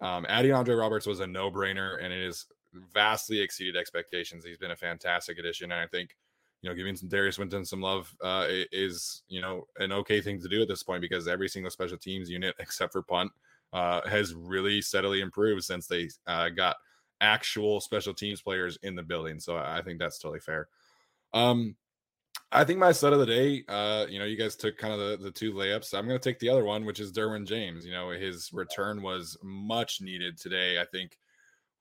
[0.00, 2.46] um, adding Andre Roberts was a no brainer and it has
[2.92, 4.44] vastly exceeded expectations.
[4.44, 5.72] He's been a fantastic addition.
[5.72, 6.16] And I think,
[6.62, 10.40] you know, giving some Derius Swinton some love uh, is, you know, an okay thing
[10.40, 13.30] to do at this point because every single special teams unit except for punt
[13.72, 16.76] uh, has really steadily improved since they uh, got
[17.20, 19.38] actual special teams players in the building.
[19.38, 20.68] So I think that's totally fair.
[21.32, 21.76] Um,
[22.52, 25.00] I think my set of the day, uh, you know, you guys took kind of
[25.00, 25.92] the, the two layups.
[25.92, 27.84] I'm going to take the other one, which is Derwin James.
[27.84, 30.80] You know, his return was much needed today.
[30.80, 31.18] I think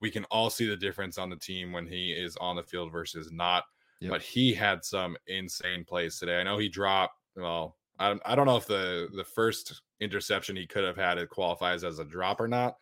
[0.01, 2.91] we can all see the difference on the team when he is on the field
[2.91, 3.63] versus not.
[3.99, 4.11] Yep.
[4.11, 6.39] But he had some insane plays today.
[6.39, 7.19] I know he dropped.
[7.35, 11.29] Well, I, I don't know if the the first interception he could have had it
[11.29, 12.75] qualifies as a drop or not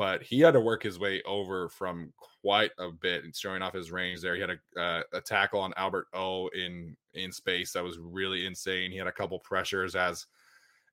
[0.00, 2.10] but he had to work his way over from
[2.42, 4.34] quite a bit and showing off his range there.
[4.34, 8.46] He had a, uh, a tackle on Albert O in in space that was really
[8.46, 8.90] insane.
[8.90, 10.26] He had a couple pressures as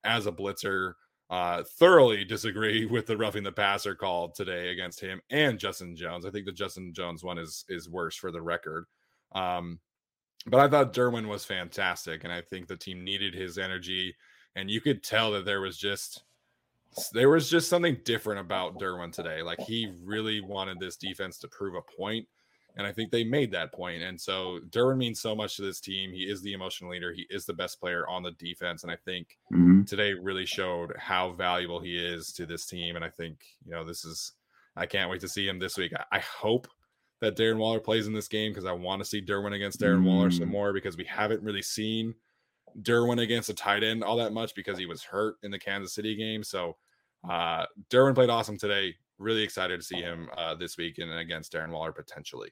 [0.04, 0.96] as a blitzer.
[1.30, 6.26] uh, thoroughly disagree with the roughing the passer call today against him and Justin Jones.
[6.26, 8.88] I think the Justin Jones one is is worse for the record.
[9.34, 9.80] Um,
[10.48, 14.16] but I thought Derwin was fantastic, and I think the team needed his energy.
[14.58, 16.24] And you could tell that there was just
[17.14, 19.42] there was just something different about Derwin today.
[19.42, 22.28] Like he really wanted this defense to prove a point,
[22.76, 24.04] and I think they made that point.
[24.04, 26.12] And so Derwin means so much to this team.
[26.12, 27.14] He is the emotional leader.
[27.14, 29.84] He is the best player on the defense, and I think mm-hmm.
[29.84, 32.96] today really showed how valuable he is to this team.
[32.96, 34.34] And I think you know this is.
[34.76, 35.92] I can't wait to see him this week.
[35.96, 36.68] I, I hope
[37.20, 40.02] that Darren Waller plays in this game because I want to see Derwin against Darren
[40.02, 40.06] mm.
[40.06, 42.14] Waller some more because we haven't really seen
[42.82, 45.94] Derwin against a tight end all that much because he was hurt in the Kansas
[45.94, 46.44] City game.
[46.44, 46.76] So
[47.28, 48.96] uh, Derwin played awesome today.
[49.18, 52.52] Really excited to see him uh, this week and against Darren Waller potentially.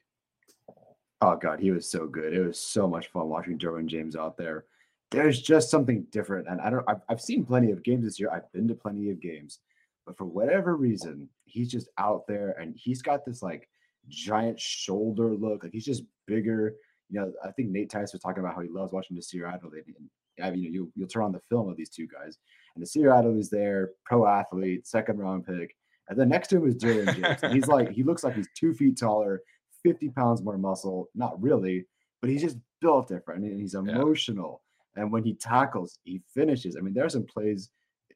[1.20, 2.34] Oh god, he was so good.
[2.34, 4.64] It was so much fun watching Derwin James out there.
[5.10, 6.84] There's just something different, and I don't.
[6.88, 8.30] I've, I've seen plenty of games this year.
[8.30, 9.60] I've been to plenty of games,
[10.04, 13.68] but for whatever reason, he's just out there, and he's got this like
[14.08, 15.62] giant shoulder look.
[15.62, 16.74] Like he's just bigger.
[17.10, 19.82] You know, I think Nate Tice was talking about how he loves watching Nasir Adderley.
[19.86, 20.10] And
[20.42, 22.38] I mean, you know you'll turn on the film of these two guys,
[22.74, 25.74] and Nasir is there, pro athlete, second round pick,
[26.08, 27.42] and then next to him is Derwin James.
[27.42, 29.42] and he's like, he looks like he's two feet taller,
[29.82, 31.08] fifty pounds more muscle.
[31.14, 31.86] Not really,
[32.20, 34.62] but he's just built different, and he's emotional.
[34.96, 35.02] Yeah.
[35.02, 36.76] And when he tackles, he finishes.
[36.76, 37.70] I mean, there are some plays.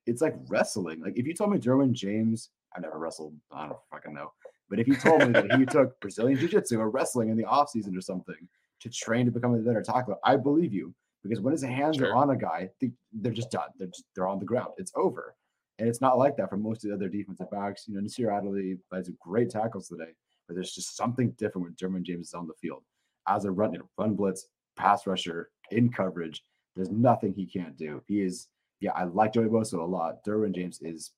[0.07, 1.01] It's like wrestling.
[1.01, 3.35] Like if you told me Derwin James, I never wrestled.
[3.53, 4.33] I don't fucking know.
[4.69, 7.45] But if you told me that he took Brazilian Jiu Jitsu or wrestling in the
[7.45, 8.49] off season or something
[8.81, 12.11] to train to become a better tackler, I believe you because when his hands sure.
[12.11, 12.93] are on a guy, they,
[13.29, 13.69] are just done.
[13.79, 14.71] They're just, they're on the ground.
[14.79, 15.35] It's over.
[15.79, 17.85] And it's not like that for most of the other defensive backs.
[17.87, 20.13] You know, Nasir Adderley plays great tackles today,
[20.47, 22.83] but there's just something different when Derwin James is on the field.
[23.29, 24.47] As a run, run blitz,
[24.77, 26.43] pass rusher, in coverage,
[26.75, 28.03] there's nothing he can't do.
[28.07, 28.49] He is,
[28.81, 30.25] yeah, I like Joey Bosa a lot.
[30.25, 31.13] Derwin James is,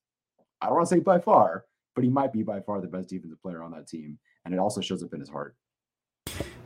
[0.60, 1.64] I don't want to say by far,
[1.94, 4.58] but he might be by far the best defensive player on that team, and it
[4.58, 5.56] also shows up in his heart.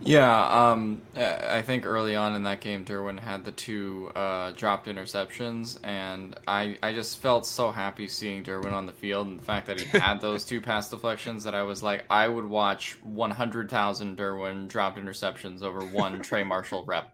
[0.07, 4.87] Yeah, um, I think early on in that game, Derwin had the two uh, dropped
[4.87, 9.45] interceptions, and I, I just felt so happy seeing Derwin on the field, and the
[9.45, 12.97] fact that he had those two pass deflections that I was like, I would watch
[13.03, 17.13] 100,000 Derwin dropped interceptions over one Trey Marshall rep.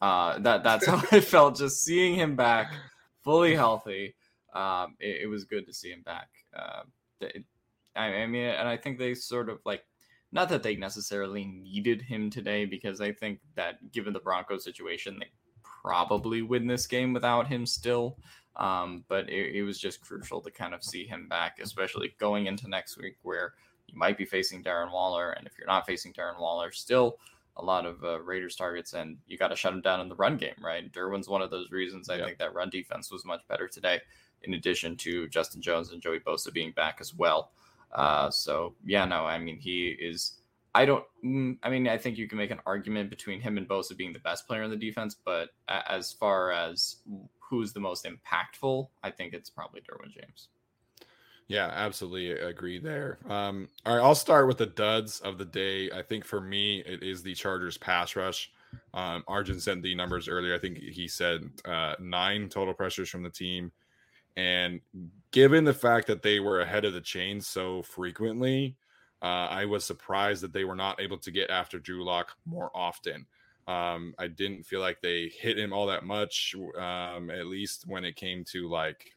[0.00, 2.72] Uh, that that's how I felt just seeing him back,
[3.22, 4.16] fully healthy.
[4.54, 6.28] Um, it, it, was good to see him back.
[6.54, 6.82] Uh,
[7.94, 9.82] I, I mean, and I think they sort of like,
[10.34, 15.18] not that they necessarily needed him today, because I think that given the Broncos situation,
[15.20, 15.28] they
[15.62, 18.18] probably win this game without him still.
[18.56, 22.46] Um, but it, it, was just crucial to kind of see him back, especially going
[22.46, 23.54] into next week where
[23.88, 25.32] you might be facing Darren Waller.
[25.32, 27.18] And if you're not facing Darren Waller, still
[27.56, 30.14] a lot of uh, Raiders targets, and you got to shut him down in the
[30.14, 30.90] run game, right?
[30.92, 34.00] Derwin's one of those reasons I think that run defense was much better today
[34.42, 37.50] in addition to Justin Jones and Joey Bosa being back as well.
[37.94, 40.40] Uh, so yeah, no, I mean he is.
[40.74, 41.04] I don't.
[41.24, 44.12] Mm, I mean, I think you can make an argument between him and Bosa being
[44.12, 46.96] the best player in the defense, but as far as
[47.38, 50.48] who's the most impactful, I think it's probably Derwin James.
[51.46, 53.18] Yeah, absolutely agree there.
[53.28, 55.90] Um, all right, I'll start with the duds of the day.
[55.90, 58.50] I think for me, it is the Chargers pass rush.
[58.94, 60.54] Um, Arjun sent the numbers earlier.
[60.54, 63.70] I think he said uh, nine total pressures from the team.
[64.36, 64.80] And
[65.30, 68.76] given the fact that they were ahead of the chain so frequently,
[69.22, 72.70] uh, I was surprised that they were not able to get after Drew Lock more
[72.74, 73.26] often.
[73.66, 78.04] Um, I didn't feel like they hit him all that much, um, at least when
[78.04, 79.12] it came to like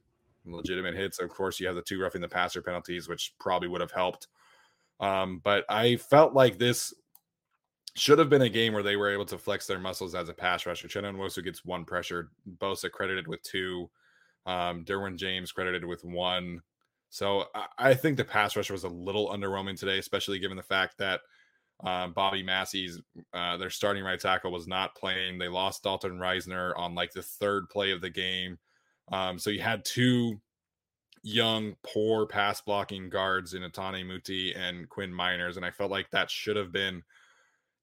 [0.45, 1.19] legitimate hits.
[1.19, 4.27] Of course, you have the two roughing the passer penalties, which probably would have helped.
[4.99, 6.93] Um, but I felt like this
[7.95, 10.33] should have been a game where they were able to flex their muscles as a
[10.33, 10.87] pass rusher.
[10.87, 12.29] Uchenna Nwosu gets one pressure,
[12.59, 13.89] Bosa credited with two.
[14.47, 16.61] Um, Derwin James credited with one.
[17.09, 20.63] So I, I, think the pass rush was a little underwhelming today, especially given the
[20.63, 21.19] fact that
[21.83, 22.99] um, Bobby Massie's
[23.33, 25.37] uh, their starting right tackle was not playing.
[25.37, 28.57] They lost Dalton Risner on like the third play of the game.
[29.11, 30.39] Um, so you had two
[31.23, 36.09] young, poor pass blocking guards in Netane Muti and Quinn Meinerz, and I felt like
[36.11, 37.03] that should have been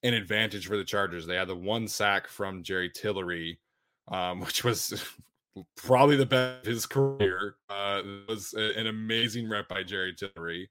[0.03, 1.27] an advantage for the Chargers.
[1.27, 3.59] They had the one sack from Jerry Tillery,
[4.09, 5.05] um, which was
[5.77, 7.57] probably the best of his career.
[7.69, 10.69] Uh, was a, an amazing rep by Jerry Tillery.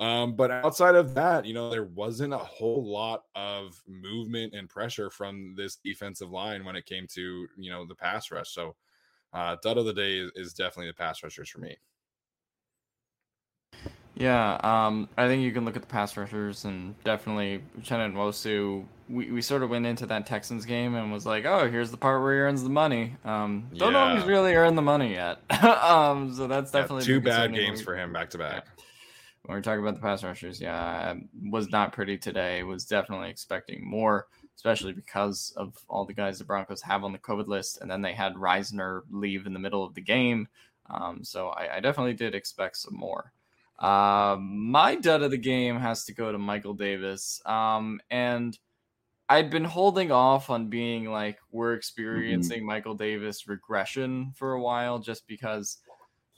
[0.00, 4.68] Um, but outside of that, you know, there wasn't a whole lot of movement and
[4.68, 8.50] pressure from this defensive line when it came to, you know, the pass rush.
[8.50, 8.74] So,
[9.32, 11.76] uh, dud of the day is, is definitely the pass rushers for me.
[14.14, 18.84] Yeah, um, I think you can look at the pass rushers and definitely Uchenna Nwosu.
[19.08, 21.96] We, we sort of went into that Texans game and was like, oh, here's the
[21.96, 23.16] part where he earns the money.
[23.24, 25.38] Um, don't know if he's really earned the money yet.
[25.64, 28.66] um, so that's Yeah, definitely two bad games when- for him back to back.
[29.44, 31.14] when we're talking about the pass rushers, yeah,
[31.50, 32.62] was not pretty today.
[32.64, 34.26] Was definitely expecting more,
[34.56, 38.02] especially because of all the guys the Broncos have on the COVID list, and then
[38.02, 40.48] they had Risner leave in the middle of the game.
[40.90, 43.32] Um, so I, I definitely did expect some more.
[43.82, 48.56] Um, my dud of the game has to go to Michael Davis, um, and
[49.28, 54.98] I'd been holding off on being like we're experiencing Michael Davis regression for a while,
[54.98, 55.78] just because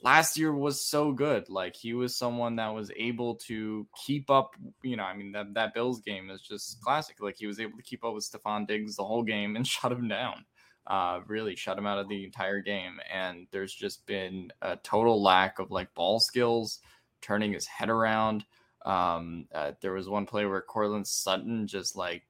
[0.01, 1.49] last year was so good.
[1.49, 4.51] Like he was someone that was able to keep up.
[4.81, 7.17] You know, I mean that that Bills game is just classic.
[7.19, 9.91] Like he was able to keep up with Stefon Diggs the whole game and shut
[9.91, 10.45] him down.
[10.87, 12.99] Uh, really shut him out of the entire game.
[13.11, 16.79] And there's just been a total lack of like ball skills,
[17.25, 18.45] turning his head around.
[18.85, 22.23] Um, uh, there was one play where Courtland Sutton just like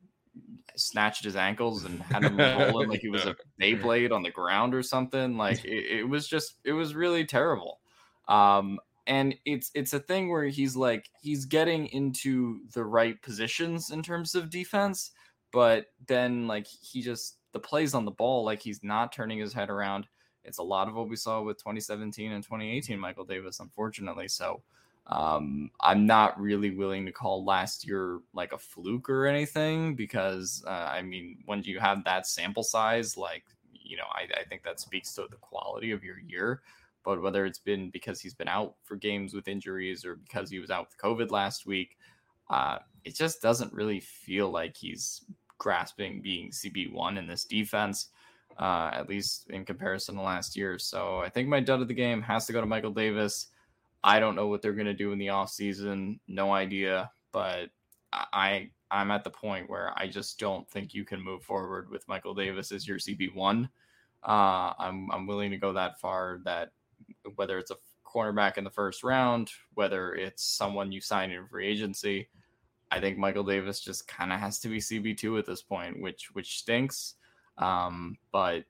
[0.76, 4.74] snatched his ankles and had him rolling like he was a Beyblade on the ground
[4.74, 5.38] or something.
[5.38, 7.80] Like it, it was just, it was really terrible.
[8.28, 13.92] Um, and it's it's a thing where he's like he's getting into the right positions
[13.92, 15.12] in terms of defense,
[15.52, 19.54] but then like he just the plays on the ball, like he's not turning his
[19.54, 20.08] head around.
[20.44, 24.28] It's a lot of what we saw with 2017 and 2018 Michael Davis, unfortunately.
[24.28, 24.62] So
[25.08, 30.64] um, I'm not really willing to call last year like a fluke or anything because
[30.66, 34.64] uh, I mean, when you have that sample size, like you know, I, I think
[34.64, 36.62] that speaks to the quality of your year.
[37.04, 40.58] But whether it's been because he's been out for games with injuries or because he
[40.58, 41.98] was out with COVID last week,
[42.50, 45.24] uh, it just doesn't really feel like he's
[45.60, 48.10] grasping being CB one in this defense.
[48.58, 50.80] Uh, at least in comparison to last year.
[50.80, 53.48] So I think my dud of the game has to go to Michael Davis.
[54.06, 56.20] I don't know what they're going to do in the offseason.
[56.28, 57.10] No idea.
[57.34, 57.72] But
[58.14, 62.08] I I'm at the point where I just don't think you can move forward with
[62.08, 63.68] Michael Davis as your CB one.
[64.24, 66.70] Uh, I'm I'm willing to go that far that
[67.36, 71.68] whether it's a cornerback in the first round, whether it's someone you sign in free
[71.68, 72.30] agency,
[72.92, 76.00] I think Michael Davis just kind of has to be CB two at this point,
[76.00, 77.16] which which stinks.
[77.58, 78.66] Um, but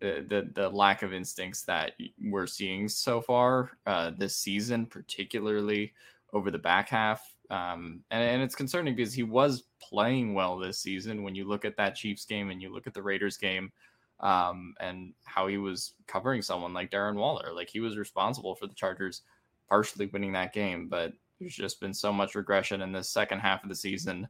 [0.00, 1.92] the, the the lack of instincts that
[2.22, 5.92] we're seeing so far uh, this season, particularly
[6.32, 10.78] over the back half, um, and, and it's concerning because he was playing well this
[10.78, 11.22] season.
[11.22, 13.72] When you look at that Chiefs game and you look at the Raiders game,
[14.20, 18.66] um, and how he was covering someone like Darren Waller, like he was responsible for
[18.66, 19.22] the Chargers
[19.68, 23.62] partially winning that game, but there's just been so much regression in this second half
[23.62, 24.28] of the season.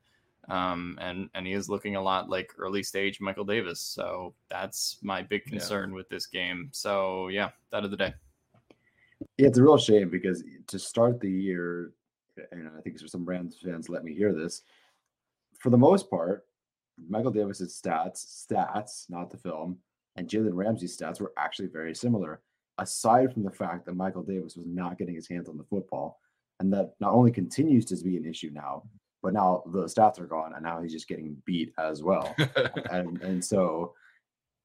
[0.48, 3.81] Um, and and he is looking a lot like early stage Michael Davis.
[3.81, 5.52] So that's my big Yeah.
[5.52, 6.68] concern with this game.
[6.73, 8.14] So yeah, that of the day.
[9.39, 11.93] Yeah, it's a real shame because to start the year,
[12.52, 14.62] and I think some Rams fans let me hear this.
[15.59, 16.47] For the most part,
[17.09, 19.78] Michael Davis's stats, stats, not the film,
[20.16, 22.40] and Jalen Ramsey's stats were actually very similar.
[22.78, 26.20] Aside from the fact that Michael Davis was not getting his hands on the football,
[26.60, 28.82] and that not only continues to be an issue now,
[29.27, 32.32] but now the stats are gone, and now he's just getting beat as well
[32.93, 33.93] and and so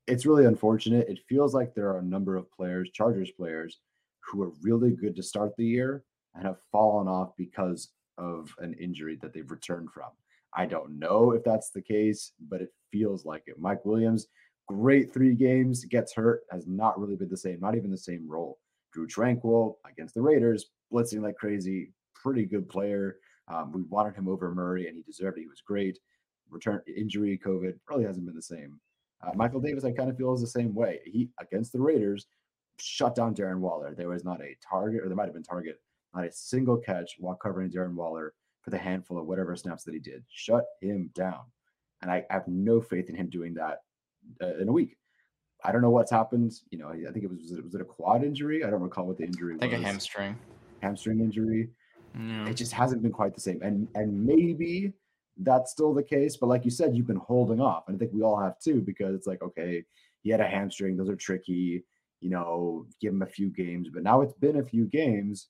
[0.05, 1.09] it's really unfortunate.
[1.09, 3.79] It feels like there are a number of players, Chargers players,
[4.23, 6.03] who are really good to start the year
[6.35, 7.89] and have fallen off because
[8.19, 10.11] of an injury that they've returned from.
[10.53, 13.55] I don't know if that's the case, but it feels like it.
[13.57, 14.27] Mike Williams,
[14.67, 18.29] great three games, gets hurt, has not really been the same, not even the same
[18.29, 18.59] role.
[18.93, 23.17] Drue Tranquill against the Raiders, blitzing like crazy, pretty good player.
[23.51, 25.41] Um, we wanted him over Murray, and he deserved it.
[25.41, 25.99] He was great.
[26.49, 28.79] Return injury, COVID really hasn't been the same.
[29.21, 30.99] Uh, Michael Davis, I kind of feel is the same way.
[31.05, 32.27] He against the Raiders
[32.79, 33.93] shut down Darren Waller.
[33.95, 35.79] There was not a target, or there might have been target,
[36.13, 39.93] not a single catch while covering Darren Waller for the handful of whatever snaps that
[39.93, 40.23] he did.
[40.29, 41.41] Shut him down,
[42.01, 43.79] and I have no faith in him doing that
[44.41, 44.97] uh, in a week.
[45.63, 46.53] I don't know what's happened.
[46.71, 48.63] You know, I think it was was it, was it a quad injury?
[48.63, 50.37] I don't recall what the injury I think a hamstring.
[50.81, 51.69] hamstring injury
[52.17, 52.47] Yeah.
[52.47, 53.61] it just hasn't been quite the same.
[53.61, 54.93] And and maybe
[55.37, 57.85] that's still the case, but like you said, you've been holding off.
[57.87, 59.83] And I think we all have too, because it's like, okay,
[60.23, 61.83] he had a hamstring, those are tricky,
[62.19, 63.89] you know, give him a few games.
[63.93, 65.47] But now it's been a few games,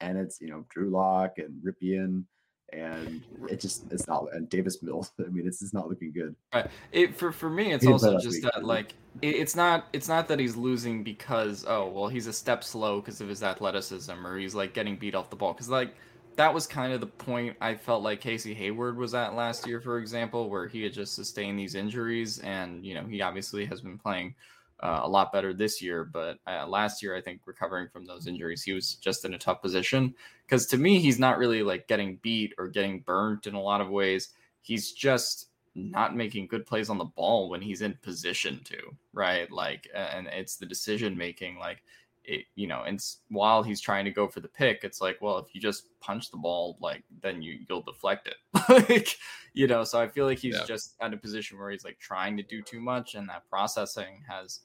[0.00, 2.24] and it's you know, Drew Lock and Rypien,
[2.72, 5.12] and it just it's not and Davis Mills.
[5.20, 6.34] I mean, it's just not looking good.
[6.52, 6.68] Right.
[6.92, 8.62] It for for me, it's He also just that he?
[8.62, 12.64] like it, it's not it's not that he's losing because oh well he's a step
[12.64, 15.94] slow because of his athleticism or he's like getting beat off the ball because like
[16.36, 19.80] that was kind of the point I felt like Casey Hayward was at last year,
[19.80, 23.80] for example, where he had just sustained these injuries and you know he obviously has
[23.80, 24.34] been playing
[24.80, 26.04] uh, a lot better this year.
[26.04, 29.38] But uh, last year, I think recovering from those injuries, he was just in a
[29.38, 30.14] tough position.
[30.46, 33.80] Because to me, he's not really like getting beat or getting burnt in a lot
[33.80, 34.30] of ways.
[34.60, 38.78] He's just not making good plays on the ball when he's in position to,
[39.12, 39.50] right?
[39.50, 41.58] Like, and it's the decision making.
[41.58, 41.82] Like,
[42.24, 45.38] it, you know, and while he's trying to go for the pick, it's like, well,
[45.38, 48.36] if you just punch the ball, like then you you'll deflect it,
[48.88, 49.16] like
[49.52, 49.84] you know.
[49.84, 50.64] So I feel like he's yeah.
[50.64, 54.22] just at a position where he's like trying to do too much, and that processing
[54.28, 54.60] has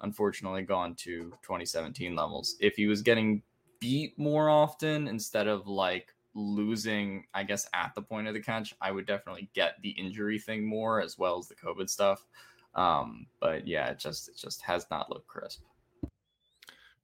[0.00, 2.56] unfortunately gone to 2017 levels.
[2.60, 3.42] If he was getting
[3.80, 8.74] beat more often instead of like losing, I guess at the point of the catch,
[8.80, 12.26] I would definitely get the injury thing more as well as the COVID stuff.
[12.74, 15.62] Um, but yeah, it just it just has not looked crisp.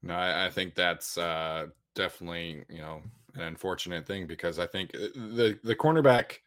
[0.03, 3.03] No, I, I think that's uh, definitely you know
[3.35, 6.39] an unfortunate thing because I think uh, the the cornerback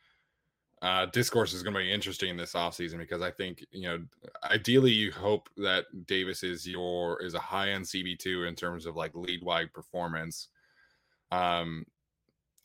[0.82, 4.00] uh, discourse is going to be interesting this offseason because I think you know
[4.52, 8.86] ideally you hope that Davis is your is a high end CB two in terms
[8.86, 10.50] of like lead wide performance.
[11.32, 11.86] Um,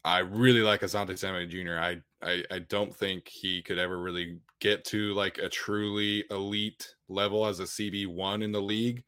[0.05, 1.79] I really like Asante Samuel Jr.
[1.79, 6.95] I, I I don't think he could ever really get to like a truly elite
[7.09, 9.05] level as a CB one in the league.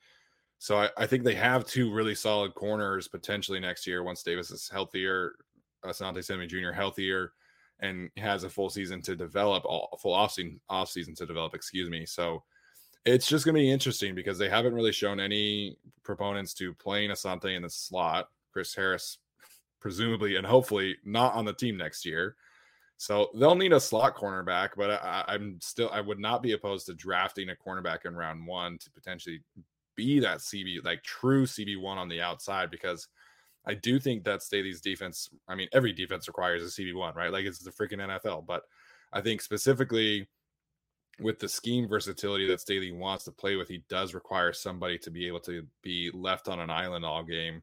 [0.61, 4.51] So I, I think they have two really solid corners potentially next year once Davis
[4.51, 5.33] is healthier,
[5.87, 6.73] Asante Samuel Jr.
[6.73, 7.33] healthier,
[7.81, 11.55] and has a full season to develop, all full off season off season to develop.
[11.55, 12.05] Excuse me.
[12.05, 12.43] So
[13.07, 17.09] it's just going to be interesting because they haven't really shown any proponents to playing
[17.09, 18.29] Asante in the slot.
[18.53, 19.17] Chris Harris,
[19.81, 22.37] presumably and hopefully not on the team next year.
[22.99, 26.85] So they'll need a slot cornerback, but I, am still I would not be opposed
[26.87, 29.41] to drafting a cornerback in round one to potentially
[30.01, 33.07] be that CB, like true CB1 on the outside, because
[33.67, 37.31] I do think that Staley's defense, I mean, every defense requires a CB1, right?
[37.31, 38.47] Like it's the freaking NFL.
[38.47, 38.63] But
[39.13, 40.29] I think specifically
[41.21, 45.11] with the scheme versatility that Staley wants to play with, he does require somebody to
[45.11, 47.63] be able to be left on an island all game,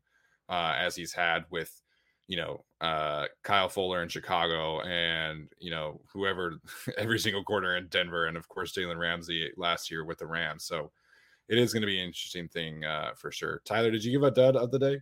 [0.49, 1.81] uh, as he's had with,
[2.27, 6.59] you know, uh, Kyle Fuller in Chicago and, you know, whoever,
[6.99, 8.27] every single corner in Denver.
[8.27, 10.63] And of course, Jalen Ramsey last year with the Rams.
[10.65, 10.91] So,
[11.49, 13.61] it is going to be an interesting thing uh, for sure.
[13.65, 15.01] Tyler, did you give a dud of the day?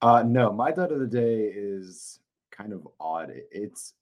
[0.00, 2.18] Uh, no, my dud of the day is
[2.50, 3.32] kind of odd.
[3.50, 3.94] It's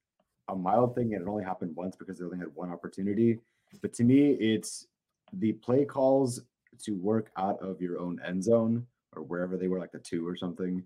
[0.49, 3.39] a mild thing, and it only happened once because they only had one opportunity.
[3.83, 4.87] But to me, it's
[5.33, 6.41] the play calls
[6.85, 10.27] to work out of your own end zone or wherever they were, like the two
[10.27, 10.83] or something.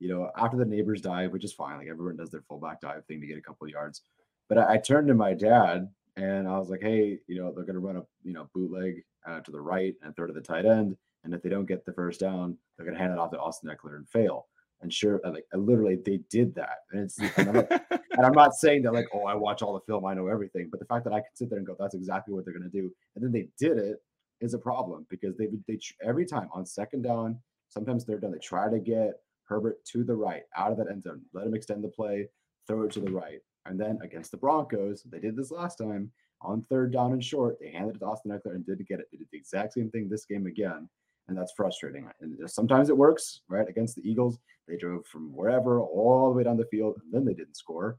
[0.00, 1.78] You know, after the Nabers dive, which is fine.
[1.78, 4.02] Like everyone does their fullback dive thing to get a couple yards.
[4.48, 7.64] But I, I turned to my dad and I was like, hey, you know, they're
[7.64, 10.40] going to run a, you know, bootleg uh, to the right and throw to the
[10.40, 10.96] tight end.
[11.24, 13.38] And if they don't get the first down, they're going to hand it off to
[13.38, 14.46] Austin Ekeler and fail.
[14.82, 16.78] And sure, like literally, they did that.
[16.92, 17.56] And it's, and I'm,
[17.90, 20.68] and I'm not saying that like, oh, I watch all the film, I know everything.
[20.70, 22.70] But the fact that I can sit there and go, that's exactly what they're going
[22.70, 23.96] to do, and then they did it
[24.40, 27.38] is a problem because they they every time on second down,
[27.70, 31.02] sometimes third down, they try to get Herbert to the right, out of that end
[31.02, 32.28] zone, let him extend the play,
[32.66, 33.40] throw it to the right.
[33.66, 36.10] And then against the Broncos, they did this last time
[36.44, 37.58] on third down and short.
[37.60, 39.06] They handed it to Austin Ekeler and didn't get it.
[39.10, 40.88] They did the exact same thing this game again.
[41.26, 42.08] And that's frustrating.
[42.20, 43.68] And sometimes it works, right?
[43.68, 44.38] Against the Eagles,
[44.68, 47.98] they drove from wherever all the way down the field and then they didn't score.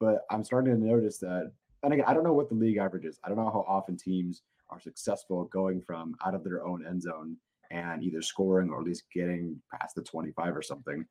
[0.00, 1.52] But I'm starting to notice that.
[1.82, 3.18] And again, I don't know what the league average is.
[3.22, 7.02] I don't know how often teams are successful going from out of their own end
[7.02, 7.36] zone
[7.70, 11.04] and either scoring or at least getting past the 25 or something.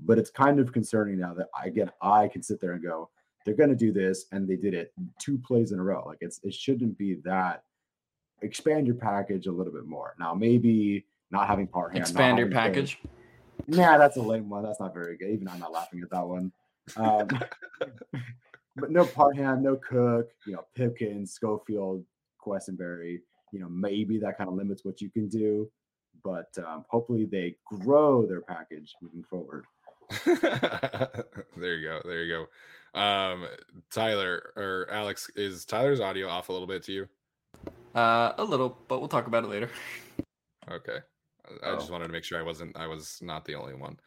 [0.00, 3.08] But it's kind of concerning now that again, I can sit there and go,
[3.46, 6.02] they're going to do this and they did it two plays in a row.
[6.04, 7.62] Like it's it shouldn't be that.
[8.42, 10.14] Expand your package a little bit more.
[10.18, 13.00] Now maybe not having Parham expand your package?
[13.68, 14.64] Yeah that's a lame one.
[14.64, 15.30] That's not very good.
[15.30, 16.52] Even i'm not laughing at that one.
[16.96, 17.28] Um,
[18.76, 22.04] but no Parham no cook you know pipkins schofield
[22.44, 23.20] quessenberry
[23.52, 25.70] you know maybe that kind of limits what you can do.
[26.24, 29.64] But um, hopefully they grow their package moving forward
[31.56, 32.46] there you go there you go
[32.96, 33.46] um,
[33.90, 37.08] Tyler or Alex, is Tyler's audio off a little bit to you?
[37.94, 39.70] Uh, a little, but we'll talk about it later.
[40.70, 40.98] okay.
[41.62, 41.76] I oh.
[41.76, 43.98] just wanted to make sure I wasn't, I was not the only one.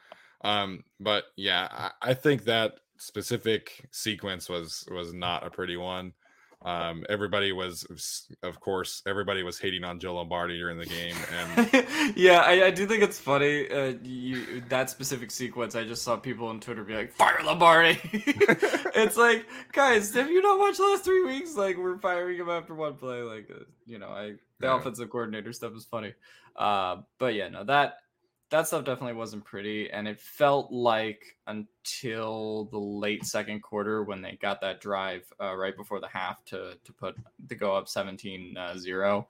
[0.42, 6.14] Um, but yeah, I, I think that specific sequence was was not a pretty one.
[6.61, 12.15] Um, everybody was, of course, everybody was hating on Joe Lombardi during the game, and
[12.18, 13.69] yeah, I, I, do think it's funny.
[13.69, 17.98] Uh, you that specific sequence, I just saw people on Twitter be like, "Fire Lombardi!"
[18.14, 21.56] it's like, guys, have you don't watched the last three weeks?
[21.56, 23.22] Like, we're firing him after one play.
[23.22, 24.77] Like, uh, you know, I the yeah.
[24.77, 26.14] offensive coordinator stuff is funny.
[26.57, 27.99] Uh, but yeah, no, that
[28.50, 29.90] that stuff definitely wasn't pretty.
[29.92, 35.56] And it felt like until the late second quarter when they got that drive uh,
[35.56, 37.16] right before the half to, to put
[37.48, 39.28] to go up 17 uh, 0,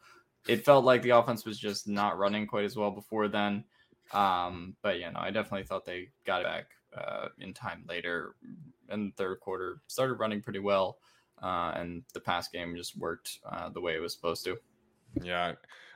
[0.48, 3.66] it felt like the offense was just not running quite as well before then.
[4.14, 6.66] Um, but yeah, no, I definitely thought they got it back
[6.98, 8.36] uh, in time later
[8.90, 9.82] in the third quarter.
[9.88, 10.98] Started running pretty well,
[11.44, 14.58] uh, and the pass game just worked uh, the way it was supposed to.
[15.22, 15.54] Yeah,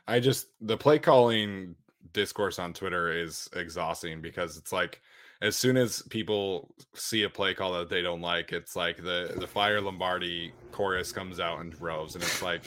[0.07, 1.75] I just the play calling
[2.11, 5.01] discourse on Twitter is exhausting because it's like
[5.43, 9.33] as soon as people see a play call that they don't like, it's like the
[9.37, 12.63] the Fire Lombardi chorus comes out in droves, and it's like,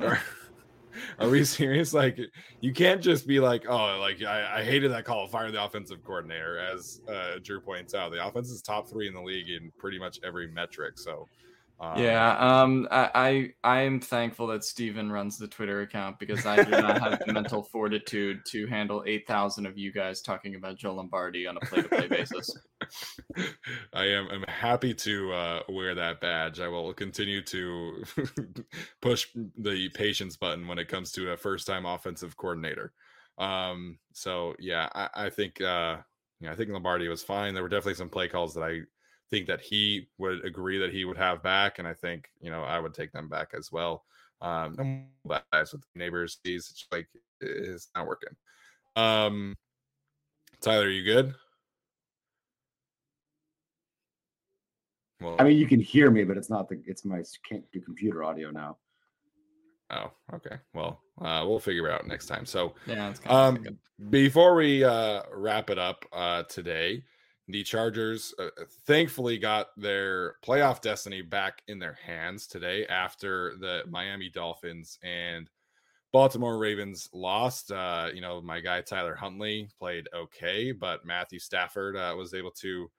[0.00, 0.20] are,
[1.20, 1.94] are, we serious?
[1.94, 2.18] Like,
[2.60, 6.02] you can't just be like, oh, like I, I hated that call, fire the offensive
[6.02, 6.58] coordinator.
[6.58, 10.00] As uh, Drew points out, the offense is top three in the league in pretty
[10.00, 10.98] much every metric.
[10.98, 11.28] So
[11.80, 16.64] um, yeah, um, I, I am thankful that Steven runs the Twitter account because I
[16.64, 20.76] do not have the mental fortitude to handle eight thousand of you guys talking about
[20.76, 22.50] Joe Lombardi on a play-to-play basis.
[23.92, 26.58] I am I'm happy to uh, wear that badge.
[26.58, 28.02] I will continue to
[29.00, 32.92] push the patience button when it comes to a first-time offensive coordinator.
[33.38, 35.98] Um, so yeah, I, I think uh,
[36.40, 37.54] yeah, I think Lombardi was fine.
[37.54, 38.80] There were definitely some play calls that I
[39.30, 42.62] think that he would agree that he would have back, and I think you know
[42.62, 44.04] I would take them back as well.
[44.40, 47.08] Um, guys with Nabers, these it's like
[47.40, 48.34] it's not working.
[48.96, 49.56] Um,
[50.60, 51.34] Tyler, are you good?
[55.20, 57.80] Well, I mean, you can hear me, but it's not the it's my can't do
[57.80, 58.76] computer audio now.
[59.90, 60.56] Oh, okay.
[60.74, 62.44] Well, uh, we'll figure it out next time.
[62.44, 63.64] So, yeah, um,
[64.10, 67.02] before we uh, wrap it up uh, today,
[67.48, 73.56] the Chargers uh, uh, thankfully got their playoff destiny back in their hands today after
[73.58, 75.48] the Miami Dolphins and
[76.12, 77.72] Baltimore Ravens lost.
[77.72, 82.50] Uh, you know, my guy Tyler Huntley played okay, but Matthew Stafford uh, was able
[82.52, 82.90] to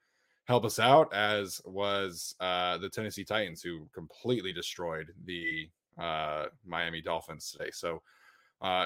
[0.45, 5.69] help us out, as was uh, the Tennessee Titans, who completely destroyed the
[5.99, 7.69] uh, Miami Dolphins today.
[7.71, 8.01] So,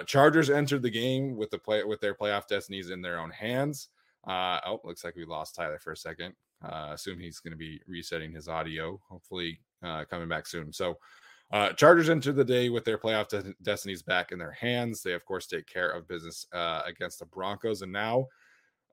[0.05, 3.87] Chargers entered the game with the play with their playoff destinies in their own hands.
[4.27, 6.33] Uh, oh, looks like we lost Tyler for a second.
[6.63, 8.99] Uh, assume he's going to be resetting his audio.
[9.09, 10.71] Hopefully, uh, coming back soon.
[10.71, 10.97] So,
[11.51, 15.03] uh, Chargers enter the day with their playoff de- destinies back in their hands.
[15.03, 18.27] They, of course, take care of business uh, against the Broncos, and now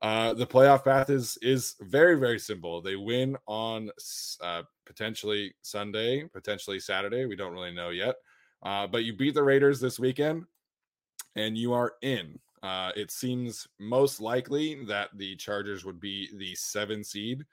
[0.01, 2.81] uh, the playoff path is is very very simple.
[2.81, 3.89] They win on
[4.41, 7.25] uh, potentially Sunday, potentially Saturday.
[7.25, 8.15] We don't really know yet,
[8.63, 10.45] uh, but you beat the Raiders this weekend,
[11.35, 12.39] and you are in.
[12.63, 17.43] Uh, it seems most likely that the Chargers would be the seven seed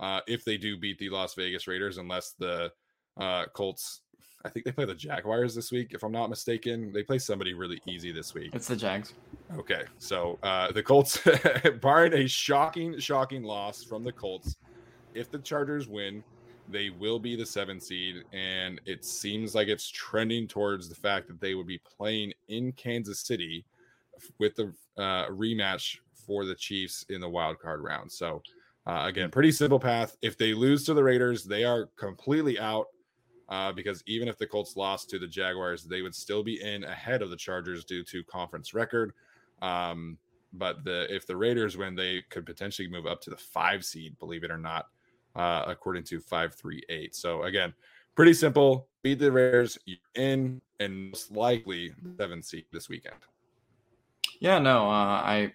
[0.00, 2.72] uh, if they do beat the Las Vegas Raiders, unless the
[3.18, 4.00] uh, Colts.
[4.46, 6.92] I think they play the Jaguars this week, if I'm not mistaken.
[6.92, 8.50] They play somebody really easy this week.
[8.54, 9.14] It's the Jags.
[9.56, 11.18] Okay, so uh, the Colts,
[11.80, 14.56] barring a shocking, shocking loss from the Colts,
[15.14, 16.22] if the Chargers win,
[16.68, 21.28] they will be the seven seed, and it seems like it's trending towards the fact
[21.28, 23.64] that they would be playing in Kansas City
[24.38, 28.10] with the uh, rematch for the Chiefs in the wild card round.
[28.10, 28.42] So
[28.86, 30.16] uh, again, pretty simple path.
[30.22, 32.86] If they lose to the Raiders, they are completely out.
[33.50, 36.82] Uh, because even if the Colts lost to the Jaguars, they would still be in
[36.84, 39.12] ahead of the Chargers due to conference record.
[39.60, 40.16] Um,
[40.54, 44.18] but the if the Raiders win, they could potentially move up to the five seed,
[44.18, 44.86] believe it or not,
[45.36, 47.14] uh, according to five three eight.
[47.14, 47.74] So again,
[48.14, 48.88] pretty simple.
[49.02, 53.16] Beat the Raiders, you're in, and most likely seven seed this weekend.
[54.40, 55.52] Yeah, no, uh, I.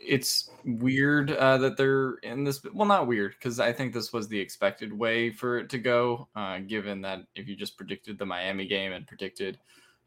[0.00, 2.62] It's weird uh, that they're in this.
[2.72, 6.28] Well, not weird because I think this was the expected way for it to go.
[6.34, 9.58] Uh, given that if you just predicted the Miami game and predicted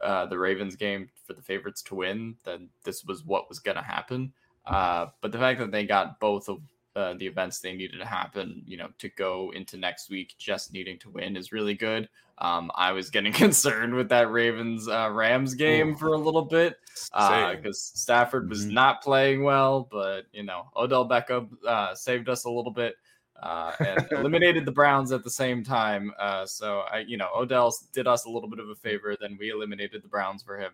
[0.02, 3.78] uh, the Ravens game for the favorites to win, then this was what was going
[3.78, 4.34] to happen.
[4.66, 6.60] Uh, but the fact that they got both of
[6.96, 10.74] uh, the events they needed to happen, you know, to go into next week just
[10.74, 12.10] needing to win is really good.
[12.38, 15.96] Um, I was getting concerned with that Ravens uh, Rams game Ooh.
[15.96, 16.76] for a little bit
[17.14, 18.74] because uh, Stafford was mm-hmm.
[18.74, 22.96] not playing well, but you know, Odell Beckham uh, saved us a little bit.
[23.42, 26.12] Uh, and eliminated the Browns at the same time.
[26.20, 29.16] Uh, so I, you know, Odell did us a little bit of a favor.
[29.20, 30.72] Then we eliminated the Browns for him.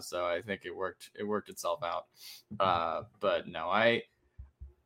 [0.00, 1.10] so I think it worked.
[1.18, 2.06] It worked itself out.
[2.54, 3.04] Mm-hmm.
[3.18, 4.02] but no, I,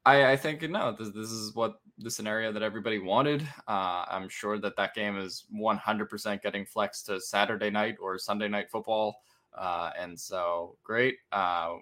[0.05, 0.95] I, I think no.
[0.99, 3.43] This, this is what the scenario that everybody wanted.
[3.69, 8.49] Uh, I'm sure that that game is 100% getting flexed to Saturday night or Sunday
[8.49, 9.16] night football.
[9.57, 11.16] Uh, and so great.
[11.31, 11.74] Uh,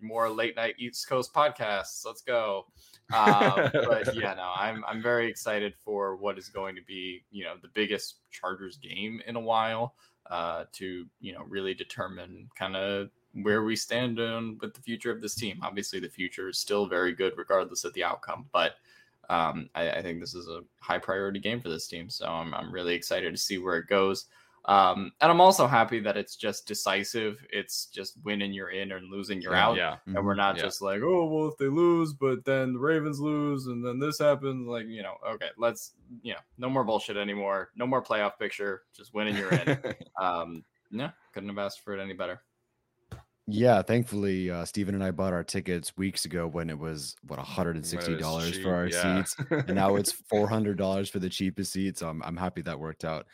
[0.00, 2.04] more late night East Coast podcasts.
[2.04, 2.66] Let's go.
[3.12, 7.44] Uh, but yeah, no, I'm I'm very excited for what is going to be you
[7.44, 9.94] know the biggest Chargers game in a while.
[10.30, 13.08] Uh, to you know really determine kind of
[13.42, 15.58] where we stand on with the future of this team.
[15.62, 18.74] Obviously, the future is still very good regardless of the outcome, but
[19.30, 22.10] um, I, I, think this is a high priority game for this team.
[22.10, 24.26] So I'm, I'm really excited to see where it goes.
[24.66, 27.44] Um, and I'm also happy that it's just decisive.
[27.50, 29.76] It's just winning you're in and losing you're out.
[29.76, 29.96] Yeah.
[30.06, 30.62] And we're not Yeah.
[30.62, 34.18] just like, oh well, if they lose, but then the Ravens lose, and then this
[34.18, 34.66] happens.
[34.66, 35.92] Like, you know, okay, let's,
[36.22, 37.70] you know, no more bullshit anymore.
[37.76, 38.82] No more playoff picture.
[38.96, 39.78] Just winning you're in.
[40.20, 42.40] um, no, couldn't have asked for it any better.
[43.46, 47.38] Yeah, thankfully, uh, Steven and I bought our tickets weeks ago when it was what
[47.38, 49.22] $160 Well, for our yeah.
[49.22, 49.36] seats.
[49.50, 51.98] and now it's four hundred dollars for the cheapest seat.
[51.98, 53.26] So I'm I'm happy that worked out.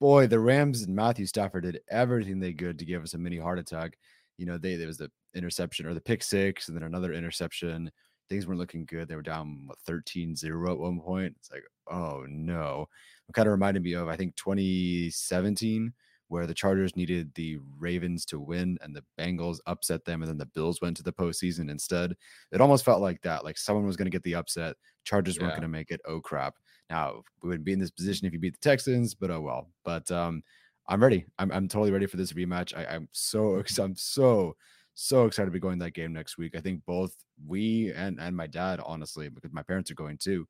[0.00, 3.38] Boy, the Rams and Matthew Stafford did everything they could to give us a mini
[3.38, 3.96] heart attack.
[4.36, 7.90] You know, they there was the interception or the pick six, and then another interception.
[8.28, 9.08] Things weren't looking good.
[9.08, 11.36] They were down what, 13-0 at one point.
[11.38, 12.86] It's like, oh no.
[13.28, 15.92] It kind of reminded me of I think 2017
[16.34, 20.36] where the Chargers needed the Ravens to win and the Bengals upset them, and then
[20.36, 22.12] the Bills went to the postseason instead.
[22.50, 23.44] It almost felt like that.
[23.44, 24.74] Like someone was going to get the upset.
[25.04, 26.00] Chargers weren't going to make it.
[26.04, 26.56] Oh crap!
[26.90, 29.70] Now we wouldn't be in this position if you beat the Texans, but oh well.
[29.84, 30.42] But um,
[30.88, 31.24] I'm ready.
[31.38, 32.76] I'm I'm totally ready for this rematch.
[32.76, 34.56] I, I'm so I'm so
[34.94, 36.56] so excited to be going to that game next week.
[36.56, 37.14] I think both
[37.46, 40.48] we and and my dad, honestly, because my parents are going too.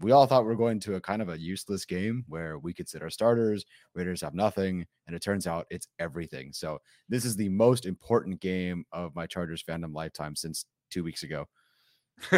[0.00, 2.72] We all thought we are going to a kind of a useless game where we
[2.72, 6.52] could sit our starters, Raiders have nothing, and it turns out it's everything.
[6.52, 6.78] So
[7.08, 11.46] this is the most important game of my Chargers fandom lifetime since two weeks ago.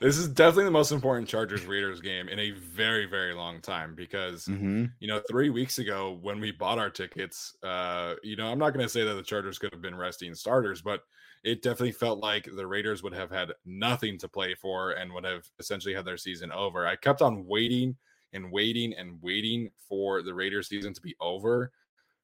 [0.00, 3.94] this is definitely the most important Chargers Raiders game in a very, very long time
[3.94, 4.84] because Mm-hmm.
[5.00, 8.74] you know, three weeks ago when we bought our tickets, uh, you know, I'm not
[8.74, 11.02] going to say that the Chargers could have been resting starters, but
[11.44, 15.24] it definitely felt like the Raiders would have had nothing to play for and would
[15.24, 16.86] have essentially had their season over.
[16.86, 17.96] I kept on waiting
[18.32, 21.72] and waiting and waiting for the Raiders season to be over.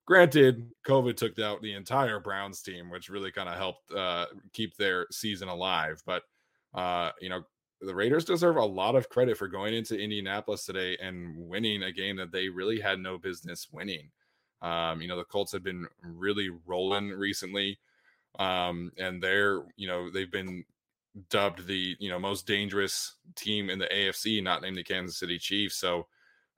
[0.07, 4.77] Granted, COVID took out the entire Browns team, which really kind of helped uh, keep
[4.77, 6.03] their season alive.
[6.05, 6.25] But
[6.75, 7.45] uh, you know,
[7.81, 11.93] the Raiders deserve a lot of credit for going into Indianapolis today and winning a
[11.93, 14.11] game that they really had no business winning.
[14.61, 17.79] Um, you know, the Colts have been really rolling recently.
[18.39, 20.65] Um, and they're, you know, they've been
[21.31, 25.39] dubbed the, you know, most dangerous team in the AFC, not named the Kansas City
[25.39, 25.77] Chiefs.
[25.77, 26.07] So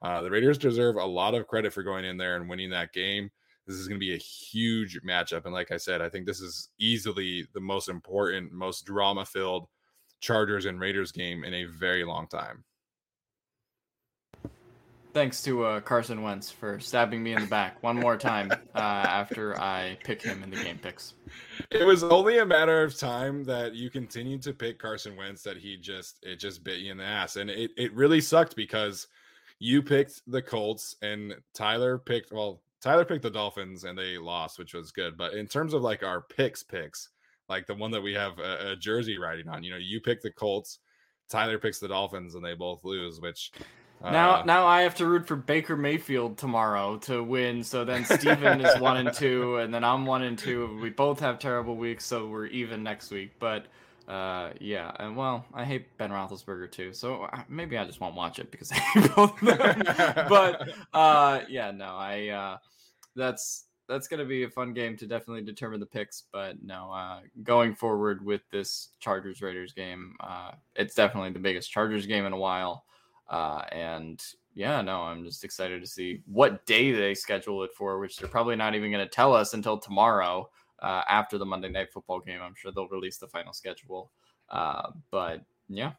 [0.02, 2.92] uh, the Raiders deserve a lot of credit for going in there and winning that
[2.92, 3.30] game.
[3.66, 5.44] This is going to be a huge matchup.
[5.44, 9.66] And like I said, I think this is easily the most important, most drama filled
[10.20, 12.64] Chargers and Raiders game in a very long time.
[15.16, 18.78] Thanks to uh, Carson Wentz for stabbing me in the back one more time uh,
[18.78, 21.14] after I pick him in the game picks.
[21.70, 25.56] It was only a matter of time that you continued to pick Carson Wentz that
[25.56, 27.36] he just it just bit you in the ass.
[27.36, 29.06] And it, it really sucked because
[29.59, 34.59] you picked the Colts and Tyler picked well, Tyler picked the Dolphins and they lost,
[34.59, 35.16] which was good.
[35.16, 37.09] But in terms of like our picks picks,
[37.48, 40.20] like the one that we have a, a jersey riding on, you know, you pick
[40.20, 40.80] the Colts,
[41.30, 43.51] Tyler picks the Dolphins and they both lose, which
[44.02, 47.64] Now, uh, now I have to root for Baker Mayfield tomorrow to win.
[47.64, 50.78] So then Steven is one and two, and then I'm one and two.
[50.81, 53.32] We both have terrible weeks, so we're even next week.
[53.39, 53.66] But
[54.09, 58.14] uh, yeah, and well, I hate Ben Roethlisberger too, so uh, maybe I just won't
[58.14, 59.82] watch it because I hate both of them.
[60.28, 62.59] but uh, yeah, no, I uh,
[63.16, 66.24] that's that's gonna be a fun game to definitely determine the picks.
[66.32, 71.70] But no, uh, going forward with this Chargers Raiders game, uh, it's definitely the biggest
[71.70, 72.85] Chargers game in a while.
[73.28, 74.22] Uh, and
[74.54, 78.28] yeah, no, I'm just excited to see what day they schedule it for, which they're
[78.28, 80.48] probably not even going to tell us until tomorrow
[80.80, 82.40] uh, after the Monday Night Football game.
[82.42, 84.10] I'm sure they'll release the final schedule.
[84.48, 85.92] Uh, but yeah,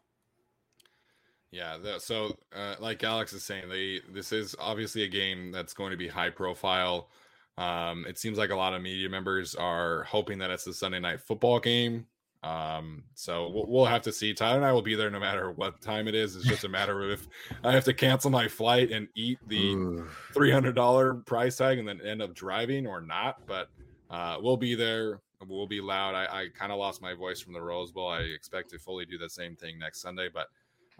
[1.52, 5.74] Yeah, the, so uh, like Alex is saying, they this is obviously a game that's
[5.74, 7.10] going to be high profile.
[7.58, 11.00] Um, it seems like a lot of media members are hoping that it's the Sunday
[11.00, 12.06] night football game.
[12.44, 14.34] Um, so we'll, we'll have to see.
[14.34, 16.36] Tyler and I will be there no matter what time it is.
[16.36, 17.28] It's just a matter of if
[17.64, 20.04] I have to cancel my flight and eat the
[20.34, 23.46] three hundred dollar price tag and then end up driving or not.
[23.48, 23.70] But
[24.10, 25.20] uh, we'll be there.
[25.48, 26.16] We'll be loud.
[26.16, 28.08] I, I kind of lost my voice from the Rose Bowl.
[28.08, 30.48] I expect to fully do the same thing next Sunday, but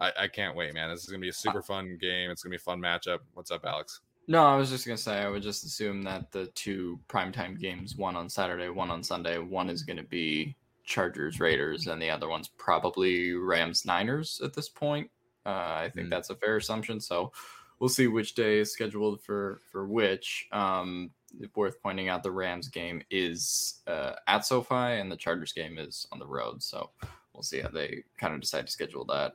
[0.00, 0.90] I, I can't wait, man.
[0.90, 2.30] This is gonna be a super fun game.
[2.30, 3.18] It's gonna be a fun matchup.
[3.34, 4.00] What's up, Alex?
[4.28, 7.58] no, I was just going to say, I would just assume that the two primetime
[7.58, 10.54] games, one on Saturday, one on Sunday, one is going to be
[10.88, 15.10] Chargers Raiders, and the other one's probably Rams Niners at this point.
[15.44, 15.50] Uh,
[15.84, 16.10] I think Mm.
[16.10, 16.98] that's a fair assumption.
[17.00, 17.30] So
[17.78, 20.48] we'll see which day is scheduled for for which.
[20.50, 21.10] Um,
[21.54, 26.06] worth pointing out, the Rams game is uh, at SoFi, and the Chargers game is
[26.10, 26.62] on the road.
[26.62, 26.90] So
[27.34, 29.34] we'll see how they kind of decide to schedule that.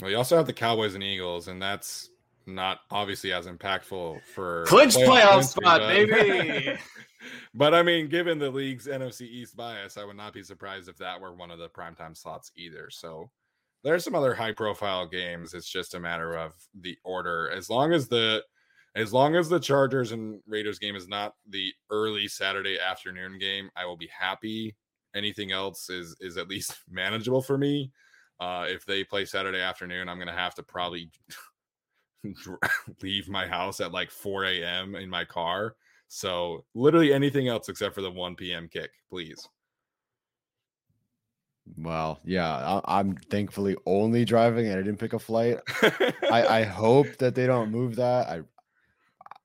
[0.00, 2.08] Well, you also have the Cowboys and Eagles, and that's
[2.46, 6.78] not obviously as impactful for Clinch playoff entry, spot, but- baby!
[7.54, 10.96] but I mean, given the league's NFC East bias, I would not be surprised if
[10.98, 12.88] that were one of the primetime slots either.
[12.90, 13.30] So
[13.82, 15.54] there's some other high profile games.
[15.54, 17.50] It's just a matter of the order.
[17.50, 18.42] As long as the
[18.96, 23.70] as long as the Chargers and Raiders game is not the early Saturday afternoon game,
[23.76, 24.76] I will be happy.
[25.14, 27.92] Anything else is is at least manageable for me.
[28.40, 31.10] Uh, if they play Saturday afternoon, I'm gonna have to probably
[33.02, 34.94] leave my house at like 4 a.m.
[34.94, 35.76] in my car.
[36.08, 38.68] So literally anything else except for the 1 p.m.
[38.68, 39.48] kick, please.
[41.78, 45.60] Well, yeah, I, am thankfully only driving and I didn't pick a flight.
[46.30, 48.28] I, I hope that they don't move that.
[48.28, 48.42] I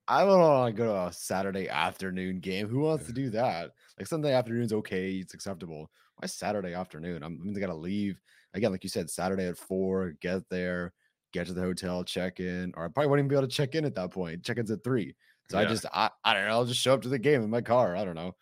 [0.06, 2.68] I don't want to go to a Saturday afternoon game.
[2.68, 3.70] Who wants to do that?
[3.96, 5.88] Like Sunday afternoon's okay, it's acceptable.
[6.16, 7.22] Why Saturday afternoon?
[7.22, 8.20] I'm, I'm gonna leave
[8.54, 10.92] again, like you said, Saturday at four, get there,
[11.32, 13.74] get to the hotel, check in, or I probably wouldn't even be able to check
[13.74, 14.44] in at that point.
[14.44, 15.14] Check in's at three.
[15.50, 15.66] So yeah.
[15.66, 17.60] I just I, I don't know, I'll just show up to the game in my
[17.60, 17.96] car.
[17.96, 18.34] I don't know.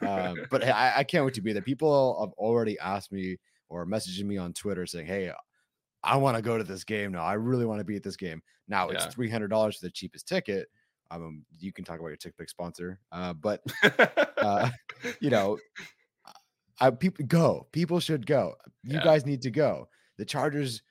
[0.00, 1.62] Um, but I, I can't wait to be there.
[1.62, 3.36] People have already asked me
[3.68, 5.32] or messaging me on Twitter saying, Hey,
[6.04, 7.24] I want to go to this game now.
[7.24, 8.42] I really want to be at this game.
[8.68, 9.04] Now yeah.
[9.04, 10.68] it's three hundred dollars for the cheapest ticket.
[11.10, 13.60] Um, you can talk about your TickPick sponsor, uh, but
[14.38, 14.70] uh,
[15.20, 15.58] you know,
[16.80, 17.66] I people go.
[17.72, 18.54] People should go.
[18.82, 19.04] You yeah.
[19.04, 19.88] guys need to go.
[20.18, 20.82] The Chargers,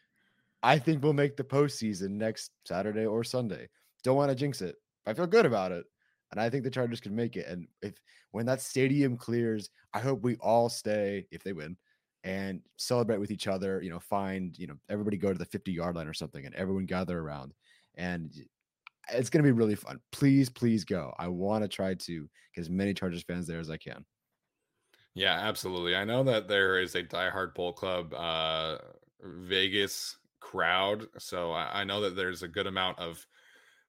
[0.64, 3.68] I think, we'll make the postseason next Saturday or Sunday.
[4.04, 4.76] Don't want to jinx it.
[5.06, 5.86] I feel good about it,
[6.32, 7.48] and I think the Chargers can make it.
[7.48, 7.94] And if
[8.32, 11.78] when that stadium clears, I hope we all stay if they win
[12.24, 13.82] and celebrate with each other.
[13.82, 16.54] You know, find you know everybody go to the fifty yard line or something, and
[16.56, 17.54] everyone gather around.
[17.96, 18.32] And
[19.12, 20.00] it's going to be really fun.
[20.12, 21.14] Please, please go.
[21.18, 24.06] I want to try to get as many Chargers fans there as I can.
[25.14, 25.96] Yeah, absolutely.
[25.96, 28.78] I know that there is a diehard Bowl Club uh,
[29.22, 33.26] Vegas crowd, so I, I, know that there's a good amount of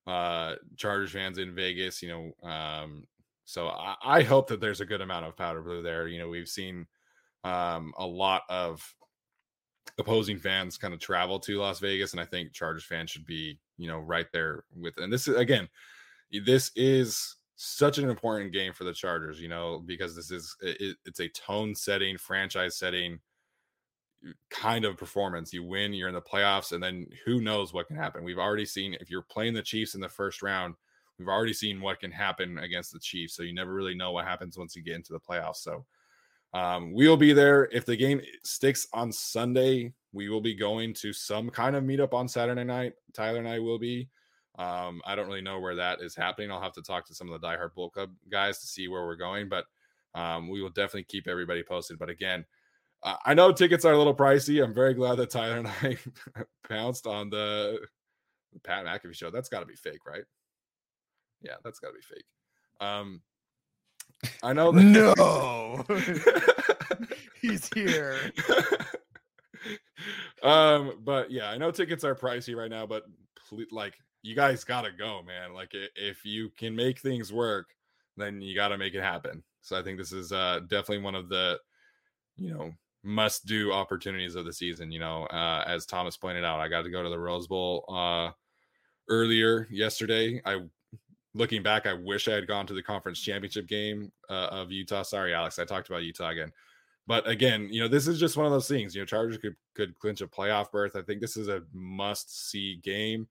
[0.07, 2.03] uh, Chargers fans in Vegas.
[2.03, 2.09] You
[2.43, 3.07] know, um,
[3.45, 6.07] so I, I, hope that there's a good amount of powder blue there.
[6.07, 6.87] You know, we've seen
[7.43, 8.95] um, a lot of
[9.99, 13.59] opposing fans kind of travel to Las Vegas, and I think Chargers fans should be
[13.79, 14.99] you know right there with.
[14.99, 15.69] And this is again,
[16.45, 20.97] this is such an important game for the Chargers, you know, because this is it,
[21.05, 23.19] it's a tone setting, franchise setting
[24.51, 25.53] kind of performance.
[25.53, 28.25] You win, you're in the playoffs, and then who knows what can happen.
[28.25, 30.75] We've already seen if you're playing the Chiefs in the first round,
[31.19, 33.35] we've already seen what can happen against the Chiefs.
[33.35, 35.57] So you never really know what happens once you get into the playoffs.
[35.57, 35.85] So
[36.55, 37.69] um, we'll be there.
[37.73, 42.13] If the game sticks on Sunday, we will be going to some kind of meetup
[42.13, 42.95] on Saturday night.
[43.15, 44.09] Tyler and I will be.
[44.59, 46.51] Um, I don't really know where that is happening.
[46.51, 49.07] I'll have to talk to some of the diehard Bull Club guys to see where
[49.07, 49.65] we're going, but
[50.15, 51.99] um, we will definitely keep everybody posted.
[51.99, 52.45] But again,
[53.05, 54.63] I know tickets are a little pricey.
[54.63, 55.97] I'm very glad that Tyler and I
[56.69, 57.81] pounced on the
[58.63, 59.31] Pat McAfee show.
[59.31, 60.25] That's got to be fake, right?
[61.41, 62.25] Yeah, that's got to be fake.
[62.81, 63.23] Um,
[64.43, 64.83] I know that.
[64.83, 65.85] No,
[67.41, 68.19] he's here.
[70.43, 73.05] um, but yeah, I know tickets are pricey right now, but
[73.73, 75.53] like you guys got to go, man.
[75.53, 77.71] Like if you can make things work,
[78.17, 79.43] then you got to make it happen.
[79.61, 81.59] So I think this is uh, definitely one of the,
[82.37, 82.73] you know,
[83.03, 84.91] must do opportunities of the season.
[84.93, 87.85] You know, uh, as Thomas pointed out, I got to go to the Rose Bowl
[87.89, 88.31] uh,
[89.09, 90.41] earlier yesterday.
[90.45, 90.61] I,
[91.35, 95.03] looking back, I wish I had gone to the conference championship game uh, of Utah.
[95.03, 96.53] Sorry, Alex, I talked about Utah again.
[97.07, 98.95] But again, you know, this is just one of those things.
[98.95, 100.95] You know, Chargers could could clinch a playoff berth.
[100.95, 103.27] I think this is a must see game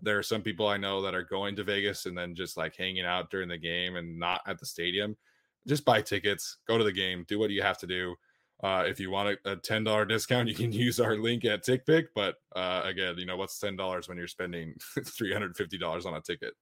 [0.00, 2.76] there are some people I know that are going to Vegas and then just like
[2.76, 5.16] hanging out during the game and not at the stadium.
[5.66, 8.14] Just buy tickets, go to the game, do what you have to do.
[8.62, 11.64] Uh, if you want a, a ten dollar discount, you can use our link at
[11.64, 12.06] TickPick.
[12.14, 14.74] But uh, again, you know what's ten dollars when you're spending
[15.04, 16.54] three hundred fifty dollars on a ticket.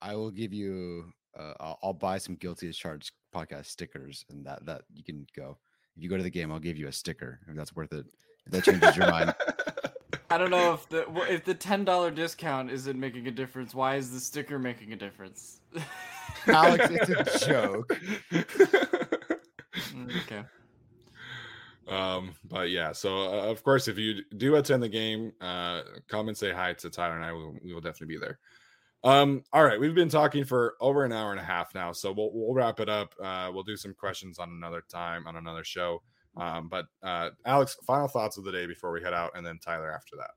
[0.00, 1.12] I will give you.
[1.36, 5.26] Uh, I'll, I'll, buy some guilty as charged podcast stickers, and that that you can
[5.36, 5.58] go.
[5.96, 8.06] If you go to the game, I'll give you a sticker if that's worth it.
[8.46, 9.34] If that changes your mind.
[10.30, 13.74] I don't know if the if the ten dollar discount isn't making a difference.
[13.74, 15.60] Why is the sticker making a difference?
[16.46, 18.00] Alex, it's a joke.
[20.22, 20.42] Okay.
[21.88, 26.28] Um, but yeah, so uh, of course, if you do attend the game, uh, come
[26.28, 27.32] and say hi to Tyler and I.
[27.32, 28.38] Will, we will definitely be there.
[29.02, 32.12] Um, all right, we've been talking for over an hour and a half now, so
[32.12, 33.14] we'll we'll wrap it up.
[33.22, 36.02] Uh, we'll do some questions on another time on another show.
[36.36, 39.58] Um, but uh, Alex, final thoughts of the day before we head out, and then
[39.58, 40.30] Tyler after that.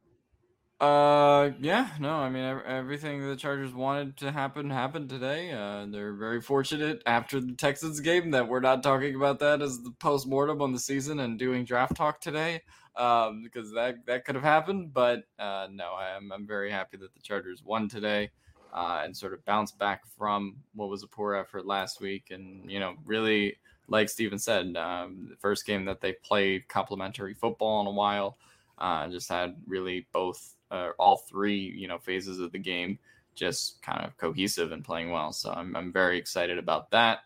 [0.80, 5.52] Uh, yeah, no, I mean everything the Chargers wanted to happen happened today.
[5.52, 9.82] Uh, they're very fortunate after the Texans game that we're not talking about that as
[9.82, 12.62] the post mortem on the season and doing draft talk today,
[12.96, 14.94] um, because that that could have happened.
[14.94, 18.30] But uh, no, I'm I'm very happy that the Chargers won today.
[18.74, 22.70] Uh, and sort of bounced back from what was a poor effort last week, and
[22.70, 23.58] you know, really
[23.88, 28.38] like Steven said, um, the first game that they played complementary football in a while.
[28.78, 33.00] Uh, just had really both uh, all three you know phases of the game
[33.38, 35.32] just kind of cohesive and playing well.
[35.32, 37.20] So I'm I'm very excited about that.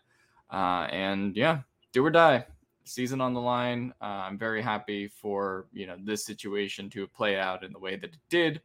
[0.50, 1.60] Uh, and yeah,
[1.92, 2.46] do or die
[2.84, 3.92] season on the line.
[4.00, 7.96] Uh, I'm very happy for you know this situation to play out in the way
[7.96, 8.60] that it did,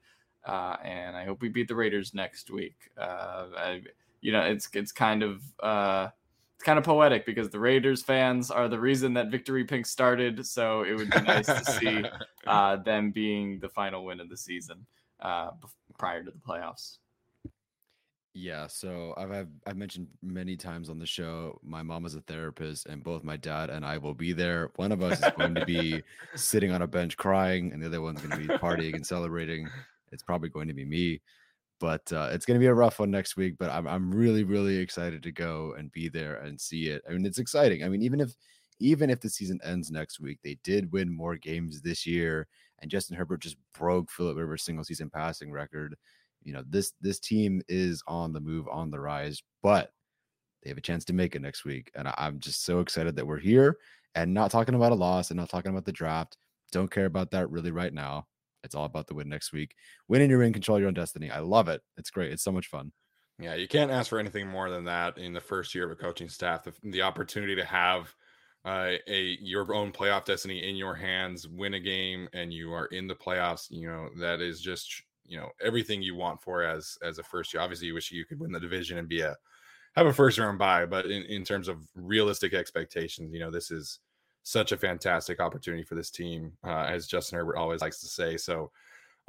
[0.45, 2.76] uh, and I hope we beat the Raiders next week.
[2.98, 3.82] Uh, I,
[4.22, 5.41] you know, it's it's kind of
[6.57, 10.43] it's kind of poetic because the Raiders fans are the reason that Victory Pink started.
[10.43, 12.03] So it would be nice to see
[12.47, 14.84] uh, them being the final win of the season
[15.19, 15.51] uh,
[15.99, 16.97] prior to the playoffs.
[18.34, 21.59] Yeah, so I've, I've I've mentioned many times on the show.
[21.63, 24.71] My mom is a therapist, and both my dad and I will be there.
[24.77, 26.01] One of us is going to be
[26.35, 29.69] sitting on a bench crying, and the other one's going to be partying and celebrating.
[30.11, 31.21] It's probably going to be me,
[31.79, 33.55] but uh, it's going to be a rough one next week.
[33.57, 37.03] But I'm I'm really really excited to go and be there and see it.
[37.07, 37.83] I mean, it's exciting.
[37.83, 38.33] I mean, even if
[38.79, 42.47] even if the season ends next week, they did win more games this year,
[42.79, 45.95] and Justin Herbert just broke Philip Rivers' single season passing record
[46.47, 49.91] you know this this team is on the move on the rise but
[50.63, 53.27] they have a chance to make it next week and i'm just so excited that
[53.27, 53.77] we're here
[54.15, 56.37] and not talking about a loss and not talking about the draft
[56.71, 58.25] don't care about that really right now
[58.68, 59.73] it's all about the win next week.
[60.07, 61.31] Winning your ring control your own destiny.
[61.31, 61.81] I love it.
[61.98, 62.31] It's great.
[62.31, 62.91] It's so much fun.
[63.39, 65.95] Yeah you can't ask for anything more than that in the first year of a
[65.95, 68.14] coaching staff the, the opportunity to have
[68.65, 72.88] uh, a your own playoff destiny in your hands win a game and you are
[72.88, 76.98] in the playoffs you know that is just you know everything you want for as
[77.03, 77.61] as a first year.
[77.61, 79.35] Obviously, you wish you could win the division and be a
[79.95, 83.69] have a first round bye, but in, in terms of realistic expectations, you know this
[83.69, 83.99] is
[84.48, 88.38] such a fantastic opportunity for this team, uh, as Justin Herbert always likes to say.
[88.38, 88.72] So.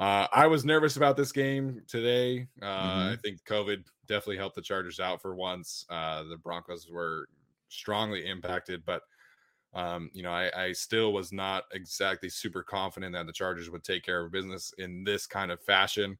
[0.01, 2.47] Uh, I was nervous about this game today.
[2.61, 3.09] Uh, mm-hmm.
[3.09, 5.85] I think COVID definitely helped the Chargers out for once.
[5.89, 7.27] Uh, the Broncos were
[7.67, 9.01] strongly impacted, but
[9.73, 13.83] um, you know, I, I, still was not exactly super confident that the Chargers would
[13.83, 16.17] take care of business in this kind of fashion.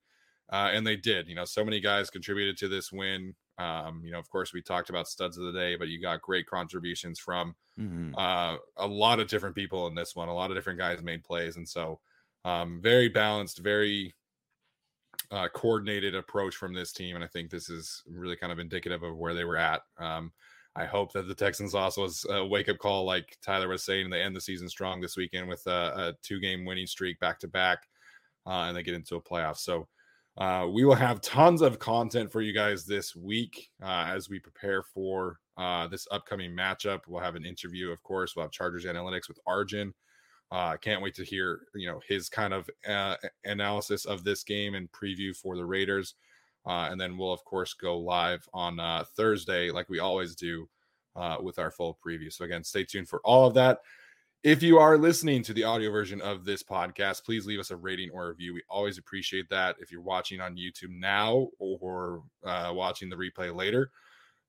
[0.51, 1.27] Uh, and they did.
[1.27, 3.33] You know, so many guys contributed to this win.
[3.59, 6.21] Um, you know, of course, we talked about studs of the day, but you got
[6.21, 8.15] great contributions from mm-hmm.
[8.17, 10.29] uh, a lot of different people in this one.
[10.29, 11.57] A lot of different guys made plays.
[11.57, 11.99] And so,
[12.45, 14.15] um, very balanced, very
[15.29, 17.15] uh, coordinated approach from this team.
[17.15, 19.81] And I think this is really kind of indicative of where they were at.
[19.97, 20.31] Um,
[20.75, 24.09] I hope that the Texans also was a wake up call, like Tyler was saying,
[24.09, 27.39] they end the season strong this weekend with a, a two game winning streak back
[27.39, 27.79] to back,
[28.45, 29.57] and they get into a playoff.
[29.57, 29.87] So
[30.39, 34.39] uh, we will have tons of content for you guys this week uh, as we
[34.39, 37.01] prepare for uh, this upcoming matchup.
[37.07, 38.35] We'll have an interview, of course.
[38.35, 39.93] We'll have Chargers analytics with Arjun.
[40.49, 44.75] Uh, can't wait to hear you know his kind of uh, analysis of this game
[44.75, 46.15] and preview for the Raiders.
[46.65, 50.69] Uh, and then we'll, of course, go live on Thursday, like we always do,
[51.41, 52.31] with our full preview.
[52.31, 53.79] So, again, stay tuned for all of that.
[54.41, 57.75] If you are listening to the audio version of this podcast, please leave us a
[57.75, 58.53] rating or review.
[58.53, 59.75] We always appreciate that.
[59.79, 63.91] If you're watching on YouTube now or uh, watching the replay later,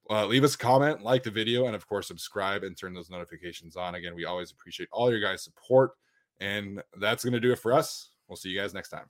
[0.08, 3.10] uh, leave us a comment, like the video, and of course, subscribe and turn those
[3.10, 3.96] notifications on.
[3.96, 5.92] Again, we always appreciate all your guys' support.
[6.38, 8.10] And that's going to do it for us.
[8.28, 9.06] We'll see you guys next time.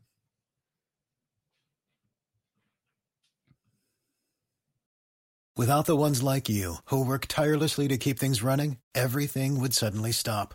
[5.57, 10.11] Without the ones like you, who work tirelessly to keep things running, everything would suddenly
[10.11, 10.55] stop.